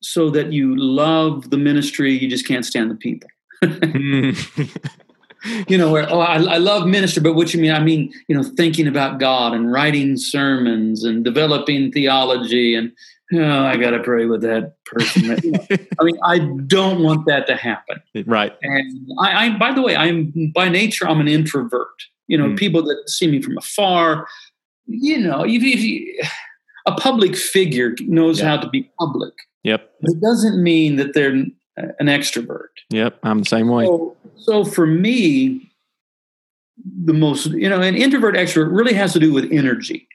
so 0.03 0.31
that 0.31 0.53
you 0.53 0.77
love 0.77 1.51
the 1.51 1.59
ministry, 1.59 2.13
you 2.13 2.29
just 2.29 2.47
can't 2.47 2.65
stand 2.65 2.91
the 2.91 2.97
people. 2.97 3.29
you 5.69 5.79
know, 5.79 5.91
where, 5.91 6.11
oh, 6.11 6.21
I, 6.21 6.43
I, 6.43 6.59
love 6.59 6.87
ministry, 6.87 7.23
but 7.23 7.35
what 7.35 7.55
you 7.55 7.61
mean? 7.61 7.73
I 7.73 7.81
mean, 7.81 8.13
you 8.29 8.37
know, 8.37 8.43
thinking 8.43 8.89
about 8.89 9.21
God 9.21 9.55
and 9.55 9.73
writing 9.73 10.17
sermons 10.17 11.05
and 11.05 11.25
developing 11.25 11.93
theology 11.93 12.75
and, 12.75 12.93
oh, 13.35 13.65
I 13.65 13.77
got 13.77 13.91
to 13.91 14.01
pray 14.01 14.27
with 14.27 14.43
that 14.43 14.75
person. 14.85 15.31
I 16.01 16.05
mean, 16.05 16.19
I 16.25 16.39
don't 16.67 17.03
want 17.03 17.27
that 17.27 17.47
to 17.47 17.57
happen. 17.57 18.03
Right. 18.27 18.53
And 18.63 19.11
I, 19.21 19.47
I 19.47 19.59
by 19.59 19.73
the 19.73 19.83
way, 19.83 19.97
I'm 19.97 20.53
by 20.55 20.69
nature, 20.69 21.09
I'm 21.09 21.21
an 21.21 21.29
introvert. 21.29 21.89
You 22.27 22.39
know, 22.39 22.47
mm. 22.47 22.59
people 22.59 22.83
that 22.85 23.09
see 23.09 23.27
me 23.27 23.43
from 23.43 23.59
afar, 23.59 24.27
you 24.87 25.19
know, 25.19 25.45
if, 25.45 25.63
if 25.63 25.81
you, 25.81 26.23
a 26.87 26.93
public 26.93 27.37
figure 27.37 27.95
knows 28.01 28.41
yeah. 28.41 28.49
how 28.49 28.57
to 28.59 28.69
be 28.69 28.91
public. 28.99 29.35
Yep. 29.65 29.91
It 30.03 30.21
doesn't 30.21 30.63
mean 30.63 30.97
that 30.97 31.15
they're 31.15 31.31
an 31.77 32.07
extrovert. 32.07 32.69
Yep, 32.91 33.19
I'm 33.23 33.41
the 33.41 33.45
same 33.45 33.69
way. 33.69 33.87
So, 33.87 34.17
so 34.37 34.65
for 34.65 34.87
me, 34.87 35.71
the 37.05 37.13
most, 37.13 37.47
you 37.47 37.69
know, 37.69 37.81
an 37.81 37.95
introvert 37.95 38.35
extrovert 38.35 38.77
really 38.77 38.95
has 38.95 39.13
to 39.13 39.21
do 39.21 39.33
with 39.33 39.51
energy. 39.53 40.09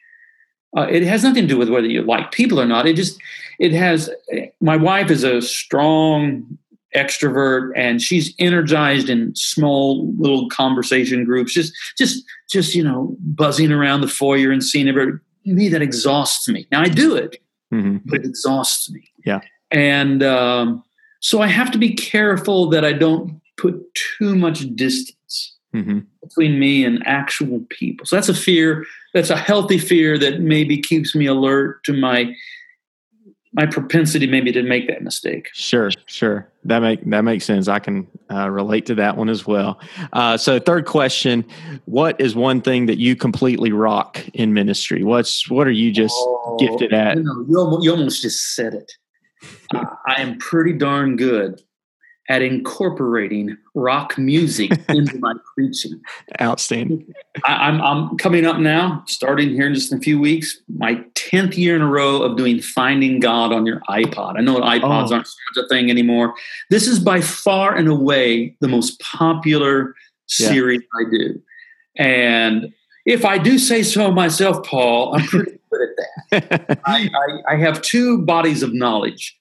Uh, 0.76 0.88
it 0.90 1.04
has 1.04 1.24
nothing 1.24 1.44
to 1.44 1.48
do 1.48 1.58
with 1.58 1.70
whether 1.70 1.88
you 1.88 2.02
like 2.02 2.32
people 2.32 2.60
or 2.60 2.66
not. 2.66 2.86
It 2.86 2.96
just, 2.96 3.20
it 3.58 3.72
has, 3.72 4.10
my 4.60 4.76
wife 4.76 5.10
is 5.10 5.24
a 5.24 5.42
strong 5.42 6.58
extrovert 6.96 7.72
and 7.76 8.02
she's 8.02 8.34
energized 8.38 9.10
in 9.10 9.34
small 9.36 10.14
little 10.18 10.50
conversation 10.50 11.24
groups, 11.24 11.54
just, 11.54 11.74
just, 11.98 12.24
just, 12.50 12.76
you 12.76 12.84
know, 12.84 13.16
buzzing 13.20 13.72
around 13.72 14.02
the 14.02 14.08
foyer 14.08 14.52
and 14.52 14.64
seeing 14.64 14.88
everybody. 14.88 15.18
Me, 15.46 15.70
that 15.70 15.82
exhausts 15.82 16.50
me. 16.50 16.68
Now 16.72 16.82
I 16.82 16.90
do 16.90 17.16
it 17.16 17.42
mm-hmm. 17.74 17.98
but 18.06 18.20
it 18.20 18.26
exhausts 18.26 18.90
me. 18.92 19.10
Yeah. 19.28 19.42
And 19.72 20.24
um, 20.24 20.84
so 21.20 21.42
I 21.42 21.48
have 21.48 21.72
to 21.72 21.78
be 21.78 21.94
careful 21.94 22.70
that 22.70 22.86
I 22.86 22.94
don't 22.94 23.42
put 23.58 23.76
too 23.94 24.36
much 24.36 24.74
distance 24.76 25.56
mm-hmm. 25.76 26.00
between 26.24 26.60
me 26.60 26.86
and 26.86 27.06
actual 27.06 27.62
people. 27.70 28.06
So 28.06 28.16
that's 28.16 28.30
a 28.30 28.34
fear. 28.34 28.86
That's 29.14 29.30
a 29.30 29.36
healthy 29.36 29.80
fear 29.80 30.18
that 30.18 30.40
maybe 30.40 30.82
keeps 30.82 31.14
me 31.14 31.26
alert 31.26 31.84
to 31.86 31.94
my 31.94 32.34
my 33.54 33.66
propensity 33.66 34.28
maybe 34.28 34.52
to 34.52 34.62
make 34.62 34.88
that 34.88 35.02
mistake. 35.02 35.50
Sure, 35.54 35.90
sure. 36.06 36.48
That 36.66 36.80
make 36.80 37.04
that 37.10 37.22
makes 37.22 37.44
sense. 37.44 37.68
I 37.68 37.80
can 37.80 38.08
uh, 38.30 38.50
relate 38.50 38.86
to 38.86 38.96
that 38.96 39.18
one 39.18 39.30
as 39.30 39.48
well. 39.48 39.80
Uh, 40.14 40.38
so, 40.38 40.60
third 40.60 40.86
question: 40.86 41.44
What 41.86 42.20
is 42.22 42.36
one 42.36 42.62
thing 42.62 42.86
that 42.86 43.00
you 43.00 43.16
completely 43.16 43.72
rock 43.72 44.24
in 44.34 44.54
ministry? 44.54 45.04
What's 45.04 45.50
what 45.50 45.66
are 45.66 45.72
you 45.72 45.92
just 45.92 46.16
oh, 46.18 46.58
gifted 46.60 46.94
at? 46.94 47.18
You, 47.18 47.24
know, 47.24 47.46
you, 47.50 47.58
almost, 47.58 47.84
you 47.84 47.92
almost 47.92 48.22
just 48.22 48.56
said 48.56 48.74
it. 48.74 48.92
Uh, 49.74 49.86
I 50.08 50.22
am 50.22 50.38
pretty 50.40 50.74
darn 50.74 51.16
good 51.16 51.62
at 52.30 52.42
incorporating 52.42 53.58
rock 53.74 54.18
music 54.18 54.72
into 54.90 55.18
my 55.20 55.34
preaching. 55.56 56.02
Outstanding. 56.42 57.06
I, 57.46 57.70
am 57.70 57.82
I'm, 57.82 58.10
I'm 58.10 58.18
coming 58.18 58.46
up 58.46 58.58
now, 58.58 59.04
starting 59.08 59.50
here 59.50 59.68
in 59.68 59.74
just 59.74 59.94
a 59.94 60.00
few 60.00 60.20
weeks, 60.20 60.60
my 60.68 60.96
10th 61.16 61.58
year 61.58 61.76
in 61.76 61.82
a 61.82 61.88
row 61.88 62.22
of 62.22 62.38
doing 62.38 62.60
Finding 62.60 63.20
God 63.20 63.54
on 63.54 63.66
your 63.66 63.80
iPod. 63.90 64.38
I 64.38 64.42
know 64.42 64.60
iPods 64.60 65.12
oh. 65.12 65.14
aren't 65.14 65.28
such 65.28 65.64
a 65.64 65.68
thing 65.70 65.90
anymore. 65.90 66.34
This 66.70 66.88
is 66.88 67.00
by 67.00 67.22
far 67.22 67.76
and 67.76 67.88
away 67.88 68.56
the 68.60 68.68
most 68.68 69.00
popular 69.00 69.96
series 70.28 70.82
yeah. 70.82 71.08
I 71.08 71.10
do. 71.10 71.42
And 71.98 72.74
if 73.06 73.24
I 73.24 73.38
do 73.38 73.58
say 73.58 73.84
so 73.84 74.12
myself, 74.12 74.66
Paul, 74.66 75.16
I'm 75.16 75.26
pretty 75.26 75.54
good 75.78 76.42
at 76.42 76.68
that. 76.68 76.80
I, 76.86 77.10
I, 77.14 77.54
I 77.54 77.58
have 77.58 77.82
two 77.82 78.24
bodies 78.26 78.64
of 78.64 78.74
knowledge 78.74 79.38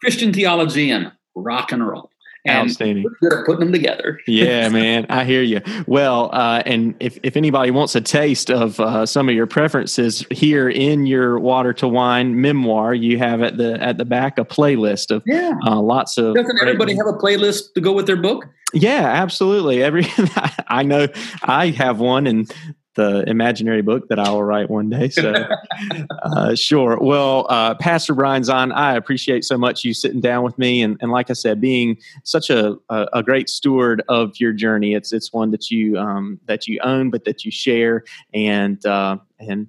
Christian 0.00 0.32
theology 0.32 0.90
and 0.90 1.12
rock 1.34 1.72
and 1.72 1.86
roll. 1.86 2.10
And 2.46 2.68
Outstanding. 2.68 3.06
good 3.22 3.32
at 3.32 3.46
putting 3.46 3.60
them 3.60 3.72
together. 3.72 4.20
yeah, 4.26 4.68
man, 4.70 5.06
I 5.08 5.24
hear 5.24 5.40
you. 5.40 5.62
Well, 5.86 6.28
uh, 6.30 6.62
and 6.66 6.94
if, 7.00 7.18
if 7.22 7.38
anybody 7.38 7.70
wants 7.70 7.94
a 7.94 8.02
taste 8.02 8.50
of 8.50 8.78
uh, 8.80 9.06
some 9.06 9.30
of 9.30 9.34
your 9.34 9.46
preferences 9.46 10.26
here 10.30 10.68
in 10.68 11.06
your 11.06 11.38
Water 11.38 11.72
to 11.72 11.88
Wine 11.88 12.42
memoir, 12.42 12.92
you 12.92 13.16
have 13.16 13.40
at 13.40 13.56
the 13.56 13.82
at 13.82 13.96
the 13.96 14.04
back 14.04 14.38
a 14.38 14.44
playlist 14.44 15.10
of 15.10 15.22
yeah. 15.24 15.54
uh, 15.66 15.80
lots 15.80 16.18
of. 16.18 16.34
Doesn't 16.34 16.60
everybody 16.60 16.94
have 16.96 17.06
a 17.06 17.14
playlist 17.14 17.72
to 17.76 17.80
go 17.80 17.94
with 17.94 18.06
their 18.06 18.20
book? 18.20 18.44
Yeah, 18.74 19.06
absolutely. 19.06 19.82
Every 19.82 20.04
I 20.68 20.82
know 20.82 21.08
I 21.44 21.68
have 21.70 21.98
one, 21.98 22.26
and 22.26 22.52
the 22.94 23.28
imaginary 23.28 23.82
book 23.82 24.08
that 24.08 24.18
I 24.18 24.30
will 24.30 24.44
write 24.44 24.70
one 24.70 24.90
day. 24.90 25.08
So, 25.08 25.46
uh, 26.22 26.54
sure. 26.54 26.98
Well, 26.98 27.46
uh, 27.48 27.74
Pastor 27.74 28.14
Brian 28.14 28.42
Zahnd, 28.42 28.72
I 28.74 28.96
appreciate 28.96 29.44
so 29.44 29.58
much 29.58 29.84
you 29.84 29.94
sitting 29.94 30.20
down 30.20 30.44
with 30.44 30.56
me, 30.58 30.82
and, 30.82 30.96
and 31.00 31.10
like 31.10 31.30
I 31.30 31.34
said, 31.34 31.60
being 31.60 31.98
such 32.22 32.50
a, 32.50 32.76
a, 32.88 33.06
a, 33.14 33.22
great 33.22 33.48
steward 33.48 34.02
of 34.08 34.38
your 34.38 34.52
journey. 34.52 34.94
It's 34.94 35.12
it's 35.12 35.32
one 35.32 35.50
that 35.50 35.70
you 35.70 35.98
um, 35.98 36.40
that 36.46 36.66
you 36.66 36.78
own, 36.82 37.10
but 37.10 37.24
that 37.24 37.44
you 37.44 37.50
share, 37.50 38.04
and 38.32 38.84
uh, 38.86 39.18
and 39.38 39.68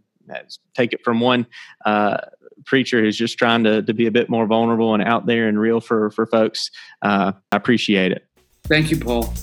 take 0.74 0.94
it 0.94 1.04
from 1.04 1.20
one 1.20 1.46
uh, 1.86 2.18
preacher 2.66 3.02
who's 3.02 3.18
just 3.18 3.38
trying 3.38 3.64
to 3.64 3.82
to 3.84 3.94
be 3.94 4.08
a 4.08 4.12
bit 4.12 4.30
more 4.30 4.46
vulnerable 4.46 4.94
and 4.94 5.04
out 5.04 5.26
there 5.26 5.48
and 5.48 5.60
real 5.60 5.82
for 5.82 6.10
for 6.12 6.26
folks. 6.26 6.72
Uh, 7.02 7.32
I 7.52 7.56
appreciate 7.56 8.12
it. 8.12 8.26
Thank 8.66 8.92
you, 8.92 8.98
Paul. 8.98 9.34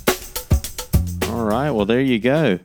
All 1.28 1.44
right. 1.44 1.70
Well, 1.70 1.86
there 1.86 2.00
you 2.00 2.18
go. 2.18 2.58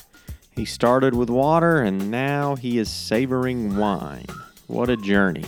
He 0.58 0.66
started 0.66 1.14
with 1.14 1.30
water 1.30 1.82
and 1.82 2.10
now 2.10 2.56
he 2.56 2.80
is 2.80 2.90
savoring 2.90 3.78
wine. 3.78 4.26
What 4.66 4.90
a 4.90 4.98
journey. 4.98 5.46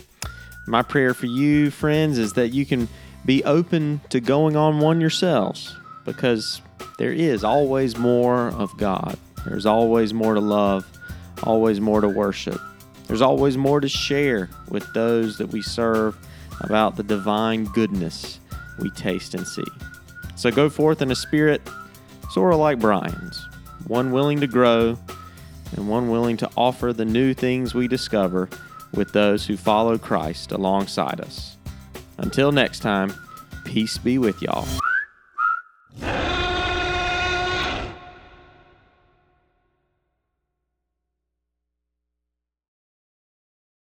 My 0.67 0.83
prayer 0.83 1.15
for 1.15 1.25
you, 1.25 1.71
friends, 1.71 2.19
is 2.19 2.33
that 2.33 2.49
you 2.49 2.63
can 2.63 2.87
be 3.25 3.43
open 3.43 4.01
to 4.09 4.19
going 4.19 4.55
on 4.55 4.79
one 4.79 5.01
yourselves 5.01 5.75
because 6.05 6.61
there 6.99 7.11
is 7.11 7.43
always 7.43 7.97
more 7.97 8.49
of 8.49 8.77
God. 8.77 9.17
There's 9.45 9.65
always 9.65 10.13
more 10.13 10.35
to 10.35 10.39
love, 10.39 10.85
always 11.41 11.81
more 11.81 12.01
to 12.01 12.07
worship. 12.07 12.61
There's 13.07 13.23
always 13.23 13.57
more 13.57 13.81
to 13.81 13.89
share 13.89 14.47
with 14.69 14.93
those 14.93 15.39
that 15.39 15.47
we 15.47 15.63
serve 15.63 16.15
about 16.61 16.97
the 16.97 17.03
divine 17.03 17.63
goodness 17.63 18.39
we 18.77 18.91
taste 18.91 19.33
and 19.33 19.47
see. 19.47 19.65
So 20.35 20.51
go 20.51 20.69
forth 20.69 21.01
in 21.01 21.09
a 21.09 21.15
spirit 21.15 21.63
sort 22.29 22.53
of 22.53 22.59
like 22.59 22.77
Brian's, 22.77 23.48
one 23.89 24.11
willing 24.11 24.39
to 24.39 24.47
grow, 24.47 24.97
and 25.75 25.89
one 25.89 26.09
willing 26.09 26.37
to 26.37 26.49
offer 26.55 26.93
the 26.93 27.05
new 27.05 27.33
things 27.33 27.73
we 27.73 27.87
discover 27.87 28.47
with 28.93 29.11
those 29.11 29.45
who 29.45 29.57
follow 29.57 29.97
Christ 29.97 30.51
alongside 30.51 31.19
us. 31.19 31.57
Until 32.19 32.51
next 32.51 32.79
time, 32.79 33.13
peace 33.65 33.97
be 33.97 34.17
with 34.17 34.41
y'all. 34.41 34.67